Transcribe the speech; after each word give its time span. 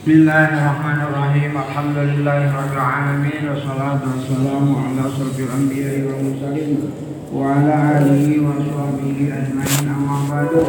Bismillahirrahmanirrahim. 0.00 1.52
Alhamdulillahirabbil 1.60 3.52
wassalatu 3.52 4.08
wassalamu 4.08 4.80
ala 4.80 5.12
asrofil 5.12 5.52
anbiya'i 5.52 6.08
wal 6.08 6.24
mursalin 6.24 6.88
wa 7.28 7.60
ala 7.60 8.00
alihi 8.00 8.40
wa 8.40 8.56
sahbihi 8.64 9.28
ajmain 9.28 9.92
amma 9.92 10.24
ba'du. 10.24 10.64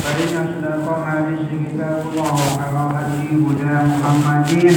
Fa 0.00 0.16
inna 0.16 0.48
asdaqal 0.48 0.96
hadis 1.04 1.44
wa 1.44 2.24
Muhammadin 3.84 4.72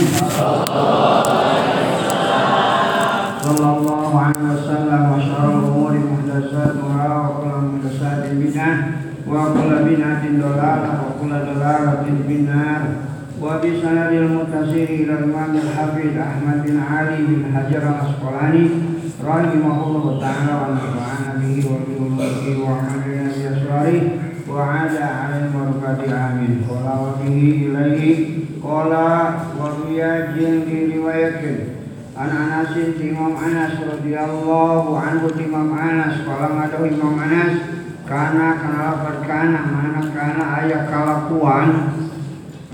sallallahu 3.39 4.19
alaihi 4.19 4.51
wasallam 4.51 5.15
wa 5.15 5.23
syarrul 5.23 5.63
umuri 5.63 6.03
muhdatsatuha 6.03 7.07
wa 7.07 7.39
kullu 7.39 7.79
muhdatsatin 7.79 8.35
bid'ah 8.35 8.99
wa 9.23 9.55
kullu 9.55 9.87
bid'atin 9.87 10.43
dhalalah 10.43 11.07
wa 11.07 11.15
kullu 11.15 11.39
dhalalatin 11.39 12.27
finnar. 12.27 13.15
وبسند 13.42 14.12
المتصل 14.12 14.86
إلى 14.98 15.12
الإمام 15.18 15.56
الحافظ 15.56 16.12
أحمد 16.18 16.66
بن 16.66 16.80
علي 16.90 17.16
بن 17.16 17.42
حجر 17.56 17.82
العسقلاني 17.82 18.68
رحمه 19.24 19.86
الله 19.86 20.20
تعالى 20.20 20.52
ونفعنا 20.62 21.30
به 21.40 21.64
وبعلومه 21.70 22.64
وعملنا 22.64 23.28
بأسراره 23.36 24.02
وعاد 24.50 24.96
على 24.96 25.36
المرقة 25.44 26.00
آمين 26.28 26.62
قال 26.70 26.86
وبه 27.02 27.36
إليه 27.66 28.26
قال 28.64 28.92
وروي 29.60 30.02
في 30.64 30.98
رواية 30.98 31.66
عن 32.16 32.28
أنس 32.28 32.72
Imam 33.02 33.34
Anas 33.34 33.80
radhiyallahu 33.80 34.94
anhu 34.94 35.32
Imam 35.40 35.72
Anas 35.72 36.22
kalau 36.28 36.60
ada 36.60 36.78
Imam 36.84 37.16
Anas 37.16 37.54
karena 38.04 38.60
kenapa 38.60 38.94
berkana 39.08 39.60
mana 39.64 40.00
karena 40.12 40.44
ayat 40.60 40.82
kalakuan 40.92 41.68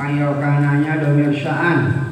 kayo 0.04 0.36
kananya 0.36 1.00
domir 1.00 1.32
sya'an 1.32 2.12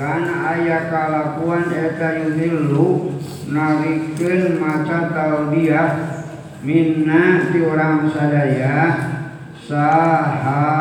karena 0.00 0.48
ayah 0.56 0.88
kalakuan 0.88 1.68
eta 1.68 2.24
yuhillu 2.24 3.20
narikeun 3.52 4.56
maca 4.56 5.12
talbiyah 5.12 6.24
minna 6.64 7.52
ti 7.52 7.60
orang 7.68 8.08
sadaya 8.08 8.80
saha 9.60 10.72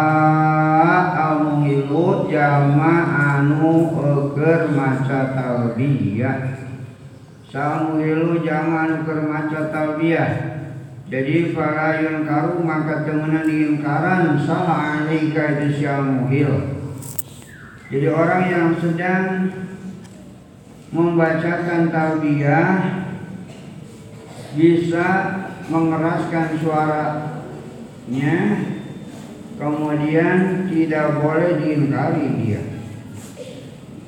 al 1.19 1.51
muhilu 1.51 2.31
jama 2.31 2.95
anu 3.11 3.91
eger 3.91 4.71
maca 4.71 5.35
talbiyah 5.35 6.63
saha 7.51 7.91
muhilu 7.91 8.39
jama 8.39 8.87
anu 8.87 9.03
eger 9.03 9.19
maca 9.27 9.67
talbiyah 9.67 10.56
jadi 11.07 11.55
para 11.55 12.03
karu 12.27 12.59
maka 12.67 13.07
temenan 13.07 13.47
ingkaran 13.47 14.43
salah 14.43 15.07
alaika 15.07 15.63
itu 15.63 15.87
muhil. 16.03 16.51
Jadi 17.87 18.07
orang 18.11 18.43
yang 18.51 18.75
sedang 18.75 19.47
membacakan 20.91 21.95
talbiyah 21.95 22.71
bisa 24.59 25.07
mengeraskan 25.71 26.59
suaranya 26.59 28.35
kemudian 29.55 30.67
tidak 30.67 31.23
boleh 31.23 31.63
diingkari 31.63 32.27
dia. 32.43 32.76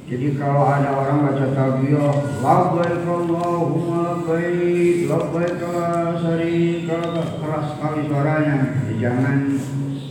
Jadi 0.10 0.42
kalau 0.42 0.66
ada 0.66 0.90
orang 0.90 1.22
baca 1.22 1.54
talbiyah, 1.54 2.42
labbaik 2.42 3.06
Allahumma 3.06 4.26
labbaik, 4.26 5.06
labbaik 5.06 5.62
la 5.62 6.18
syarika 6.18 6.98
keras 7.14 7.78
sekali 7.78 8.10
suaranya. 8.10 8.58
Ya, 8.90 8.94
jangan 9.06 9.54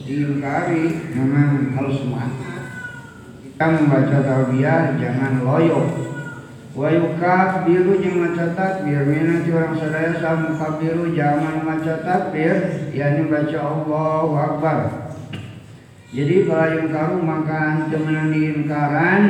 diingkari, 0.06 1.12
memang 1.18 1.74
harus 1.74 1.98
semangat. 1.98 2.62
Kita 3.42 3.66
membaca 3.74 4.18
talbiyah 4.22 5.02
jangan 5.02 5.42
loyo. 5.42 5.82
Wa 6.78 6.94
yukabbiru 6.94 7.98
jeung 7.98 8.22
maca 8.22 8.54
takbir, 8.54 9.02
minati 9.02 9.50
orang 9.50 9.82
sadaya 9.82 10.14
sam 10.22 10.54
kabiru 10.62 11.10
jangan 11.10 11.66
maca 11.66 12.06
takbir, 12.06 12.86
yakni 12.94 13.26
baca 13.26 13.58
Allahu 13.66 14.30
Akbar. 14.38 14.78
Jadi 16.14 16.46
kalau 16.46 16.70
yang 16.70 16.88
karu 16.94 17.18
maka 17.18 17.90
temenan 17.90 18.30
diingkaran 18.30 19.22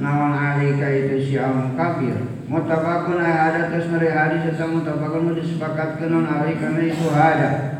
nawan 0.00 0.32
alika 0.32 0.88
itu 0.88 1.16
si 1.20 1.36
am 1.36 1.76
kafir. 1.76 2.16
Mutabakun 2.50 3.22
ada 3.22 3.70
tes 3.70 3.86
nari 3.92 4.10
hadis 4.10 4.56
eta 4.56 4.66
mutabakun 4.66 5.30
mu 5.30 5.38
disepakatkeun 5.38 6.10
non 6.10 6.26
alika 6.26 6.72
na 6.74 6.82
itu 6.82 7.06
ada. 7.12 7.78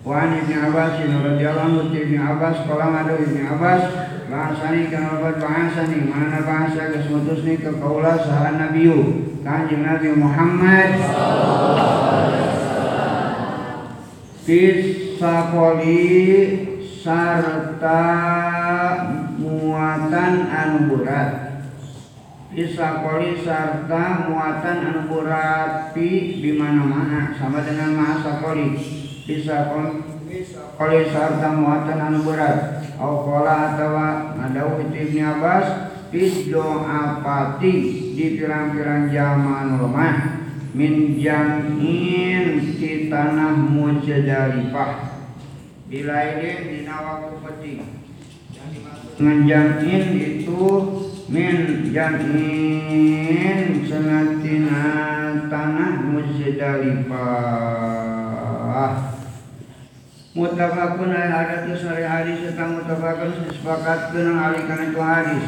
Wa 0.00 0.26
an 0.26 0.40
ibnu 0.40 0.56
abbas 0.56 0.96
radhiyallahu 0.96 1.84
anhu 1.84 1.92
ibnu 1.92 2.18
abbas 2.18 2.64
qala 2.64 2.90
ngadu 2.90 3.20
ibnu 3.20 3.44
abbas 3.44 3.84
bahasani 4.32 4.88
kana 4.88 5.20
lebat 5.20 5.36
bahasani 5.38 6.08
mana 6.08 6.40
bahasa 6.42 6.88
geus 6.96 7.12
mutusni 7.12 7.60
ke 7.60 7.68
kaula 7.76 8.16
saha 8.16 8.56
nabiyu 8.56 9.28
kanjeng 9.44 9.84
nabi 9.84 10.16
Muhammad. 10.16 10.96
Tisakoli 14.42 16.02
sarta 17.00 18.02
muatan 19.38 20.34
anu 20.52 20.78
berat 20.90 21.39
Isakoli 22.50 23.46
sarta 23.46 24.26
muatan 24.26 24.78
anu 24.82 25.02
berarti 25.06 26.42
di 26.42 26.58
mana-mana. 26.58 27.30
Sama 27.38 27.62
dengan 27.62 27.94
mahasakoli 27.94 28.74
Isakoli 29.30 31.02
sarta 31.14 31.54
muatan 31.54 31.98
anu 32.10 32.26
berat. 32.26 32.82
Aukola 32.98 33.78
atau 33.78 33.94
ngadau 34.36 34.82
itu 34.82 34.92
Ibn 34.92 35.18
Abbas 35.38 35.66
Isdo 36.10 36.82
apati 36.82 37.72
di 38.18 38.34
pirang-pirang 38.34 39.14
zaman 39.14 39.78
lemah. 39.78 40.16
Min 40.74 41.18
di 41.18 43.10
tanah 43.10 43.54
mujadalifah 43.58 44.90
Bila 45.90 46.18
ini 46.22 46.50
dina 46.66 46.96
waktu 47.02 47.34
peti. 47.42 47.82
Dengan 49.18 49.38
jam'in 49.42 50.04
itu 50.14 50.62
min 51.30 51.86
jamin 51.94 53.86
senatina 53.86 54.82
tanah 55.46 56.10
Muzdalifah 56.10 57.30
Mutabakun 60.30 61.10
ada 61.10 61.66
tu 61.66 61.74
sari 61.74 62.06
hadis 62.06 62.50
tentang 62.50 62.78
mutabakun 62.78 63.50
sepakat 63.50 64.14
dengan 64.14 64.38
ahli 64.38 64.62
karena 64.62 64.94
itu 64.94 65.02
hadis. 65.02 65.42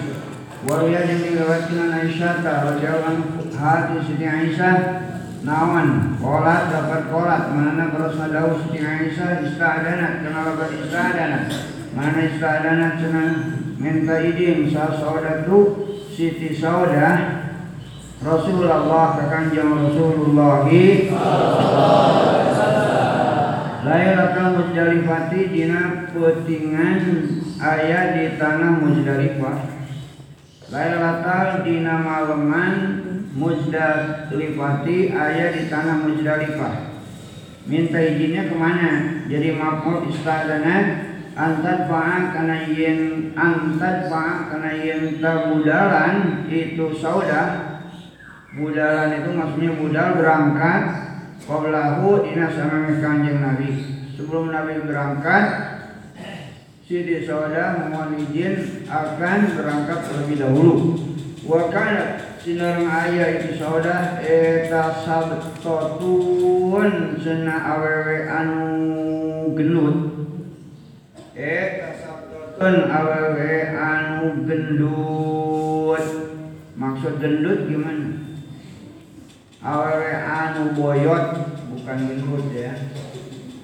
Waria 0.66 1.06
yang 1.06 1.22
diriwayatkan 1.22 2.02
Aisyah 2.02 2.42
radhiyallahu 2.42 3.46
hadis 3.54 4.10
Siti 4.10 4.26
Aisyah. 4.26 5.06
Nawan 5.46 6.18
kolat 6.18 6.74
dapat 6.74 7.14
kolat. 7.14 7.54
Mana 7.54 7.94
kalau 7.94 8.10
sadau 8.10 8.58
Siti 8.58 8.82
Aisyah 8.82 9.46
istadana 9.46 10.18
kenal 10.18 10.50
dapat 10.50 10.74
istadana 10.74 11.46
mana 11.92 12.20
istadana 12.24 12.96
cenah 12.96 13.61
minta 13.82 14.22
izin 14.22 14.70
sa 14.70 14.94
saudatu 14.94 15.90
Siti 16.14 16.54
Saudah 16.54 17.42
Rasulullah 18.22 19.18
ke 19.18 19.24
kanjeng 19.26 19.74
Rasulullah 19.74 20.62
Lailatul 23.82 24.50
Muzdalifati 24.62 25.50
dina 25.50 26.06
petingan 26.14 27.02
ayat 27.58 28.14
di 28.14 28.38
tanah 28.38 28.78
Muzdalifah. 28.78 29.58
Lailatul 30.70 31.66
dina 31.66 31.98
maleman 31.98 32.74
Muzdalifati 33.34 35.10
ayat 35.10 35.50
di 35.58 35.62
tanah 35.66 36.06
Muzdalifah. 36.06 36.94
Minta 37.66 37.98
izinnya 37.98 38.46
ke 38.46 38.54
mana? 38.54 38.90
Jadi 39.26 39.58
makmul 39.58 40.06
istadana 40.14 41.10
antad 41.32 41.88
fa'a 41.88 42.32
kana 42.36 42.68
yen 42.68 43.32
antad 43.36 44.08
fa'a 44.08 44.52
kana 44.52 44.70
yen 44.76 45.20
budalan 45.20 46.46
itu 46.48 46.92
sauda 46.96 47.72
budalan 48.52 49.24
itu 49.24 49.30
maksudnya 49.32 49.72
budal 49.80 50.08
berangkat. 50.20 50.82
Qablahu 51.42 52.22
dina 52.22 52.46
sama 52.54 52.86
kanjeng 53.02 53.42
Nabi. 53.42 53.74
Sebelum 54.14 54.54
Nabi 54.54 54.86
berangkat 54.86 55.74
Siti 56.86 57.26
Sauda 57.26 57.82
memohon 57.82 58.14
izin 58.20 58.86
akan 58.86 59.58
berangkat 59.58 60.06
terlebih 60.06 60.38
dahulu. 60.38 61.02
Wa 61.42 61.66
kana 61.66 62.38
sinarang 62.38 62.86
ayah 62.86 63.42
itu 63.42 63.58
Sauda 63.58 64.22
eta 64.22 65.02
sabtotun 65.02 66.90
cenah 67.18 67.74
awewe 67.74 68.30
anu 68.30 69.50
genut 69.58 70.11
Eta 71.32 71.96
sabtotun 71.96 72.92
awewe 72.92 73.72
anu 73.72 74.44
gendut. 74.44 76.04
Maksud 76.76 77.24
gendut 77.24 77.72
gimana? 77.72 78.20
Awewe 79.64 80.12
anu 80.12 80.76
boyot 80.76 81.26
Bukan 81.72 81.98
gendut 82.04 82.52
ya. 82.52 82.76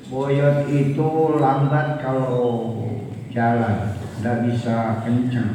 Boyot 0.09 0.65
itu 0.73 1.11
lambat 1.37 2.00
kalau 2.00 2.88
jalan 3.37 3.93
Tidak 4.17 4.37
bisa 4.49 5.05
kencang. 5.05 5.53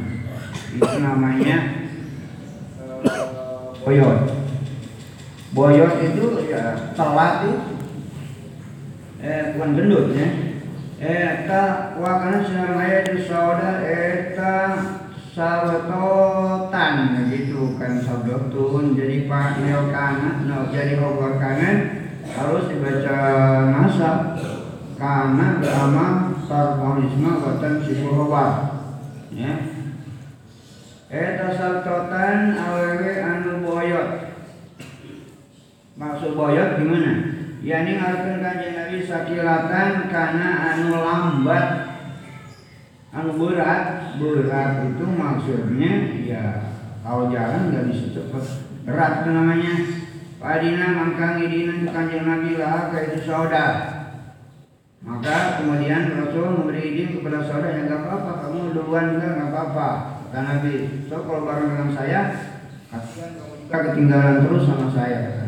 Itu 0.77 0.95
namanya 1.01 1.57
eh, 3.09 3.25
boyot. 3.81 4.19
Boyot 5.49 5.93
itu 5.97 6.25
ya 6.45 6.93
telat 6.93 7.49
itu. 7.49 7.73
Eh 9.25 9.57
bukan 9.57 9.69
gendut 9.73 10.13
ya 10.13 10.52
eta 11.03 11.91
wakana 11.99 12.39
sinar 12.47 12.79
maya 12.79 13.03
di 13.03 13.27
sauda 13.27 13.83
eta 13.83 14.55
sawetotan 15.35 17.27
gitu 17.27 17.75
kan 17.75 17.99
sabdotun. 17.99 18.95
Jadi 18.95 19.27
pak 19.27 19.59
neo 19.59 19.91
kanan 19.91 20.47
no 20.47 20.71
jadi 20.71 21.03
hogor 21.03 21.35
kanan 21.43 22.07
harus 22.23 22.71
dibaca 22.71 23.19
nasab 23.75 24.39
karena 24.95 25.59
drama 25.59 26.39
tarbonisme 26.47 27.31
watan 27.43 27.83
sibul 27.83 28.31
ya. 29.35 29.53
Eta 31.11 31.47
sabtotan 31.51 32.55
awewe 32.55 33.11
anu 33.19 33.59
boyot. 33.59 34.09
Maksud 35.99 36.31
boyot 36.39 36.79
gimana 36.79 37.32
yani 37.63 37.95
ngarepkeun 37.95 38.43
kanjeng 38.43 38.75
Nabi 38.75 38.97
sakilatan 39.07 40.11
karena 40.11 40.47
anu 40.75 40.99
lambat 40.99 41.67
anu 43.15 43.31
berat. 43.39 43.83
Berat 44.13 44.93
itu 44.93 45.05
maksudnya 45.09 45.93
ya 46.21 46.45
kalau 47.01 47.31
jalan 47.31 47.71
nggak 47.71 47.87
bisa 47.89 48.05
cepet. 48.19 48.45
Berat 48.83 49.23
itu 49.23 49.29
namanya. 49.31 49.73
Padina 50.43 50.91
mangkang 50.91 51.39
idina 51.39 51.87
kanjeng 51.87 52.27
Nabi 52.27 52.59
lah 52.59 52.91
kayak 52.91 53.15
itu 53.15 53.31
saudara. 53.31 53.67
Maka 55.03 55.59
kemudian 55.59 56.19
Rasul 56.19 56.47
memberi 56.51 56.95
izin 56.95 57.19
kepada 57.19 57.47
saudara 57.47 57.79
yang 57.79 57.87
nggak 57.87 58.01
apa-apa 58.07 58.31
kamu 58.43 58.75
duluan 58.75 59.15
juga 59.15 59.27
nggak 59.39 59.49
apa-apa 59.51 59.89
kata 60.27 60.39
Nabi. 60.43 60.75
So 61.07 61.23
kalau 61.23 61.47
bareng 61.47 61.67
dengan 61.71 61.89
saya 61.95 62.21
kasihan 62.91 63.39
kamu 63.39 63.53
juga 63.63 63.77
ketinggalan 63.87 64.37
terus 64.43 64.63
sama 64.67 64.87
saya 64.91 65.42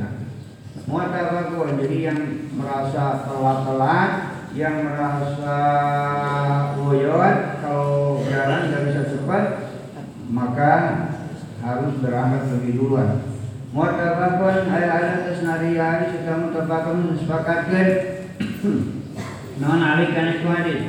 Mu'tabakun 0.86 1.82
jadi 1.82 1.98
yang 2.14 2.20
merasa 2.54 3.26
telat-telat 3.26 4.12
yang 4.54 4.86
merasa 4.86 5.58
boyot 6.78 7.38
kalau 7.66 8.22
jalan 8.30 8.70
nggak 8.70 8.84
bisa 8.94 9.02
cepat 9.10 9.44
maka 10.30 10.72
harus 11.66 11.94
berangkat 11.98 12.44
lebih 12.54 12.72
duluan. 12.78 13.26
Mu'tabakun 13.74 14.70
ayat-ayat 14.70 15.26
tesnari 15.26 15.74
hari 15.74 16.06
sudah 16.14 16.36
mutabakun 16.46 17.18
disepakatkan. 17.18 17.88
Non 19.56 19.80
alik 19.80 20.12
kan 20.12 20.36
itu 20.36 20.48
hadis 20.52 20.82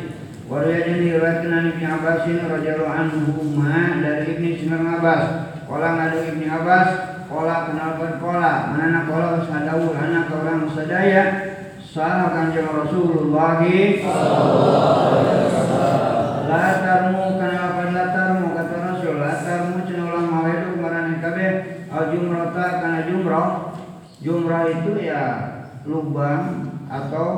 Wariyah 0.51 0.91
diriwayatkan 0.91 1.55
an 1.55 1.71
Ibnu 1.71 1.87
Abbasin 1.87 2.51
radhiyallahu 2.51 2.91
anhu 2.91 3.63
dari 4.03 4.35
Ibnu 4.35 4.59
Sinar 4.59 4.83
Abbas 4.99 5.23
Kala 5.71 5.89
ngadu 5.95 6.19
Ibnu 6.35 6.47
Abbas 6.51 7.16
Kola 7.27 7.57
kenalkan 7.71 8.23
kola. 8.23 8.71
Manana 8.71 9.03
kola 9.11 9.43
sadawul 9.43 9.99
anak 9.99 10.31
orang 10.31 10.71
sadaya 10.71 11.25
Salah 11.97 12.29
kanjeng 12.29 12.69
Rasulullah. 12.69 13.57
Latarmu 16.47 17.41
kenalkan 17.41 17.89
latarmu? 17.97 18.47
Kata 18.53 18.77
Rasul 18.85 19.17
Latarmu 19.17 19.89
cina 19.89 20.13
ulang 20.13 20.29
mawedu 20.29 20.77
kemarin 20.77 21.19
kabe 21.25 21.47
Al 21.89 22.05
jumrota 22.13 22.67
karena 22.85 23.01
jumroh. 23.09 23.49
Jumrah 24.21 24.69
itu 24.69 24.93
ya 25.01 25.25
lubang 25.89 26.69
atau 26.93 27.29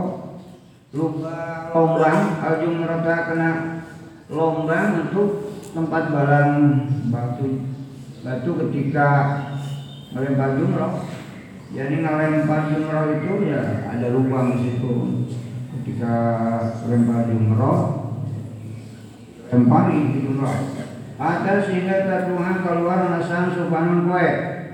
lubang 0.90 1.70
lombang. 1.70 2.20
Al 2.42 2.54
jumrota 2.58 3.14
karena 3.30 3.50
lombang 4.26 5.06
untuk 5.06 5.54
tempat 5.70 6.02
barang 6.10 6.52
batu. 7.14 7.50
Batu 8.26 8.50
ketika 8.66 9.08
melempar 10.12 10.56
jumroh 10.56 11.04
jadi 11.68 12.00
ngelempar 12.00 12.72
jumroh 12.72 13.04
itu 13.20 13.52
ya 13.52 13.60
ada 13.92 14.08
lubang 14.08 14.56
di 14.56 14.58
situ. 14.64 14.92
Ketika 15.68 16.16
lempar 16.88 17.28
jumroh 17.28 17.80
lempari 19.52 20.16
jumroh 20.16 20.56
atas 21.20 21.68
sehingga 21.68 22.08
tertuang 22.08 22.64
keluar 22.64 23.12
nasan 23.12 23.52
supanon 23.52 24.08
kue. 24.08 24.28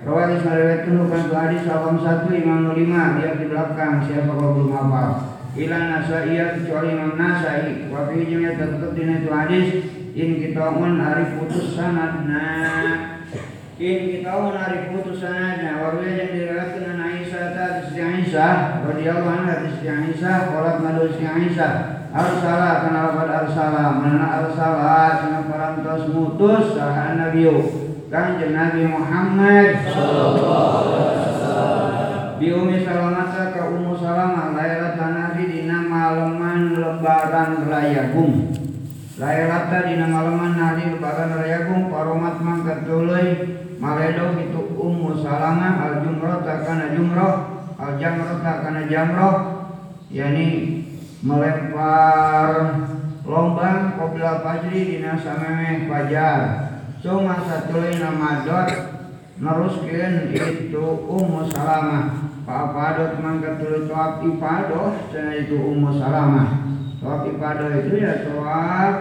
Rawat 0.05 0.37
Ismail 0.37 0.85
bukan 0.85 1.33
ke 1.33 1.35
hadis 1.35 1.65
salam 1.65 1.97
satu 1.97 2.29
imam 2.29 2.77
lima 2.77 3.17
dia 3.17 3.41
di 3.41 3.49
belakang 3.49 4.05
siapa 4.05 4.37
kau 4.37 4.53
belum 4.53 4.77
hafal? 4.77 5.41
Ilan 5.57 5.85
nasai 5.97 6.37
kecuali 6.61 6.93
imam 6.93 7.17
nasai. 7.17 7.89
Wafi 7.89 8.29
tetap 8.29 8.93
di 8.93 9.03
itu 9.03 9.29
hadis 9.33 9.67
in 10.13 10.31
kita 10.45 10.77
un 10.77 11.01
hari 11.01 11.41
putus 11.41 11.73
sanadna 11.73 13.14
in 13.75 14.07
kita 14.07 14.31
un 14.39 14.55
hari 14.55 14.87
putus 14.87 15.19
sanadna 15.19 15.83
warga 15.83 16.07
yang 16.07 16.31
diriwayatkan 16.31 16.95
an 16.95 17.01
Aisyah 17.11 17.47
tadi 17.59 17.83
si 17.91 17.99
anha 17.99 18.51
si 19.83 19.87
Aisyah 19.91 20.37
qalat 20.47 20.79
madu 20.79 21.11
si 21.11 21.27
Aisyah. 21.27 22.07
Arsala 22.15 22.87
kana 22.87 23.11
lafad 23.11 23.31
arsala? 23.35 23.99
Mana 23.99 24.47
arsala? 24.47 25.19
Parantos 25.51 26.07
mutus 26.15 26.79
saha 26.79 27.19
nabiyu 27.19 27.67
kanjeng 28.07 28.55
Nabi 28.55 28.87
Muhammad 28.87 29.75
bi 32.39 32.47
Umi 32.55 32.79
Salamah 32.87 33.35
ka 33.35 33.63
Ummu 33.75 33.99
Salamah 33.99 34.55
lailatan 34.55 35.19
Nabi 35.19 35.43
dina 35.51 35.83
maleman 35.83 36.79
lebaran 36.79 37.67
raya 37.67 38.15
gung 38.15 38.64
lailatan 39.15 39.83
dina 39.87 40.07
maleman 40.11 40.59
Nabi 40.59 40.99
lebaran 40.99 41.39
raya 41.39 41.71
gung 41.71 41.87
paromat 41.87 42.43
mangkat 42.43 42.83
tuluy 42.83 43.27
maledo 43.79 44.35
itu 44.43 44.75
Ummu 44.75 45.23
Salamah 45.23 45.87
al 45.87 45.95
jumrah 46.03 46.43
kana 46.43 46.99
jumrah 46.99 47.35
al 47.79 47.95
jamrah 47.95 48.43
kana 48.43 48.91
jamrah 48.91 49.37
yani 50.11 50.83
melempar 51.23 52.51
lombang 53.23 53.95
kopila 53.97 54.43
fajri 54.43 54.99
dina 54.99 55.15
samemeh 55.15 55.87
fajar. 55.87 56.41
Cuma 56.99 57.37
satu 57.39 57.81
nama 58.01 58.43
dot 58.43 58.69
neruskeun 59.39 60.35
itu 60.35 60.85
Ummu 61.07 61.55
Salamah. 61.55 62.35
Pak 62.45 62.77
Padot 62.77 63.13
mangkat 63.23 63.63
tuluy 63.63 63.89
toab 63.89 64.21
ipadoh 64.21 64.93
cenah 65.09 65.39
itu 65.39 65.57
Ummu 65.57 65.97
Salamah 65.97 66.74
toab 67.05 67.29
ipadoh 67.29 67.69
itu 67.85 68.01
ya 68.01 68.25
toab 68.25 68.95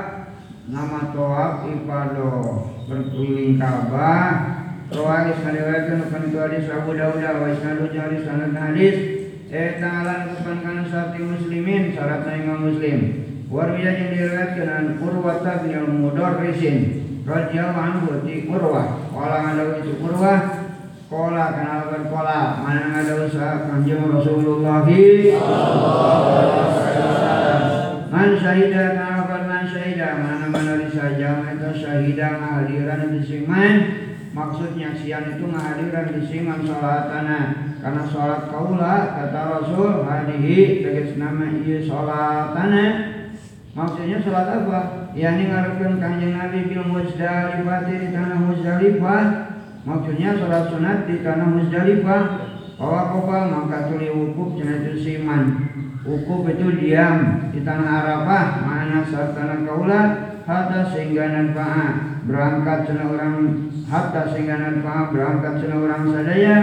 nama 0.67 0.99
toab 1.15 1.63
ipadoh 1.71 2.67
berkeliling 2.91 3.55
Ka'bah 3.55 4.59
Rawai 4.93 5.33
sariwayatkan 5.33 6.05
akan 6.05 6.21
itu 6.29 6.37
hadis 6.37 6.69
Abu 6.69 6.93
Dawud 6.93 7.17
wa 7.17 7.49
isnadu 7.49 7.89
jari 7.89 8.21
sanad 8.21 8.53
hadis. 8.53 9.25
Eh 9.49 9.81
ta'alan 9.81 10.37
kepan 10.37 10.61
kana 10.61 10.85
sarti 10.85 11.17
muslimin. 11.17 11.97
Syaratna 11.97 12.37
imam 12.37 12.69
muslim. 12.69 12.99
Warwiya 13.49 13.89
yang 13.89 14.09
diriwayatkan 14.13 14.69
an 14.69 14.85
Urwata 15.01 15.65
bin 15.65 15.73
al-Mudarrisin 15.73 16.77
radhiyallahu 17.25 17.81
anhu 17.81 18.21
di 18.21 18.45
Urwah. 18.45 19.09
Kala 19.09 19.37
ngadawi 19.49 19.81
itu 19.81 19.93
Urwah. 19.97 20.61
Kola 21.09 21.45
kenalkan 21.53 22.09
kola. 22.09 22.61
Mana 22.61 23.05
ada 23.05 23.13
usaha 23.25 23.69
kanjeng 23.69 24.09
Rasulullah 24.09 24.81
Man 28.13 28.37
syahida 28.37 28.93
kenalkan 28.93 29.49
man 29.49 29.65
syahida 29.65 30.21
Mana 30.21 30.45
mana 30.53 30.85
saja 30.85 31.49
Itu 31.49 31.69
syahida 31.81 32.29
di 33.09 33.21
siman 33.25 33.75
Maksudnya 34.37 34.93
siang 34.93 35.33
itu 35.33 35.49
ngahadiran 35.49 36.13
di 36.13 36.21
siman 36.21 36.61
sholatana 36.61 37.73
Karena 37.81 38.03
sholat 38.05 38.53
kaula 38.53 39.17
Kata 39.17 39.41
Rasul 39.57 40.05
Hadihi 40.05 40.85
Tegas 40.85 41.17
nama 41.17 41.57
iya 41.57 41.81
sholatana 41.81 42.85
Maksudnya 43.73 44.21
sholat 44.21 44.47
apa? 44.53 45.09
Ya 45.17 45.33
ini 45.33 45.49
ngarepkan 45.49 45.97
kanjeng 45.97 46.37
Nabi 46.37 46.69
bil 46.69 46.85
Muzdalifah 46.93 47.89
di 47.89 48.13
tanah 48.13 48.37
Muzdalifah. 48.45 49.23
Maksudnya 49.81 50.37
sholat 50.37 50.69
sunat 50.69 51.09
di 51.09 51.25
tanah 51.25 51.49
Muzdalifah. 51.49 52.52
Bahwa 52.79 53.01
kopal 53.13 53.43
maka 53.53 53.89
tuli 53.89 54.09
wukuf 54.09 54.57
itu 54.57 54.93
siman. 54.99 55.43
Wukuf 56.03 56.49
itu 56.51 56.67
diam 56.81 57.47
di 57.53 57.63
tanah 57.63 57.89
Arafah. 58.03 58.45
Mana 58.65 59.05
saat 59.07 59.37
tanah 59.37 59.63
kaula 59.63 60.01
hatta 60.43 60.91
sehingga 60.91 61.31
nanfa'a 61.31 62.19
berangkat 62.27 62.91
cina 62.91 63.07
orang 63.07 63.35
hatta 63.87 64.21
sehingga 64.35 64.55
nanfa'a 64.59 65.11
berangkat 65.15 65.53
cina 65.63 65.75
orang 65.79 66.03
sadaya 66.11 66.55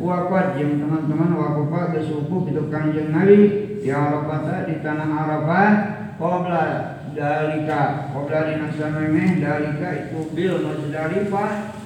Wakat 0.00 0.56
yang 0.56 0.80
teman-teman 0.80 1.36
wakofa 1.36 1.92
geus 1.92 2.08
wukuf 2.08 2.48
itu 2.48 2.72
kanjeng 2.72 3.12
Nabi 3.12 3.40
di 3.84 3.92
Arafah 3.92 4.64
di 4.64 4.80
tanah 4.80 5.12
Arafah 5.12 5.70
Qobla 6.16 6.64
dalika 7.12 8.08
Qobla 8.08 8.48
dina 8.48 8.72
samemeh 8.72 9.44
dalika 9.44 10.08
itu 10.08 10.24
bil 10.32 10.56
muzdalifah 10.64 11.79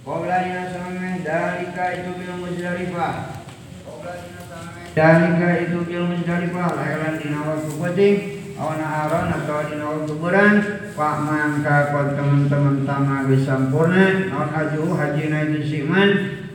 Qobla 0.00 0.36
dina 0.40 0.64
samemeh 0.72 1.20
dalika 1.20 1.84
itu 1.92 2.10
bil 2.16 2.32
muzdalifah. 2.40 3.44
Qobla 3.84 4.12
dina 4.16 4.42
samemeh 4.48 4.88
dalika 4.96 5.48
itu 5.60 5.78
bil 5.84 6.04
muzdalifah. 6.08 6.68
Lailan 6.72 7.14
dina 7.20 7.40
waktu 7.44 7.72
penting 7.76 8.16
Awana 8.60 9.08
aron 9.08 9.28
atau 9.28 9.60
dina 9.68 9.84
waktu 9.88 10.14
buran 10.20 10.54
Pak 10.96 11.16
mangka 11.24 11.96
kon 11.96 12.12
teman-teman 12.16 12.88
tama 12.88 13.28
geus 13.28 13.44
sampurna. 13.44 14.32
Naon 14.32 14.48
aju 14.52 14.82
haji 14.96 15.24
na 15.28 15.38
itu 15.48 15.60
siman 15.68 16.10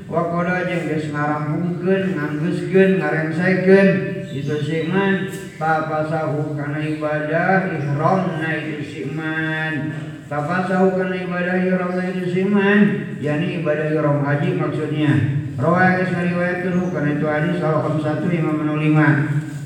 wa 0.09 0.25
qada 0.29 0.65
jeung 0.65 0.85
geus 0.89 1.09
ngarampungkeun 1.13 2.17
nganggeuskeun 2.17 2.89
ngarengsekeun 2.97 3.89
itu 4.29 4.57
siman 4.61 5.29
tapasahu 5.57 6.53
kana 6.57 6.81
ibadah 6.81 7.73
ihram 7.73 8.21
na 8.41 8.49
itu 8.57 8.81
siman 8.85 9.73
tapasahu 10.25 10.97
kana 10.97 11.15
ibadah 11.25 11.57
ihram 11.61 11.91
na 11.95 12.03
itu 12.09 12.25
siman. 12.29 12.79
Yakni 13.21 13.61
ibadah 13.61 13.89
ihram 13.93 14.25
haji 14.25 14.57
maksudnya. 14.57 15.11
Rawaya 15.55 16.03
geus 16.03 16.11
ngariwayatkeun 16.11 16.91
kana 16.91 17.09
itu 17.15 17.25
hadis 17.25 17.63
al 17.63 17.79
satu 18.03 18.27
imam 18.27 18.59
lima. 18.75 19.07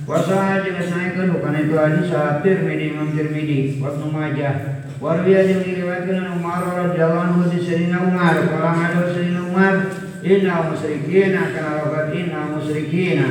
Wasa 0.09 0.65
jeung 0.65 0.77
naikkeun 0.77 1.37
kana 1.37 1.57
itu 1.65 1.75
hadis 1.77 2.09
sa 2.09 2.41
Tirmidzi 2.41 2.97
Imam 2.97 3.13
Tirmidzi 3.13 3.77
wa 3.77 3.93
Ibnu 3.93 4.07
Majah. 4.09 4.55
Warwiya 4.99 5.47
jeung 5.47 5.63
diriwayatkeun 5.63 6.27
Umar 6.33 6.65
radhiyallahu 6.65 7.23
anhu 7.39 7.49
Sayyidina 7.49 8.03
Umar, 8.03 8.35
kala 8.51 8.69
ngadu 8.75 9.15
Sayyidina 9.15 9.41
Umar, 9.47 9.73
inna 10.19 10.53
musyrikina 10.67 11.41
kana 11.55 11.71
logat 11.85 12.11
inna 12.11 12.39
musyrikina. 12.51 13.27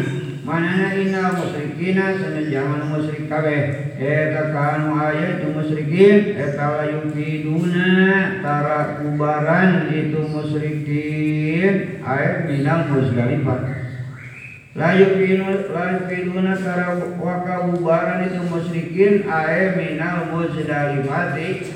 Manana 0.49 0.97
inna 0.97 1.37
musyrikina 1.37 2.17
sanajan 2.17 2.89
musyrik 2.89 3.29
kabeh. 3.29 4.01
Eta 4.01 4.49
kanu 4.49 4.97
aya 4.97 5.37
itu 5.37 5.53
musyrikin 5.53 6.41
eta 6.41 6.89
yufiduna 6.89 8.41
tara 8.41 8.97
kubaran 8.97 9.93
itu 9.93 10.25
musyrikin 10.25 12.01
ayat 12.01 12.49
minal 12.49 12.89
musgalifah 12.89 13.89
la 14.79 14.95
yufinu 14.95 15.69
la 15.75 15.85
yufiduna 15.93 16.55
kara 16.57 16.95
waka 17.19 17.67
bubaran 17.67 18.31
itu 18.31 18.41
musyrikin 18.47 19.27
ae 19.27 19.75
minal 19.75 20.31
musdalifati 20.31 21.67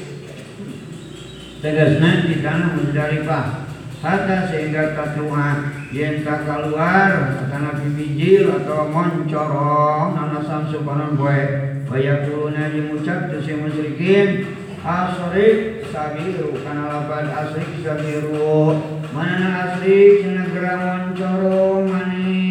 tegasna 1.59 2.11
di 2.31 2.35
tanah 2.39 2.79
musdalifah 2.79 3.62
hatta 4.03 4.51
sehingga 4.51 4.99
tatuha 4.99 5.71
yen 5.95 6.27
tak 6.27 6.43
keluar 6.43 7.39
karena 7.47 7.71
bibijil 7.79 8.51
atau 8.51 8.91
moncorong 8.91 10.19
nana 10.19 10.43
samsu 10.43 10.83
konon 10.83 11.15
boy 11.15 11.39
bayatuna 11.87 12.75
dimucap 12.75 13.31
tu 13.31 13.39
si 13.39 13.55
musyrikin 13.55 14.59
asrik 14.83 15.87
sabiru 15.95 16.59
kana 16.67 16.91
lapan 16.91 17.31
asrik 17.31 17.71
sabiru. 17.87 18.75
Mana 19.15 19.71
asrik 19.71 20.27
negara 20.27 20.75
moncorong 21.07 21.87
mani 21.87 22.43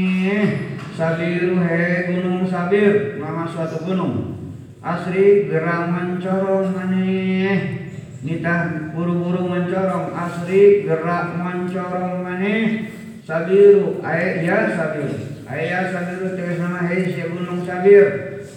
Sabiru 0.91 1.58
he 1.65 2.13
gunung 2.13 2.46
Sabir 2.46 3.17
nama 3.17 3.50
suatu 3.50 3.81
gunung. 3.81 4.38
Asri 4.86 5.50
gerang 5.50 5.89
mencorong 5.89 6.77
maneh. 6.77 7.89
Nita 8.22 8.70
buru-buru 8.93 9.50
mencorong 9.50 10.13
Asri 10.13 10.86
gerak 10.86 11.40
mencorong 11.71 12.19
maneh 12.19 12.91
Sabiru 13.23 14.03
ayat 14.03 14.43
ya 14.43 14.57
Sabiru 14.75 15.15
ayat 15.47 15.95
Sabiru 15.95 16.35
terus 16.35 16.59
nama 16.59 16.83
hei 16.91 17.15
si 17.15 17.23
gunung 17.31 17.63
Sabir 17.63 18.07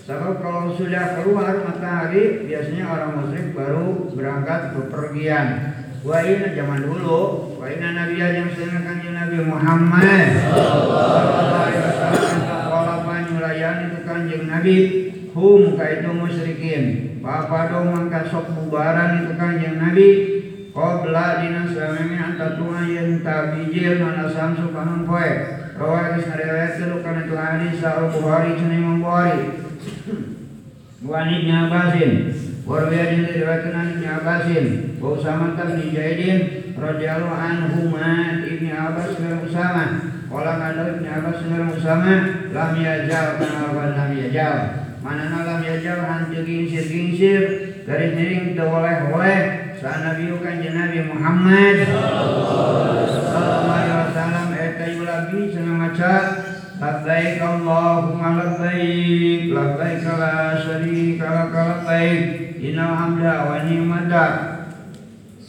Sebab 0.05 0.37
kalau 0.45 0.77
sudah 0.77 1.17
keluar 1.17 1.65
matahari 1.65 2.45
biasanya 2.45 2.93
orang 2.93 3.25
musyrik 3.25 3.57
baru 3.57 4.13
berangkat 4.13 4.77
bepergian. 4.77 5.47
Wah 6.05 6.21
ini 6.21 6.53
zaman 6.53 6.85
dulu 6.85 7.57
Wah 7.57 7.73
ini 7.73 7.89
Nabi 7.89 8.21
yang 8.21 8.53
sedang 8.53 8.85
kanjeng 8.85 9.17
Nabi 9.17 9.49
Muhammad. 9.49 10.29
Itu 13.65 13.99
kanjeng 14.05 14.45
Nabi. 14.45 14.77
Hum 15.33 15.73
ka 15.81 15.85
itu 15.89 16.11
musyrikin. 16.13 16.83
Papa 17.25 17.73
dong 17.73 17.97
mangka 17.97 18.29
sok 18.29 18.53
bubaran 18.61 19.25
itu 19.25 19.33
kanjeng 19.41 19.81
Nabi 19.81 20.09
Qobla 20.75 21.39
dina 21.39 21.71
samemi 21.71 22.19
anta 22.19 22.59
tunga 22.59 22.83
yen 22.83 23.23
tabijil 23.23 24.03
mana 24.03 24.27
samsu 24.27 24.75
kanun 24.75 25.07
poe. 25.07 25.31
Rawa 25.79 26.19
is 26.19 26.27
ngariwayatkeun 26.27 26.99
kana 26.99 27.23
itu 27.23 27.35
hadis 27.39 27.79
sa 27.79 28.03
Bukhari 28.11 28.59
cenah 28.59 28.83
Imam 28.83 28.99
Bukhari 28.99 29.55
Wani 31.07 31.35
Ibn 31.47 31.51
Abbasin. 31.71 32.13
Warwiya 32.67 33.07
din 33.07 33.23
diriwayatkeun 33.23 33.79
an 33.79 33.87
Ibn 33.95 34.05
Abbasin. 34.19 34.67
Wa 34.99 35.15
Usama 35.15 35.55
bin 35.55 35.95
Zaidin 35.95 36.39
radhiyallahu 36.75 37.39
anhuma 37.39 38.43
Ibn 38.43 38.67
Abbas 38.75 39.15
bin 39.15 39.47
Usama 39.47 39.85
Qala 40.27 40.53
kana 40.59 40.91
Ibn 40.91 41.07
Abbas 41.07 41.39
bin 41.39 41.71
Usama 41.71 42.15
lam 42.51 42.73
yajal 42.75 43.39
kana 43.39 43.71
wa 43.71 43.95
lam 43.95 44.11
yajal? 44.11 44.57
Manana 45.07 45.39
lam 45.47 45.61
yajal? 45.63 46.03
Hantu 46.03 46.43
gingsir-gingsir. 46.43 47.43
Garis 47.87 48.11
miring 48.19 48.59
teu 48.59 48.67
oleh-oleh. 48.67 49.39
sa 49.47 49.64
Nabi 49.85 50.33
kanjeng 50.41 50.73
Nabi 50.73 51.05
Muhammad 51.13 51.77
sallallahu 51.85 53.69
alaihi 53.69 54.01
wasallam 54.01 54.49
eta 54.57 54.85
yulabi 54.97 55.53
cenah 55.53 55.77
maca 55.77 56.15
Labbaik 56.81 57.39
Allahumma 57.39 58.35
labbaik 58.35 59.53
Labbaik 59.53 60.05
la 60.09 60.57
syarika 60.57 61.29
laka 61.29 61.61
labbaik 61.85 62.57
Innal 62.65 62.97
hamda 62.97 63.45
wa 63.45 63.61
ni'mata. 63.69 64.27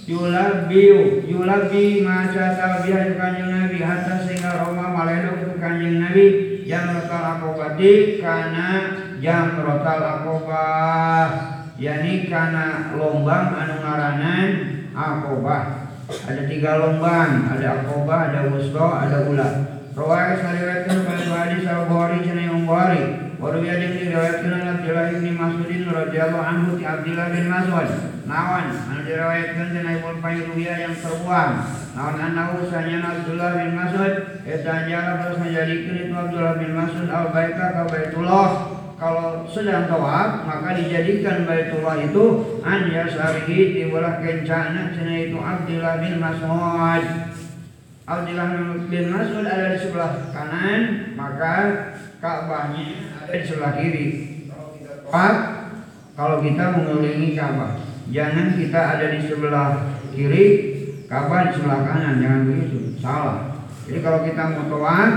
Yulabiu 0.04 1.24
Yulabi 1.24 2.04
maca 2.04 2.60
talbiyah 2.60 3.16
kanjeng 3.16 3.56
Nabi 3.56 3.80
Hatta 3.80 4.20
sehingga 4.20 4.68
Roma 4.68 4.92
maledok 4.92 5.48
ke 5.48 5.64
kanjeng 5.64 6.04
Nabi 6.04 6.26
Yang 6.68 7.08
rotal 7.08 7.24
akobati 7.40 8.20
Kana 8.20 8.70
jam 9.24 9.64
rotal 9.64 10.02
akobah 10.04 11.55
Yani 11.76 12.32
kana 12.32 12.96
lombang 12.96 13.52
anu 13.52 13.76
ngaranan 13.84 14.50
akobah 14.96 15.92
Ada 16.08 16.48
tiga 16.48 16.80
lombang 16.80 17.52
Ada 17.52 17.84
akobah, 17.84 18.32
ada 18.32 18.48
wusto, 18.48 18.86
ada 18.86 19.28
ulah 19.28 19.76
Rawai 19.96 20.36
sariwayatkan 20.44 21.08
pada 21.08 21.24
hadis 21.24 21.64
Al-Bukhari 21.64 22.20
cenah 22.20 22.52
Imam 22.52 22.68
Bukhari. 22.68 23.32
Wa 23.40 23.48
ruwiya 23.48 23.80
jeung 23.80 23.96
diriwayatkeun 23.96 24.52
an 24.52 24.68
Abdullah 24.76 25.08
bin 25.08 25.40
Mas'udin 25.40 25.88
radhiyallahu 25.88 26.44
anhu 26.44 26.76
ti 26.76 26.84
Abdullah 26.84 27.32
bin 27.32 27.48
Mas'ud. 27.48 27.90
Nawan 28.28 28.76
anu 28.76 29.00
diriwayatkeun 29.08 29.72
cenah 29.72 29.96
Ibnu 29.96 30.44
Ruwiya 30.52 30.76
yang 30.84 30.96
terbuang. 31.00 31.54
Nawan 31.96 32.18
anahu 32.20 32.68
sanyana 32.68 33.08
Abdullah 33.24 33.56
bin 33.56 33.72
Mas'ud 33.72 34.14
eta 34.44 34.74
jara 34.84 35.12
terus 35.24 35.40
menjadikan 35.40 35.96
itu 35.96 36.12
Abdullah 36.12 36.56
bin 36.60 36.72
Mas'ud 36.76 37.08
al-baita 37.08 37.66
ka 37.72 37.84
Baitullah 37.88 38.75
kalau 38.96 39.44
sedang 39.52 39.92
tawaf 39.92 40.48
maka 40.48 40.80
dijadikan 40.80 41.44
Baitullah 41.44 42.00
itu 42.00 42.56
an 42.64 42.88
yasarihi 42.88 43.76
di 43.76 43.84
kencana 43.92 44.96
cenah 44.96 45.20
itu 45.20 45.36
Abdullah 45.36 46.00
bin 46.00 46.16
Mas'ud. 46.24 47.04
Abdullah 48.08 48.48
bin 48.88 49.06
Mas'ud 49.12 49.44
ada 49.44 49.76
di 49.76 49.80
sebelah 49.84 50.32
kanan, 50.32 51.12
maka 51.20 51.56
Ka'bahnya 52.24 53.12
ada 53.20 53.36
di 53.36 53.44
sebelah 53.44 53.76
kiri. 53.76 54.08
Pak, 55.12 55.36
kalau 56.16 56.40
kita 56.40 56.80
mengelilingi 56.80 57.36
Ka'bah, 57.36 57.76
jangan 58.08 58.56
kita 58.56 58.80
ada 58.96 59.06
di 59.12 59.20
sebelah 59.28 60.00
kiri, 60.16 60.46
Ka'bah 61.12 61.52
di 61.52 61.60
sebelah 61.60 61.84
kanan, 61.84 62.24
jangan 62.24 62.42
begitu, 62.48 62.96
salah. 63.04 63.60
Jadi 63.86 64.00
kalau 64.00 64.24
kita 64.24 64.42
mau 64.56 64.72
tawaf, 64.72 65.12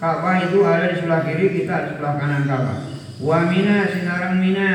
Ka'bah 0.00 0.34
itu 0.48 0.58
ada 0.64 0.88
di 0.88 0.96
sebelah 0.96 1.22
kiri, 1.28 1.44
kita 1.60 1.74
di 1.84 1.88
sebelah 1.92 2.14
kanan 2.16 2.48
Ka'bah. 2.48 2.97
Wa 3.18 3.50
mina 3.50 3.90
sinarang 3.90 4.38
mina. 4.38 4.70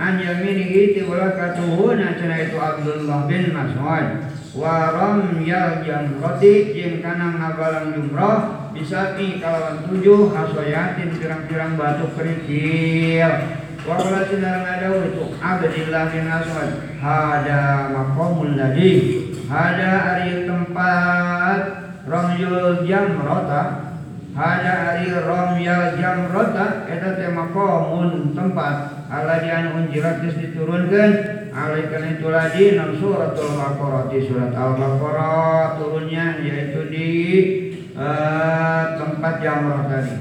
An 0.00 0.16
yaminihi 0.16 0.96
tiwala 0.96 1.36
katuhuna 1.36 2.16
cina 2.16 2.38
itu 2.40 2.56
Abdullah 2.56 3.26
bin 3.26 3.50
Mas'ud. 3.50 4.30
Waram 4.54 5.42
ya 5.42 5.82
jamroti 5.82 6.72
jeung 6.74 7.02
kana 7.02 7.36
ngabalang 7.36 7.94
jumroh 7.94 8.70
bisa 8.72 9.14
ti 9.14 9.38
kalawan 9.38 9.84
tujuh 9.86 10.32
hasoyatin 10.32 11.18
pirang-pirang 11.18 11.74
batu 11.74 12.08
kerikil. 12.14 13.58
Wakala 13.84 14.24
sinarang 14.30 14.66
ada 14.70 14.88
itu 15.10 15.24
Abdillah 15.40 16.04
bin 16.14 16.26
Aswad 16.30 16.70
Hada 17.02 17.90
maqamul 17.90 18.54
ladhi. 18.54 18.94
Hada 19.50 19.92
ari 20.14 20.46
tempat 20.46 21.60
Ramyul 22.06 22.86
jamrota 22.86 23.89
Hada 24.30 24.94
ari 24.94 25.10
ramyul 25.10 25.98
jamrota 25.98 26.86
Eta 26.86 27.18
teh 27.18 27.34
maqamun 27.34 28.30
tempat 28.30 29.00
Allah 29.10 29.42
dian 29.42 29.74
unjirat 29.74 30.22
diturunkan 30.22 31.10
alaikan 31.50 32.14
itu 32.14 32.30
lagi 32.30 32.78
dalam 32.78 32.94
suratul 32.94 33.58
Baqarah 33.58 34.06
di 34.06 34.22
surat 34.22 34.54
Al-Baqarah 34.54 35.82
turunnya 35.82 36.38
yaitu 36.46 36.86
di 36.86 37.08
uh, 37.98 38.94
tempat 38.94 39.42
jamrah 39.42 39.90
tadi. 39.90 40.14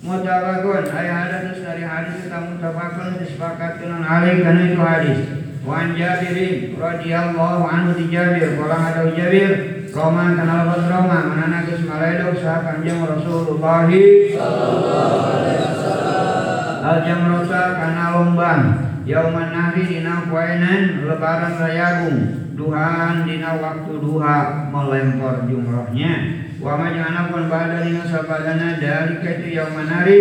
Mutabakun 0.00 0.88
ayat 0.94 1.28
hadis 1.28 1.60
dari 1.66 1.84
hadis 1.84 2.22
kita 2.22 2.38
mutabakun 2.38 3.18
disepakatkan 3.18 4.00
alaikan 4.00 4.62
itu 4.62 4.78
hadis. 4.78 5.20
Wan 5.66 5.92
Jabirin 5.92 6.78
radhiyallahu 6.78 7.62
anhu 7.68 7.92
di 7.98 8.08
Jabir 8.08 8.56
qala 8.56 8.94
ada 8.94 9.10
Jabir 9.12 9.79
Roma 9.90 10.38
kenal 10.38 10.70
bot 10.70 10.86
Roma 10.86 11.18
manana 11.26 11.66
geus 11.66 11.82
malaedog 11.82 12.38
saha 12.38 12.62
Kanjeng 12.62 13.02
Rasulullah 13.02 13.90
sallallahu 13.90 15.18
alaihi 15.34 15.62
wasallam 15.66 16.86
al 16.86 16.98
jamrata 17.02 17.62
kana 17.74 18.04
lombang 18.14 18.62
yauman 19.02 19.50
nahri 19.50 19.82
dina 19.90 20.30
poenan 20.30 21.10
lebaran 21.10 21.58
rayagung 21.58 22.18
duhan 22.54 23.26
dina 23.26 23.58
waktu 23.58 23.92
duha 23.98 24.70
melempar 24.70 25.48
jumrohnya. 25.50 26.14
Wa 26.60 26.76
majana 26.76 27.32
pun 27.32 27.50
bada 27.50 27.82
dina 27.82 28.06
sabadana 28.06 28.78
dari 28.78 29.18
kaitu 29.24 29.58
yauman 29.58 29.90
nahri 29.90 30.18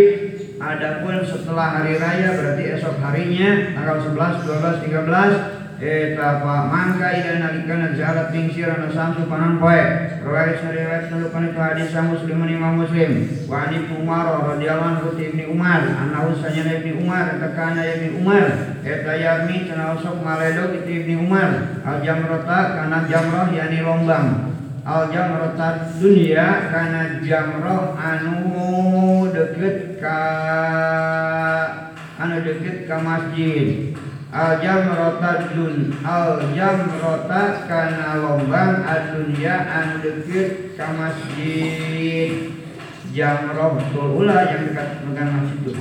adapun 0.59 1.21
setelah 1.23 1.79
hari 1.79 1.95
raya 2.01 2.35
berarti 2.35 2.63
esok 2.79 2.99
harinya 2.99 3.75
tanggal 3.77 3.97
11 4.01 4.43
12 4.43 4.88
13 4.88 5.58
eta 5.79 6.43
pa 6.43 6.67
mangka 6.67 7.07
ida 7.07 7.39
nalikana 7.39 7.95
jalat 7.95 8.36
ting 8.36 8.51
sirana 8.51 8.91
samsu 8.91 9.31
panan 9.31 9.63
poe. 9.63 9.79
Riwayat 10.19 10.59
riwayat 10.59 11.07
nalukan 11.07 11.48
itu 11.48 11.59
hadis 11.59 11.95
muslim 11.95 12.43
imam 12.43 12.83
muslim. 12.83 13.12
Wa 13.48 13.71
ani 13.71 13.88
umar 13.88 14.27
radhiyallahu 14.43 15.07
anhu 15.07 15.15
ibni 15.15 15.48
umar. 15.48 15.79
Anna 15.79 16.27
usanya 16.27 16.67
ibni 16.67 17.00
umar 17.00 17.39
tekana 17.39 17.88
ibni 17.95 18.19
umar. 18.19 18.75
Eta 18.83 19.13
yami 19.15 19.71
cenah 19.71 19.95
sok 20.03 20.19
maledo 20.19 20.75
itu 20.75 20.91
ibni 21.00 21.15
umar. 21.15 21.79
Al 21.88 22.03
jamrata 22.03 22.75
kana 22.75 23.07
jamrah 23.07 23.48
yani 23.48 23.79
lombang. 23.79 24.51
Al 24.83 25.07
jamrata 25.07 25.95
dunia 25.95 26.67
kana 26.67 27.24
jamrah 27.24 27.95
anu 27.95 29.31
deket 29.31 29.95
ka 30.03 30.19
anu 32.19 32.36
deket 32.43 32.83
ka 32.83 33.00
masjid 33.00 33.95
al 34.29 34.62
jamrata 34.62 35.50
dun 35.50 35.89
al 36.05 36.53
jamrata 36.53 37.65
kana 37.65 38.21
lombang 38.21 38.86
adunya 38.86 39.65
deket 40.05 40.77
ka 40.77 40.93
masjid 40.93 42.53
jamroh 43.09 43.81
ula 44.13 44.45
yang 44.45 44.69
dekat 44.69 45.01
dengan 45.01 45.27
masjid 45.41 45.59
itu. 45.65 45.74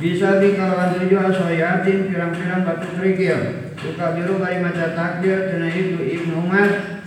Bisa 0.00 0.40
di 0.40 0.56
kalangan 0.56 0.96
tujuh 0.96 1.20
asoyatin 1.20 2.08
pirang-pirang 2.08 2.64
batu 2.64 2.88
kerikil. 2.96 3.68
Suka 3.76 4.16
biru 4.16 4.40
bari 4.40 4.64
maca 4.64 4.96
takbir 4.96 5.52
cenah 5.52 5.68
itu 5.76 6.00
ibnu 6.00 6.40
umar. 6.40 7.04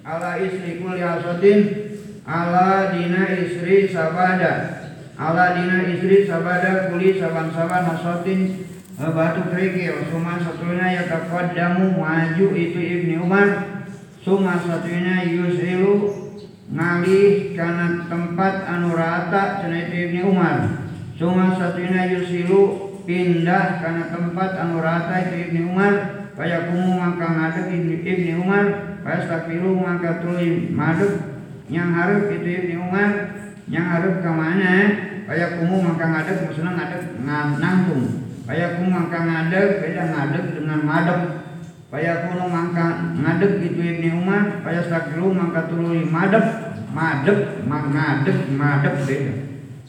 Ala 0.00 0.40
istri 0.40 0.80
kuli 0.80 1.04
asotin 1.04 1.60
ala 2.24 2.96
dina 2.96 3.28
istri 3.36 3.92
sabada. 3.92 4.88
Ala 5.20 5.52
dina 5.52 5.84
istri 5.84 6.24
sabada 6.24 6.88
kuli 6.88 7.20
saban-saban 7.20 7.92
asotin 7.92 8.64
batu 9.08 9.48
kerikil 9.48 10.04
suma 10.12 10.36
satunya 10.36 11.00
ya 11.00 11.08
damu 11.56 11.96
maju 11.96 12.46
itu 12.52 12.76
Ibni 12.76 13.16
Umar. 13.16 13.48
Suma 14.20 14.60
satunya 14.60 15.24
yusilu 15.24 16.12
ngalih 16.68 17.56
karena 17.56 18.04
tempat 18.12 18.68
anu 18.68 18.92
rata 18.92 19.64
itu 19.64 19.96
Ibni 20.04 20.20
Umar. 20.20 20.84
Suma 21.16 21.56
satunya 21.56 22.12
yusilu 22.12 22.92
pindah 23.08 23.80
karena 23.80 24.12
tempat 24.12 24.50
anu 24.60 24.84
rata 24.84 25.16
itu 25.24 25.48
Ibni 25.48 25.64
Umar. 25.64 25.94
Kaya 26.36 26.68
kumu 26.68 27.00
mangka 27.00 27.24
ngadeg 27.24 27.72
Ibni, 27.72 27.96
Ibni 28.04 28.32
Umar. 28.36 28.64
Kaya 29.00 29.18
stakilu 29.24 29.80
mangka 29.80 30.20
tuli 30.20 30.68
madeg. 30.76 31.24
Yang 31.72 31.88
harap 31.96 32.22
itu 32.36 32.48
Ibni 32.52 32.76
Umar. 32.76 33.10
Yang 33.64 33.86
harap 33.96 34.14
ke 34.20 34.28
mana 34.28 34.72
kaya 35.24 35.56
kumu 35.56 35.88
mangka 35.88 36.04
ngadeg 36.04 36.36
maksudnya 36.44 36.76
ngadeg 36.76 37.02
nangtung 37.56 38.29
Kaya 38.50 38.74
ku 38.74 38.82
mangka 38.82 39.22
ngadeg, 39.22 39.78
beda 39.78 40.10
ngadeg 40.10 40.44
dengan 40.58 40.82
madeg. 40.82 41.20
Kaya 41.86 42.26
kuno 42.26 42.50
mangka 42.50 43.14
ngadeg 43.14 43.62
itu 43.62 43.78
Ibni 43.78 44.10
Umar, 44.10 44.58
kaya 44.66 44.82
sakilu 44.90 45.30
mangka 45.30 45.70
tului 45.70 46.02
madeg, 46.02 46.42
madeg, 46.90 47.62
ngadeg, 47.62 48.38
madeg 48.58 48.94
beda. 49.06 49.32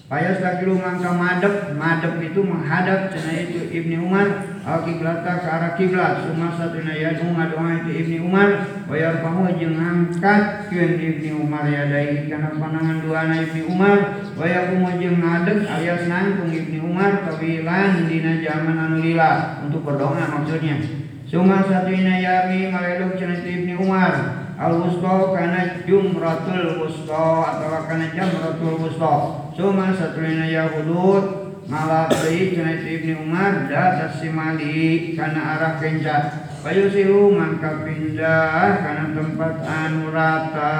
Kaya 0.05 0.37
sakilu 0.37 0.77
mangka 0.77 1.09
madeg, 1.09 1.73
madeg 1.73 2.13
itu 2.21 2.39
menghadap, 2.45 3.09
cina 3.09 3.33
itu 3.33 3.65
Ibni 3.65 3.97
Umar, 3.97 4.29
al 4.61 4.85
kiblata 4.85 5.41
ke 5.41 5.47
arah 5.49 5.73
kiblat. 5.73 6.25
Suma 6.25 6.53
satuna 6.53 6.93
yadu 6.93 7.33
ngadoa 7.33 7.81
itu 7.81 7.89
Ibni 8.05 8.17
Umar, 8.21 8.49
kaya 8.85 9.21
pahu 9.25 9.49
jeung 9.57 9.77
angkat 9.77 10.69
keun 10.69 11.01
Ibni 11.01 11.33
Umar 11.33 11.65
yadai 11.65 12.29
karena 12.29 12.53
pandangan 12.55 13.01
dua 13.01 13.25
Ibni 13.25 13.61
Umar, 13.65 13.97
kaya 14.37 14.69
kumu 14.69 14.89
jeung 15.01 15.17
ngadeg 15.17 15.65
alias 15.65 16.05
nangtung 16.05 16.53
Ibni 16.53 16.77
Umar 16.77 17.25
kawilan 17.25 18.05
dina 18.05 18.37
zaman 18.41 18.77
anu 18.77 18.97
lila 19.01 19.63
untuk 19.65 19.81
berdoa 19.81 20.21
maksudnya. 20.29 20.77
Suma 21.25 21.63
satuna 21.63 22.19
yami 22.19 22.69
maleluk 22.69 23.15
cina 23.15 23.39
itu 23.39 23.63
Ibni 23.63 23.73
Umar, 23.79 24.13
al 24.59 24.77
wusto 24.77 25.33
kana 25.33 25.79
jumratul 25.87 26.85
wusto 26.85 27.25
atau 27.41 27.87
kana 27.89 28.11
jamratul 28.13 28.77
wusto. 28.77 29.13
Suma 29.57 29.95
satuna 29.95 30.45
yahudut 30.45 31.40
cina 31.71 32.75
Ibni 32.83 33.15
Umar 33.15 33.71
data 33.71 34.11
simali 34.19 35.15
karena 35.15 35.55
arah 35.55 35.79
kencat 35.79 36.51
Bayu 36.61 36.91
silu 36.91 37.33
mangka 37.33 37.81
pindah 37.81 38.85
karena 38.85 39.17
tempat 39.17 39.65
anu 39.65 40.13
rata 40.13 40.77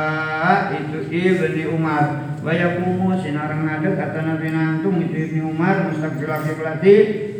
itu 0.77 1.10
Ibni 1.10 1.73
Umar. 1.73 2.38
Baya 2.45 2.77
kumu 2.77 3.17
sinar 3.17 3.49
ngadek 3.49 3.97
kata 3.97 4.19
Nabi 4.21 4.54
Nantung 4.54 5.01
itu 5.01 5.15
Ibni 5.15 5.41
Umar 5.41 5.89
mustaqbil 5.89 6.30
kiblat 6.30 6.86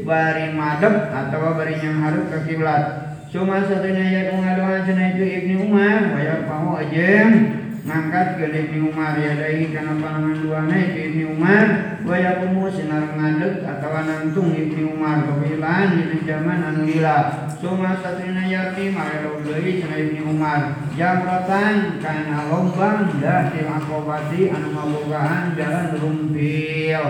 bari 0.02 0.58
madep 0.58 1.14
atau 1.14 1.54
bari 1.54 1.78
yang 1.78 2.02
harus 2.02 2.34
ke 2.34 2.50
kiblat. 2.50 3.14
Cuma 3.30 3.62
satunya 3.62 4.10
ya 4.10 4.22
doa 4.58 4.90
cina 4.90 5.14
itu 5.14 5.22
Ibni 5.22 5.56
Umar 5.62 6.18
Baya 6.18 6.42
pahu 6.50 6.82
ajem 6.82 7.61
ngangkat 7.82 8.38
ke 8.38 8.46
Ibni 8.54 8.94
Umar 8.94 9.18
ya 9.18 9.34
dari 9.34 9.74
karena 9.74 9.98
pandangan 9.98 10.38
dua 10.46 10.70
naik 10.70 10.94
Ibni 10.94 11.26
Umar 11.34 11.66
waya 12.06 12.38
kumu 12.38 12.70
sinar 12.70 13.18
ngadeg 13.18 13.66
atau 13.66 13.90
nantung 14.06 14.54
Ibni 14.54 14.86
Umar 14.86 15.26
kebilan 15.26 16.14
di 16.14 16.22
zaman 16.22 16.62
anu 16.62 16.86
lila 16.86 17.50
cuma 17.58 17.98
satunya 17.98 18.46
yarti 18.50 18.94
marelo 18.94 19.42
deui 19.42 19.82
cenah 19.82 19.98
Ibni 19.98 20.22
Umar. 20.26 20.78
Jamratan 20.94 21.98
kana 21.98 22.50
lombang 22.54 23.18
datil 23.18 23.70
akobati 23.70 24.50
anu 24.54 24.68
ngabogaan 24.78 25.58
jalan 25.58 25.88
rumpil. 25.98 27.06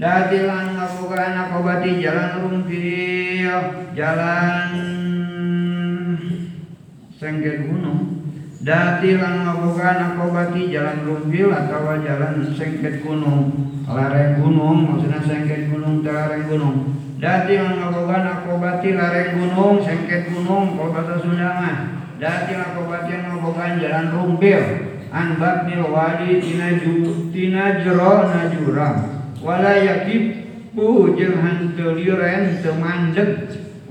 Datil 0.00 0.48
anu 0.48 0.70
ngabogaan 0.76 1.36
akobati 1.36 1.90
jalan 2.00 2.30
rumpil. 2.40 3.60
Jalan 3.92 4.70
sengget 7.16 7.64
gunung 7.64 8.11
Dati 8.62 9.18
lan 9.18 9.42
ngabogaan 9.42 10.14
akobati 10.14 10.70
jalan 10.70 11.02
rumpil 11.02 11.50
atau 11.50 11.98
jalan 11.98 12.46
sengket 12.54 13.02
gunung. 13.02 13.50
Lareng 13.90 14.38
gunung 14.38 14.86
maksudnya 14.86 15.18
sengket 15.18 15.66
gunung 15.66 16.06
lareng 16.06 16.46
gunung. 16.46 16.94
Dati 17.18 17.58
ngabogaan 17.58 18.22
akobati 18.22 18.94
lareng 18.94 19.34
gunung 19.34 19.82
sengket 19.82 20.30
gunung 20.30 20.78
kalau 20.78 20.94
bahasa 20.94 21.18
Sunda 21.18 21.58
mah 21.58 21.76
Dati 22.22 22.54
lan 22.54 22.70
akobati 22.70 23.10
ngabogaan 23.18 23.82
jalan 23.82 24.06
rumpil. 24.14 24.62
An 25.10 25.42
baknil 25.42 25.90
wadi 25.90 26.38
tina, 26.38 26.78
ju, 26.78 27.28
tina 27.34 27.84
jero 27.84 28.30
na 28.32 28.48
jurang 28.48 28.96
Wala 29.42 29.76
yakipu 29.76 31.18
jeung 31.18 31.36
hanteu 31.42 31.98
liren 31.98 32.62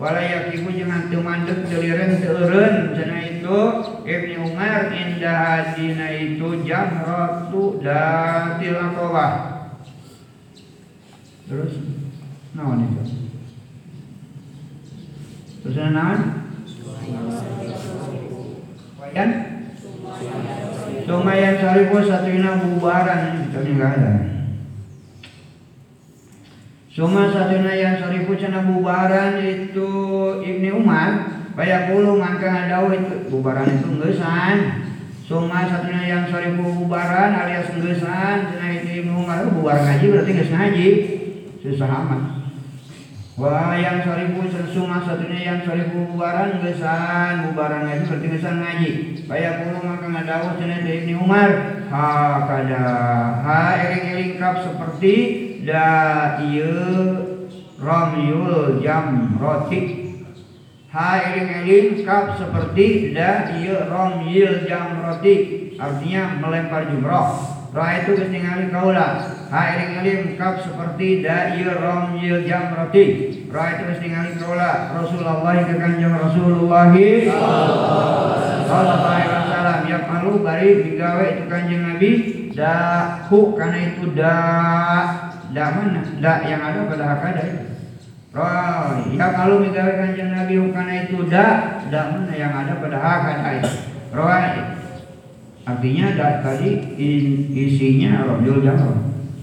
teu 0.02 0.10
mandeg 0.10 0.18
wala 0.18 0.22
yakimu 0.22 0.70
jangan 0.74 1.02
temandek 1.14 1.60
celiren 1.70 2.12
teureun 2.18 2.76
cenah 2.98 3.22
itu 3.22 3.60
Ibnu 4.02 4.50
Umar 4.50 4.90
indah 4.90 5.38
hadina 5.46 6.08
itu 6.10 6.66
jamratu 6.66 7.78
datil 7.78 8.78
terus 11.46 11.74
naon 12.58 12.80
itu? 12.82 13.04
Terus 15.62 15.78
naon? 15.94 16.20
Wayan 18.98 19.30
Sumayan. 21.02 21.58
Sarifu 21.60 21.98
satuina 22.08 22.62
bubaran. 22.62 23.52
Kami 23.52 23.70
enggak 23.76 23.92
ada 24.00 24.41
Suma 27.02 27.34
satuna 27.34 27.74
yang 27.74 27.98
sarifu 27.98 28.38
cina 28.38 28.62
bubaran 28.62 29.42
itu 29.42 29.90
Ibni 30.38 30.70
Umar 30.70 31.34
Kaya 31.58 31.90
puluh 31.90 32.14
mangka 32.14 32.46
ngadau 32.46 32.94
itu. 32.94 33.26
Bubaran 33.26 33.66
itu 33.74 33.90
nggesan 33.90 34.86
Suma 35.26 35.66
satuna 35.66 36.06
yang 36.06 36.30
sarifu 36.30 36.62
bubaran 36.62 37.34
alias 37.34 37.74
nggesan 37.74 38.54
Cina 38.54 38.68
itu 38.70 39.02
Ibni 39.02 39.18
Umar 39.18 39.50
bubaran 39.50 39.82
ngaji 39.82 40.06
berarti 40.14 40.30
nges 40.30 40.52
ngaji 40.54 40.88
Susah 41.66 41.90
amat. 41.90 42.22
Wah 43.34 43.74
yang 43.82 44.06
sarifu 44.06 44.46
suma 44.70 45.02
satunya 45.02 45.42
yang 45.42 45.60
sarifu 45.66 46.06
bubaran 46.06 46.62
nggesan 46.62 47.50
Bubaran 47.50 47.90
ngaji 47.90 48.04
berarti 48.14 48.28
ngesan 48.30 48.56
ngaji 48.62 48.90
Kaya 49.26 49.66
puluh 49.66 49.82
mangka 49.82 50.06
ngadau 50.06 50.54
cina 50.62 50.86
itu 50.86 51.02
Ibni 51.02 51.14
Umar. 51.18 51.50
Ha 51.90 52.46
kada. 52.46 52.86
Ha 53.42 53.90
ering-ering 53.90 54.38
kap 54.38 54.62
seperti 54.62 55.50
da 55.65 56.41
ieu 56.41 57.50
ramyul 57.82 58.82
jamrati 58.82 59.82
ha 60.93 61.08
eling-eling 61.32 62.06
kap 62.06 62.38
seperti 62.38 63.13
da 63.13 63.54
ieu 63.58 63.78
ramyul 63.89 64.65
jamrati 64.67 65.62
artinya 65.82 66.38
melempar 66.38 66.86
jumroh. 66.93 67.58
Roa 67.71 68.04
itu 68.04 68.19
geus 68.19 68.28
ningali 68.28 68.67
kaula. 68.67 69.24
Ha 69.47 69.60
iring 69.80 70.36
kap 70.36 70.60
seperti 70.60 71.24
da'ir 71.24 71.71
ramyil 71.80 72.43
jamrati. 72.43 73.32
Roa 73.47 73.80
itu 73.80 73.88
geus 73.88 74.04
ningali 74.04 74.36
kaula. 74.36 74.91
Rasulullah 74.91 75.56
ke 75.63 75.80
Kanjeng 75.80 76.12
Rasulullah. 76.12 76.91
Alaihi 76.91 77.32
wasallam. 79.32 79.80
Ya 79.88 80.04
malu 80.04 80.43
bari 80.43 80.84
digawe 80.84 81.24
itu 81.32 81.47
Kanjeng 81.47 81.88
Nabi. 81.88 82.12
Dahu 82.52 83.56
karena 83.56 83.80
itu 83.88 84.12
da 84.12 84.36
da 85.52 85.66
mana? 85.76 86.02
Da 86.20 86.34
yang 86.48 86.62
ada 86.64 86.88
pada 86.88 87.04
hakada 87.06 87.42
itu. 87.46 87.64
Roa 88.32 89.04
ya 89.12 89.28
malu 89.36 89.68
digawe 89.68 89.92
Kanjeng 90.00 90.32
Nabi 90.32 90.56
karena 90.72 90.94
itu 91.04 91.28
da 91.28 91.46
da 91.92 92.02
mana 92.16 92.32
yang 92.32 92.56
ada 92.56 92.80
pada 92.80 92.98
hakada 92.98 93.60
itu. 93.60 93.72
Roa 94.16 94.38
Artinya 95.62 96.18
tadi 96.18 96.98
isinya 97.54 98.26
Rabiul 98.26 98.66
Jamrah. 98.66 98.98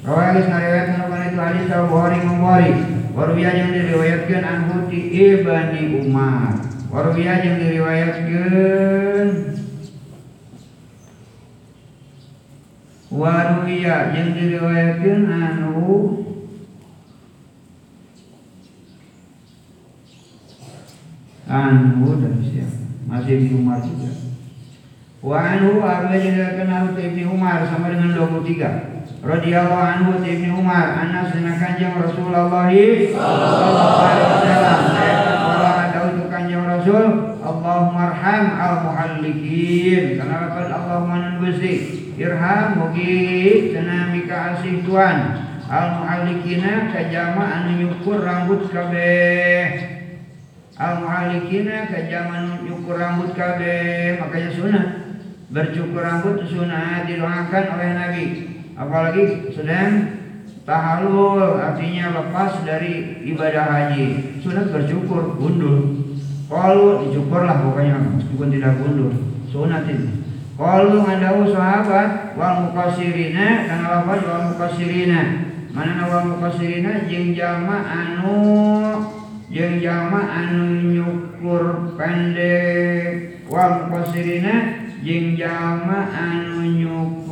Rawais 0.09 0.47
ngariwayatkan 0.49 1.11
karena 1.11 1.27
itu 1.29 1.38
hadis 1.38 1.71
al 1.71 1.85
Bukhari 1.87 2.18
Bukhari. 2.25 2.73
Warwiya 3.12 3.51
yang 3.51 3.71
diriwayatkan 3.75 4.42
anhu 4.47 4.88
ti 4.88 4.99
Ibni 5.11 6.01
Umar. 6.01 6.59
Warwiya 6.88 7.35
yang 7.44 7.57
diriwayatkan 7.61 9.27
Warwiya 13.09 14.12
yang 14.12 14.37
diriwayatkan 14.37 15.21
anhu 15.25 16.25
Anhu 21.49 22.21
dari 22.21 22.44
siapa? 22.44 22.77
Masih 23.09 23.40
Ibni 23.40 23.64
Umar 23.64 23.81
juga. 23.81 24.12
Wa 25.25 25.40
anhu 25.40 25.81
Abu 25.81 26.12
diriwayatkan 26.12 26.68
Abu 26.68 27.01
Ibnu 27.01 27.33
Umar 27.33 27.64
sama 27.64 27.88
dengan 27.88 28.12
23. 28.12 29.25
Radhiyallahu 29.25 29.81
anhu 29.81 30.21
Ibnu 30.21 30.61
Umar 30.61 30.92
anas 31.09 31.33
dengan 31.33 31.57
kanjeng 31.57 31.97
Rasulullah 31.97 32.53
sallallahu 33.16 33.99
alaihi 34.05 34.29
wasallam. 34.29 34.88
Kanjeng 36.38 36.62
Rasul, 36.71 37.28
Allahumma 37.49 38.13
arham 38.13 38.45
al 38.61 38.77
muhallikin. 38.85 40.21
Karena 40.21 40.37
lafaz 40.53 40.69
Allahumma 40.69 41.17
nanbusi 41.25 41.75
irham 42.21 42.77
mugi 42.77 43.73
cenah 43.73 44.13
mika 44.13 44.37
asih 44.61 44.85
Tuhan. 44.85 45.19
Al 45.69 45.87
muhallikina 45.97 46.93
kajama 46.93 47.45
anu 47.49 47.71
nyukur 47.81 48.21
rambut 48.21 48.69
kabeh. 48.69 49.65
Al 50.77 51.01
muhallikina 51.01 51.89
kajama 51.89 52.61
nyukur 52.69 53.01
rambut 53.01 53.33
kabeh, 53.33 54.21
makanya 54.21 54.51
sunah 54.53 54.85
bercukur 55.49 56.05
rambut 56.05 56.45
sunnah 56.45 57.09
didoakan 57.09 57.65
oleh 57.73 57.91
Nabi 57.97 58.25
apalagi 58.77 59.49
sedang 59.57 60.21
tahalul 60.69 61.57
artinya 61.57 62.21
lepas 62.21 62.61
dari 62.69 63.25
ibadah 63.33 63.65
haji 63.65 64.37
sunat 64.45 64.69
bercukur 64.69 65.41
gundul 65.41 66.08
kalau 66.49 67.05
dicukurlah 67.05 67.61
pokoknya 67.61 68.01
meskipun 68.01 68.49
tidak 68.49 68.81
gundul 68.81 69.13
sunat 69.53 69.85
ini 69.85 70.25
kalau 70.57 71.05
ada 71.05 71.45
sahabat 71.45 72.35
wal 72.35 72.67
mukasirina 72.67 73.69
dan 73.69 73.85
lafaz 73.85 74.25
wal 74.25 74.45
mukasirina 74.57 75.21
mana 75.77 76.09
wal 76.09 76.25
mukasirina 76.35 77.05
jeng 77.05 77.37
jama 77.37 77.85
anu 77.85 78.41
jeng 79.53 79.85
jama 79.85 80.25
anu 80.25 80.89
nyukur 80.89 81.95
pendek 82.01 83.45
wal 83.47 83.87
mukasirina 83.87 84.89
jeng 85.05 85.37
jama 85.37 86.09
anu 86.17 86.65
nyukur 86.65 87.29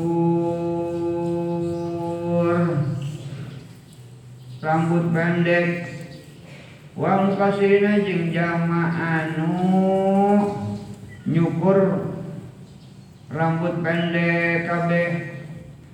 rambut 4.60 5.08
pendek 5.08 5.95
wa 6.96 7.28
mukasirina 7.28 8.00
jeng 8.00 8.32
jama 8.32 8.88
anu 8.88 9.52
nyukur 11.28 12.08
rambut 13.28 13.84
pendek 13.84 14.64
kabeh. 14.64 15.08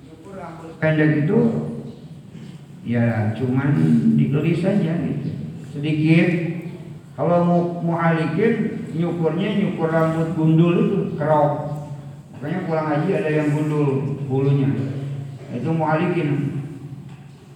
Nyukur 0.07 0.35
rambut 0.39 0.71
pendek 0.79 1.27
itu 1.27 1.41
ya 2.87 3.35
cuman 3.35 3.71
dikelis 4.15 4.63
saja 4.63 4.95
gitu. 5.03 5.31
Sedikit. 5.75 6.31
Kalau 7.13 7.45
mau 7.45 7.61
muhalikin 7.85 8.89
nyukurnya 8.97 9.59
nyukur 9.59 9.91
rambut 9.91 10.39
gundul 10.39 10.75
itu 10.87 10.99
kerok. 11.19 11.83
Makanya 12.39 12.59
pulang 12.65 12.89
haji 12.89 13.11
ada 13.11 13.31
yang 13.43 13.49
gundul 13.53 14.17
bulunya. 14.31 14.71
Itu 15.53 15.75
muhalikin 15.75 16.52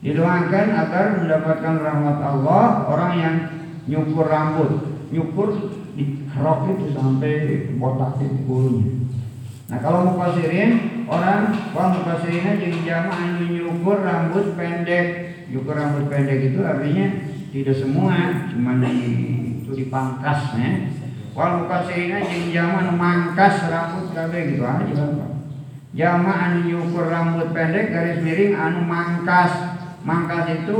didoakan 0.06 0.66
agar 0.70 1.18
mendapatkan 1.18 1.74
rahmat 1.82 2.18
Allah 2.22 2.86
orang 2.86 3.12
yang 3.18 3.36
nyukur 3.90 4.30
rambut 4.30 5.02
nyukur 5.10 5.74
di 5.98 6.30
kerok 6.30 6.78
itu 6.78 6.94
sampai 6.94 7.66
botak 7.74 8.22
di 8.22 8.30
bulunya 8.46 9.02
nah 9.66 9.82
kalau 9.82 10.06
mau 10.06 10.30
pasirin 10.30 11.02
orang 11.10 11.50
kalau 11.74 12.06
pasirinnya 12.06 12.54
jadi 12.54 12.78
jamaah 12.86 13.34
nyukur 13.50 13.98
rambut 14.06 14.54
pendek 14.54 15.06
nyukur 15.50 15.74
rambut 15.74 16.06
pendek 16.06 16.54
itu 16.54 16.62
artinya 16.62 17.06
tidak 17.50 17.74
semua 17.74 18.14
cuma 18.54 18.78
di 18.78 18.94
itu 19.58 19.70
dipangkas 19.74 20.54
ya 20.54 20.70
wal 21.34 21.66
mukasirina 21.66 22.22
jeung 22.22 22.54
jama 22.54 22.94
mangkas 22.94 23.66
rambut 23.66 24.14
kabeh 24.14 24.54
gitu 24.54 24.62
aja 24.62 24.86
Bapak. 24.88 25.30
Jama 25.96 26.32
anu 26.32 26.58
nyukur 26.68 27.08
rambut 27.08 27.52
pendek 27.52 27.92
garis 27.92 28.20
miring 28.24 28.56
anu 28.56 28.84
mangkas. 28.84 29.75
Mangkas 30.06 30.62
itu 30.62 30.78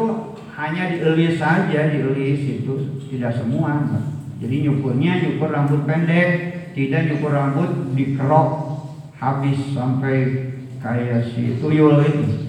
hanya 0.55 0.95
dielis 0.95 1.35
saja, 1.43 1.91
dielis 1.91 2.63
itu 2.63 3.03
tidak 3.11 3.35
semua. 3.35 3.91
Jadi 4.39 4.71
nyukurnya 4.71 5.19
nyukur 5.19 5.51
rambut 5.51 5.83
pendek, 5.83 6.31
tidak 6.79 7.11
nyukur 7.11 7.35
rambut 7.35 7.91
dikerok 7.99 8.79
habis 9.19 9.59
sampai 9.75 10.47
kayak 10.79 11.27
si 11.35 11.59
tuyul 11.59 12.07
itu. 12.07 12.47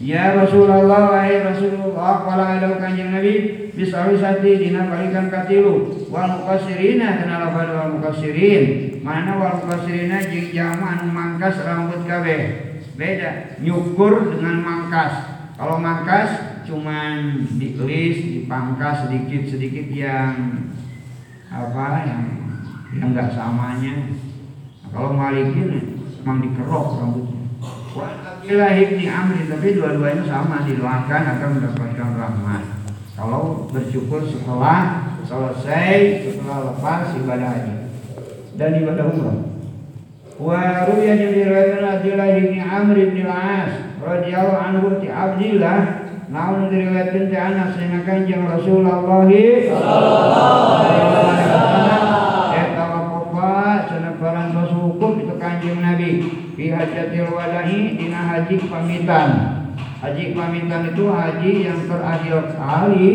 Ya 0.00 0.32
Rasulullah, 0.32 1.12
wahai 1.12 1.44
Rasulullah, 1.44 2.24
kalau 2.24 2.46
ada 2.46 2.78
kanjeng 2.78 3.12
Nabi, 3.12 3.68
bisawisati 3.74 4.50
dina 4.56 4.86
balikan 4.86 5.28
katilu 5.28 6.06
wal 6.08 6.40
mukasirina 6.40 7.20
kenal 7.20 7.52
pada 7.52 7.72
wal 7.84 7.90
mukasirin 7.98 8.96
mana 9.02 9.36
wal 9.36 9.60
mukasirina 9.60 10.24
jing 10.24 10.54
jama 10.54 11.00
anu 11.00 11.10
mangkas 11.10 11.58
rambut 11.66 12.06
kabeh. 12.06 12.70
Beda 12.94 13.56
nyukur 13.64 14.36
dengan 14.36 14.60
mangkas 14.60 15.39
kalau 15.60 15.76
mangkas 15.76 16.64
cuman 16.64 17.44
dikelis 17.60 18.16
dipangkas 18.40 19.04
sedikit 19.04 19.44
sedikit 19.44 19.92
yang 19.92 20.64
apa 21.52 22.08
yang 22.08 22.24
yang 22.96 23.12
enggak 23.12 23.28
samanya 23.36 24.08
nah, 24.80 24.88
kalau 24.88 25.12
malikin 25.12 26.00
memang 26.24 26.40
dikerok 26.48 26.96
rambutnya 26.96 27.44
Abdillah 28.40 28.72
ibni 28.72 29.04
Amri 29.04 29.52
tapi 29.52 29.76
dua-duanya 29.76 30.24
sama 30.24 30.62
didoakan 30.62 31.22
akan 31.36 31.48
mendapatkan 31.58 32.08
rahmat. 32.16 32.62
Kalau 33.18 33.68
bersyukur 33.68 34.24
setelah 34.24 35.10
selesai 35.26 36.24
setelah 36.24 36.72
lepas 36.72 37.18
ibadah 37.18 37.50
haji 37.50 37.76
dan 38.56 38.78
ibadah 38.80 39.04
umrah. 39.10 39.38
Wa 40.38 40.88
ruya 40.88 41.18
yang 41.18 41.34
diriwayatkan 41.34 41.84
Abdillah 41.84 42.28
ibni 42.38 42.58
Amr 42.62 42.96
ibni 42.96 43.22
Al-As 43.26 43.89
radhiyallahu 44.00 44.60
anhu 44.60 44.96
ti 44.98 45.08
Abdillah 45.12 45.78
naun 46.32 46.72
diriwayatkan 46.72 47.28
ti 47.28 47.36
anak 47.36 47.76
sehingga 47.76 48.00
kanjeng 48.08 48.48
Rasulullah 48.48 49.04
sallallahu 49.04 49.24
alaihi 49.28 49.68
wasallam 51.04 51.36
eta 52.56 52.84
wakofa 52.88 53.84
cenah 53.92 54.14
barang 54.16 54.48
hukum 54.72 55.12
itu 55.20 55.34
kanjeng 55.36 55.78
Nabi 55.84 56.10
fi 56.56 56.64
hajatil 56.72 57.28
wadahi 57.32 58.00
dina 58.00 58.20
haji 58.24 58.56
pamitan. 58.68 59.28
Haji 60.00 60.32
pamitan 60.32 60.96
itu 60.96 61.04
haji 61.12 61.52
yang 61.68 61.80
terakhir 61.84 62.56
kali 62.56 63.08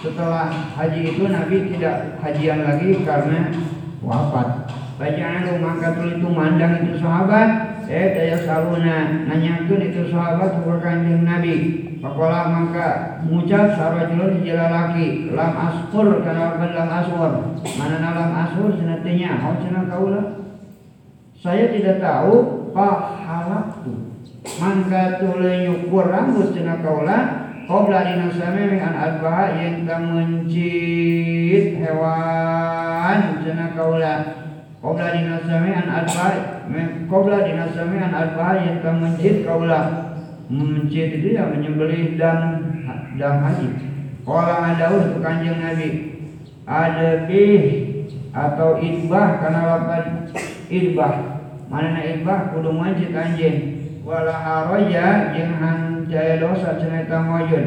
setelah 0.00 0.48
haji 0.48 1.12
itu 1.12 1.28
Nabi 1.28 1.56
tidak 1.76 2.16
hajian 2.24 2.64
lagi 2.64 3.04
karena 3.04 3.52
wafat. 4.00 4.72
Bacaan 4.96 5.60
maka 5.60 5.92
itu 6.08 6.24
mandang 6.32 6.88
itu 6.88 6.96
sahabat, 7.04 7.75
eh 7.86 8.06
daya 8.14 8.38
saluna 8.42 9.26
nanyakan 9.26 9.80
itu 9.80 10.10
sahabat 10.10 10.62
ke 10.62 10.74
kanjeng 10.82 11.22
Nabi. 11.22 11.54
Pakola 12.02 12.52
maka 12.52 13.18
mengucap 13.24 13.72
sarajulun 13.74 14.42
hijau 14.42 14.58
laki. 14.58 15.32
Lam 15.32 15.52
askur 15.56 16.22
karena 16.22 16.60
lam 16.60 16.88
aswar. 16.92 17.32
Mana 17.80 17.96
lam 18.02 18.30
aswar 18.34 18.70
senatinya 18.76 19.40
kau 19.42 19.54
cenah 19.62 19.84
kaulah 19.88 20.46
saya 21.46 21.68
tidak 21.70 22.00
tahu 22.00 22.34
fahalaktu 22.72 23.92
mangka 24.56 25.20
tule 25.20 25.68
nyukur 25.68 26.08
rambut 26.08 26.50
cenah 26.56 26.80
kaula 26.80 27.18
qabla 27.68 28.02
dina 28.02 28.32
sami 28.32 28.80
an 28.80 28.94
adbaha 28.96 29.54
yang 29.54 29.84
mencit 29.86 31.76
hewan 31.76 33.20
cenah 33.44 33.70
kaula 33.76 34.14
qabla 34.86 35.06
dina 35.10 35.42
sami 35.42 35.74
an 35.74 35.90
adbaha 35.90 36.62
qabla 37.10 37.42
dinasamian 37.42 38.14
arba'ah 38.14 38.56
yang 38.62 38.78
tak 38.86 38.94
mencit 39.02 39.42
kaulah 39.42 40.14
mencit 40.46 41.18
itu 41.18 41.34
ya 41.34 41.50
menyembelih 41.50 42.14
dan 42.14 42.62
dan 43.18 43.42
haji. 43.42 43.68
Kala 44.22 44.74
ada 44.74 44.86
untuk 44.94 45.18
kanjeng 45.26 45.58
Nabi 45.58 46.14
ada 46.62 47.26
bih 47.26 47.62
atau 48.30 48.78
idbah 48.78 49.42
karena 49.42 49.60
lapan 49.66 50.02
idbah. 50.70 51.14
Mana 51.66 51.98
idbah 51.98 52.54
kudu 52.54 52.70
mencit 52.70 53.10
anjing. 53.10 53.58
Wala 54.06 54.30
haraja 54.30 55.34
jeung 55.34 55.58
jaya 56.06 56.38
dosa 56.38 56.78
ceneta 56.78 57.26
mojun 57.26 57.66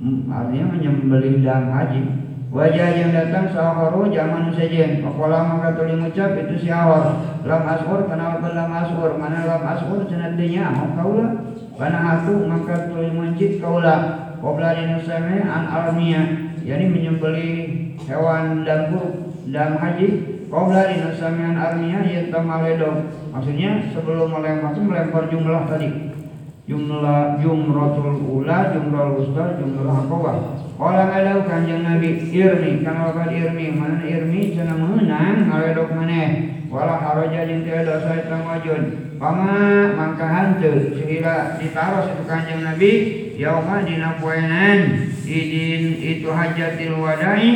hmm, 0.00 0.32
artinya 0.32 0.66
menyembelih 0.72 1.44
dan 1.44 1.68
haji 1.68 2.02
Wajah 2.48 2.96
yang 2.96 3.12
datang 3.12 3.52
saharu 3.52 4.08
zaman 4.08 4.48
sejen 4.56 5.04
Pakola 5.04 5.44
maka 5.44 5.76
tuli 5.76 6.00
ngucap? 6.00 6.32
Itu 6.32 6.56
si 6.56 6.72
awal. 6.72 7.20
Lam 7.44 7.62
asur 7.68 8.08
kenapa 8.08 8.56
lam 8.56 8.72
asur 8.72 9.20
Mana 9.20 9.44
lam 9.44 9.68
asur 9.68 10.08
cenadinya 10.08 10.72
Mau 10.72 10.96
kaulah 10.96 11.44
Karena 11.76 11.98
hatu 12.00 12.48
maka 12.48 12.88
tuli 12.88 13.12
mencit 13.12 13.60
kaulah 13.60 14.32
Qobla 14.40 14.70
dinusame 14.70 15.44
an 15.44 15.66
alamiah. 15.68 16.24
Yani 16.64 16.86
menyembeli 16.88 17.50
hewan 18.06 18.64
dan 18.64 18.96
buruk 18.96 19.28
dan 19.52 19.76
haji 19.76 20.08
Qobla 20.48 20.88
dinusame 20.88 21.52
an 21.52 21.56
alamiah 21.60 22.00
Yaitu 22.00 22.40
maledong. 22.40 23.12
Maksudnya 23.28 23.92
sebelum 23.92 24.32
melempar 24.32 24.72
melempar 24.72 25.28
jumlah 25.28 25.68
tadi 25.68 26.16
Jumlah 26.68 27.40
jumratul 27.40 28.20
ula, 28.28 28.76
jumlah 28.76 29.16
wusta, 29.16 29.56
jumlah 29.56 30.04
akobah 30.04 30.68
Kala 30.78 31.10
ngalau 31.10 31.42
kanjeng 31.42 31.82
Nabi 31.82 32.30
irmi. 32.30 32.86
Kana 32.86 33.10
wakad 33.10 33.34
irmi. 33.34 33.74
Mana 33.74 33.98
irmi? 34.06 34.54
Cenah 34.54 34.78
menang 34.78 35.50
ngaledok 35.50 35.90
maneh. 35.90 36.54
Wala 36.70 37.02
haraja 37.02 37.50
jeung 37.50 37.66
teu 37.66 37.82
dosa 37.82 38.12
eta 38.14 38.44
wajud 38.44 39.16
pama 39.18 39.90
mangka 39.96 40.28
hanteu 40.28 40.92
sehingga 40.94 41.58
ditaros 41.58 42.12
itu 42.12 42.22
kanjeng 42.28 42.60
Nabi 42.60 42.90
yauma 43.40 43.82
dina 43.82 44.20
poenan 44.22 45.10
idin 45.26 45.98
itu 45.98 46.30
hajatil 46.30 47.02
wadai. 47.02 47.50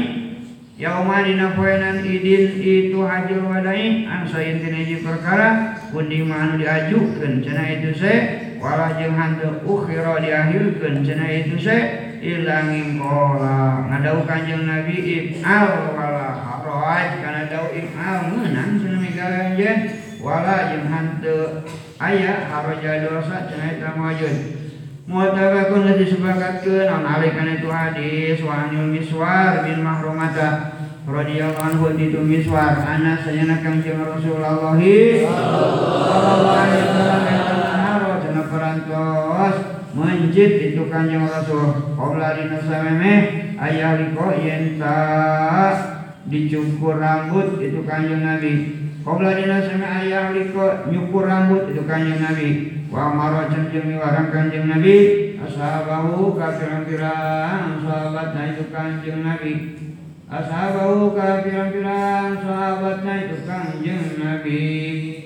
Yauma 0.80 1.22
dina 1.22 1.54
poenan 1.54 2.02
idin 2.02 2.58
itu 2.58 2.98
hajul 3.06 3.46
wadai. 3.46 4.02
An 4.02 4.26
sayin 4.26 4.58
tina 4.66 4.82
perkara 4.98 5.78
kundi 5.94 6.26
manu 6.26 6.58
diajukeun. 6.58 7.38
Cenah 7.38 7.66
itu 7.70 7.94
se 7.94 8.14
wala 8.62 8.94
jeung 8.94 9.18
hanteu 9.18 9.58
ukhira 9.66 10.22
diakhirkeun 10.22 11.02
cenah 11.02 11.26
itu 11.34 11.58
se 11.58 11.78
ilangin 12.22 13.02
kola 13.02 13.90
ngadau 13.90 14.22
kanjeng 14.22 14.70
nabi 14.70 15.02
ib'al 15.02 15.90
wala 15.98 16.30
haraj 16.38 17.18
karena 17.18 17.50
dau 17.50 17.66
ib'al 17.74 18.30
menang 18.30 18.78
cenah 18.78 19.02
migalanjeun 19.02 19.78
wala 20.22 20.70
jeung 20.70 20.86
hanteu 20.86 21.66
aya 21.98 22.46
haraja 22.46 23.02
dosa 23.02 23.50
cenah 23.50 23.66
eta 23.74 23.98
mawajud 23.98 24.62
Mutabakun 25.02 25.82
lati 25.82 26.06
sepakatkeun 26.06 26.86
naon 26.86 27.02
alih 27.02 27.34
kana 27.34 27.58
itu 27.58 27.66
hadis 27.66 28.38
wa 28.46 28.70
anil 28.70 28.86
miswar 28.86 29.66
bin 29.66 29.82
mahrumata 29.82 30.78
radhiyallahu 31.02 31.58
anhu 31.58 31.98
itu 31.98 32.22
miswar 32.22 32.78
ana 32.78 33.18
sayana 33.18 33.58
kanjeng 33.58 33.98
Rasulullah 33.98 34.78
sallallahu 34.78 36.46
alaihi 36.54 36.86
wasallam 36.86 37.51
cenah 38.72 38.80
perantos 38.80 39.56
menjit 39.92 40.72
itu 40.72 40.82
kanjeng 40.88 41.28
Rasul. 41.28 41.96
Qobla 41.96 42.32
dina 42.36 42.58
sameme 42.64 43.14
ayah 43.60 44.00
liko 44.00 44.32
yenta 44.32 44.98
dicukur 46.24 46.96
rambut 46.96 47.60
itu 47.60 47.84
kanjeng 47.84 48.24
Nabi. 48.24 48.52
Qobla 49.04 49.36
dina 49.36 49.60
sameme 49.60 49.88
ayah 50.08 50.32
liko 50.32 50.88
nyukur 50.88 51.28
rambut 51.28 51.68
itu 51.68 51.84
kanjeng 51.84 52.24
Nabi. 52.24 52.48
Wa 52.88 53.12
maro 53.12 53.48
cenjeng 53.52 53.92
warang 54.00 54.32
kanjeng 54.32 54.68
Nabi. 54.68 54.96
Ashabahu 55.42 56.38
kafiran-firan 56.38 57.82
sahabatnya 57.82 58.42
itu 58.54 58.64
kanjeng 58.70 59.20
Nabi. 59.26 59.52
Ashabahu 60.32 61.12
kafiran-firan 61.12 62.40
sahabatnya 62.40 63.14
itu 63.28 63.36
kanjeng 63.44 64.02
Nabi 64.16 65.21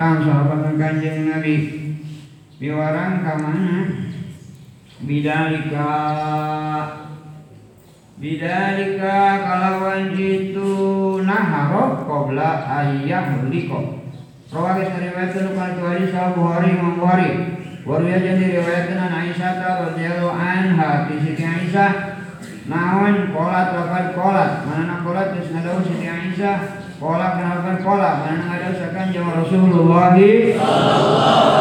kafiran-firan 0.00 0.24
sahabatnya 0.24 0.72
kanjeng 0.80 1.28
Nabi. 1.28 1.56
Biwarang 2.56 3.20
ka 3.20 3.32
mana? 3.36 3.76
Bidalika. 5.04 5.92
Bidalika 8.20 9.16
kalawan 9.44 10.12
itu 10.16 10.72
naharo 11.24 12.04
qabla 12.04 12.68
ayyah 12.68 13.48
liko 13.48 13.96
Rawagi 14.50 14.82
riwayatkan 14.82 15.54
kan 15.54 15.78
tu 15.78 15.82
hadis 15.86 16.10
Al 16.10 16.34
Bukhari 16.34 16.74
Imam 16.74 16.98
Bukhari. 16.98 17.30
Waru 17.86 18.02
ya 18.02 18.18
jadi 18.18 18.60
riwayatkan 18.60 18.98
an 18.98 19.14
Aisyah 19.14 19.52
radhiyallahu 19.62 20.34
anha 20.34 21.06
di 21.06 21.16
Siti 21.22 21.44
Aisyah. 21.46 21.92
Naon? 22.66 23.30
Kolat 23.30 23.72
wakad 23.78 24.06
kolat. 24.18 24.66
Mana 24.66 25.06
kolat? 25.06 25.38
Terus 25.38 25.54
ngadau 25.54 25.86
Siti 25.86 26.10
Aisyah 26.10 26.79
kolat 27.00 27.32
kenapa 27.40 27.80
kolat 27.80 28.14
mana 28.28 28.44
ada 28.60 28.76
sekan 28.76 29.08
jamaah 29.08 29.40
Rasulullah? 29.40 30.12
Sallallahu 30.12 31.32
alaihi 31.32 31.60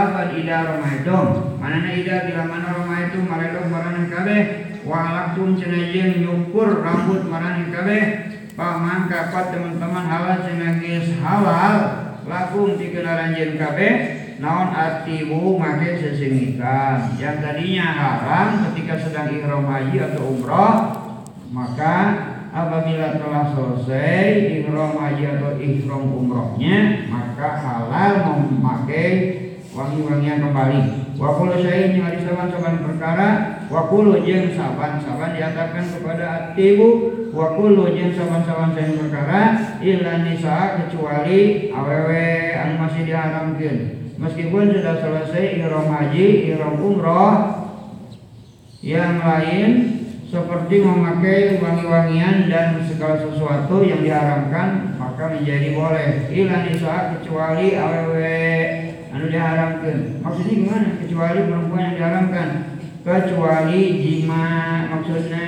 lafad 0.00 0.28
ida 0.34 0.58
romaidom 0.64 1.26
manana 1.60 1.90
ida 1.92 2.16
bila 2.26 2.42
mana 2.48 2.68
romaidom 2.74 3.24
maredom 3.28 3.66
maranan 3.68 4.06
kabe 4.08 4.36
walaktum 4.82 5.54
cenajeng 5.60 6.24
nyukur 6.24 6.80
rambut 6.80 7.28
maranan 7.28 7.68
kabe 7.68 7.98
pamangka 8.56 9.30
pat 9.30 9.52
teman-teman 9.52 10.04
halal 10.08 10.40
cenagis 10.42 11.20
halal 11.20 11.76
lakum 12.24 12.80
dikenalan 12.80 13.36
jen 13.36 13.60
kabe 13.60 13.88
naon 14.40 14.72
artimu 14.72 15.60
make 15.60 16.00
sesengikan 16.00 17.12
yang 17.20 17.44
tadinya 17.44 17.86
haram 17.92 18.48
ketika 18.72 18.96
sedang 19.04 19.28
ihram 19.36 19.68
haji 19.68 19.96
atau 20.00 20.32
umroh 20.32 20.74
maka 21.52 21.96
apabila 22.50 23.14
telah 23.14 23.54
selesai 23.54 24.60
ihram 24.60 24.98
haji 24.98 25.24
atau 25.38 25.54
ihram 25.58 26.04
umrohnya 26.10 27.06
maka 27.06 27.48
halal 27.62 28.42
memakai 28.50 29.38
wangi-wangian 29.70 30.42
kembali. 30.42 30.82
Wakulu 31.14 31.62
saya 31.62 31.94
yang 31.94 32.02
hadis 32.02 32.26
saban-saban 32.26 32.82
perkara 32.82 33.28
wakulu 33.70 34.24
jeng 34.26 34.50
saban-saban 34.56 35.36
diatakan 35.36 35.84
kepada 35.86 36.24
atibu 36.26 36.88
wakulu 37.30 37.92
jeng 37.94 38.10
saban-saban 38.16 38.74
saya 38.74 38.98
perkara 38.98 39.42
illa 39.78 40.12
nisa 40.26 40.58
kecuali 40.80 41.70
awewe 41.70 42.26
anu 42.56 42.74
masih 42.82 43.02
diharamkan. 43.06 43.76
Meskipun 44.20 44.74
sudah 44.74 44.96
selesai 45.00 45.60
ihram 45.62 45.86
haji 45.86 46.50
ihram 46.50 46.76
umroh 46.82 47.36
yang 48.80 49.20
lain 49.20 49.99
seperti 50.30 50.86
memakai 50.86 51.58
wangi-wangian 51.58 52.46
dan 52.46 52.78
segala 52.86 53.18
sesuatu 53.18 53.82
yang 53.82 53.98
diharamkan 53.98 54.94
maka 54.94 55.34
menjadi 55.34 55.74
boleh. 55.74 56.30
Illa 56.30 56.70
nisa 56.70 57.18
kecuali 57.18 57.74
awewe 57.74 58.38
anu 59.10 59.26
diharamkan. 59.26 60.22
Maksudnya 60.22 60.54
gimana? 60.54 60.88
Kecuali 61.02 61.38
perempuan 61.50 61.82
yang 61.82 61.96
diharamkan. 61.98 62.48
Kecuali 63.02 63.82
jima 63.98 64.46
maksudnya 64.86 65.46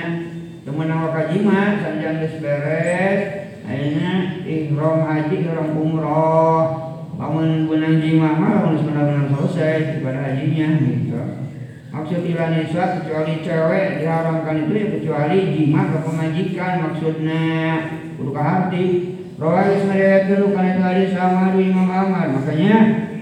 temen 0.67 0.91
awak 0.91 1.31
jima 1.31 1.79
sanjang 1.79 2.19
geus 2.19 2.43
beres 2.43 3.19
akhirnya 3.63 4.43
ihram 4.43 4.99
haji 5.07 5.35
ihram 5.47 5.79
umroh. 5.79 6.91
Bangun 7.15 7.71
benang 7.71 8.03
jima 8.03 8.35
mah 8.35 8.67
lamun 8.67 8.83
benar-benar 8.83 9.31
selesai 9.31 10.03
ibadah 10.03 10.27
hajinya 10.27 10.67
gitu 10.81 11.42
maksud 11.93 12.25
ilah 12.25 12.49
nisa 12.49 12.83
kecuali 12.97 13.45
cewek 13.45 14.01
diharamkan 14.01 14.65
itu 14.65 14.73
ya 14.73 14.87
kecuali 14.97 15.37
jima 15.53 15.81
ke 15.93 15.97
pemajikan 16.01 16.73
maksudnya. 16.89 17.45
Kudu 18.17 18.33
hati. 18.33 18.85
Rawai 19.33 19.75
Ismail 19.75 20.29
karena 20.53 20.69
itu 20.73 20.81
hadis 20.81 21.09
sama 21.13 21.53
Imam 21.57 21.89
Ahmad. 21.89 22.37
Makanya 22.37 22.75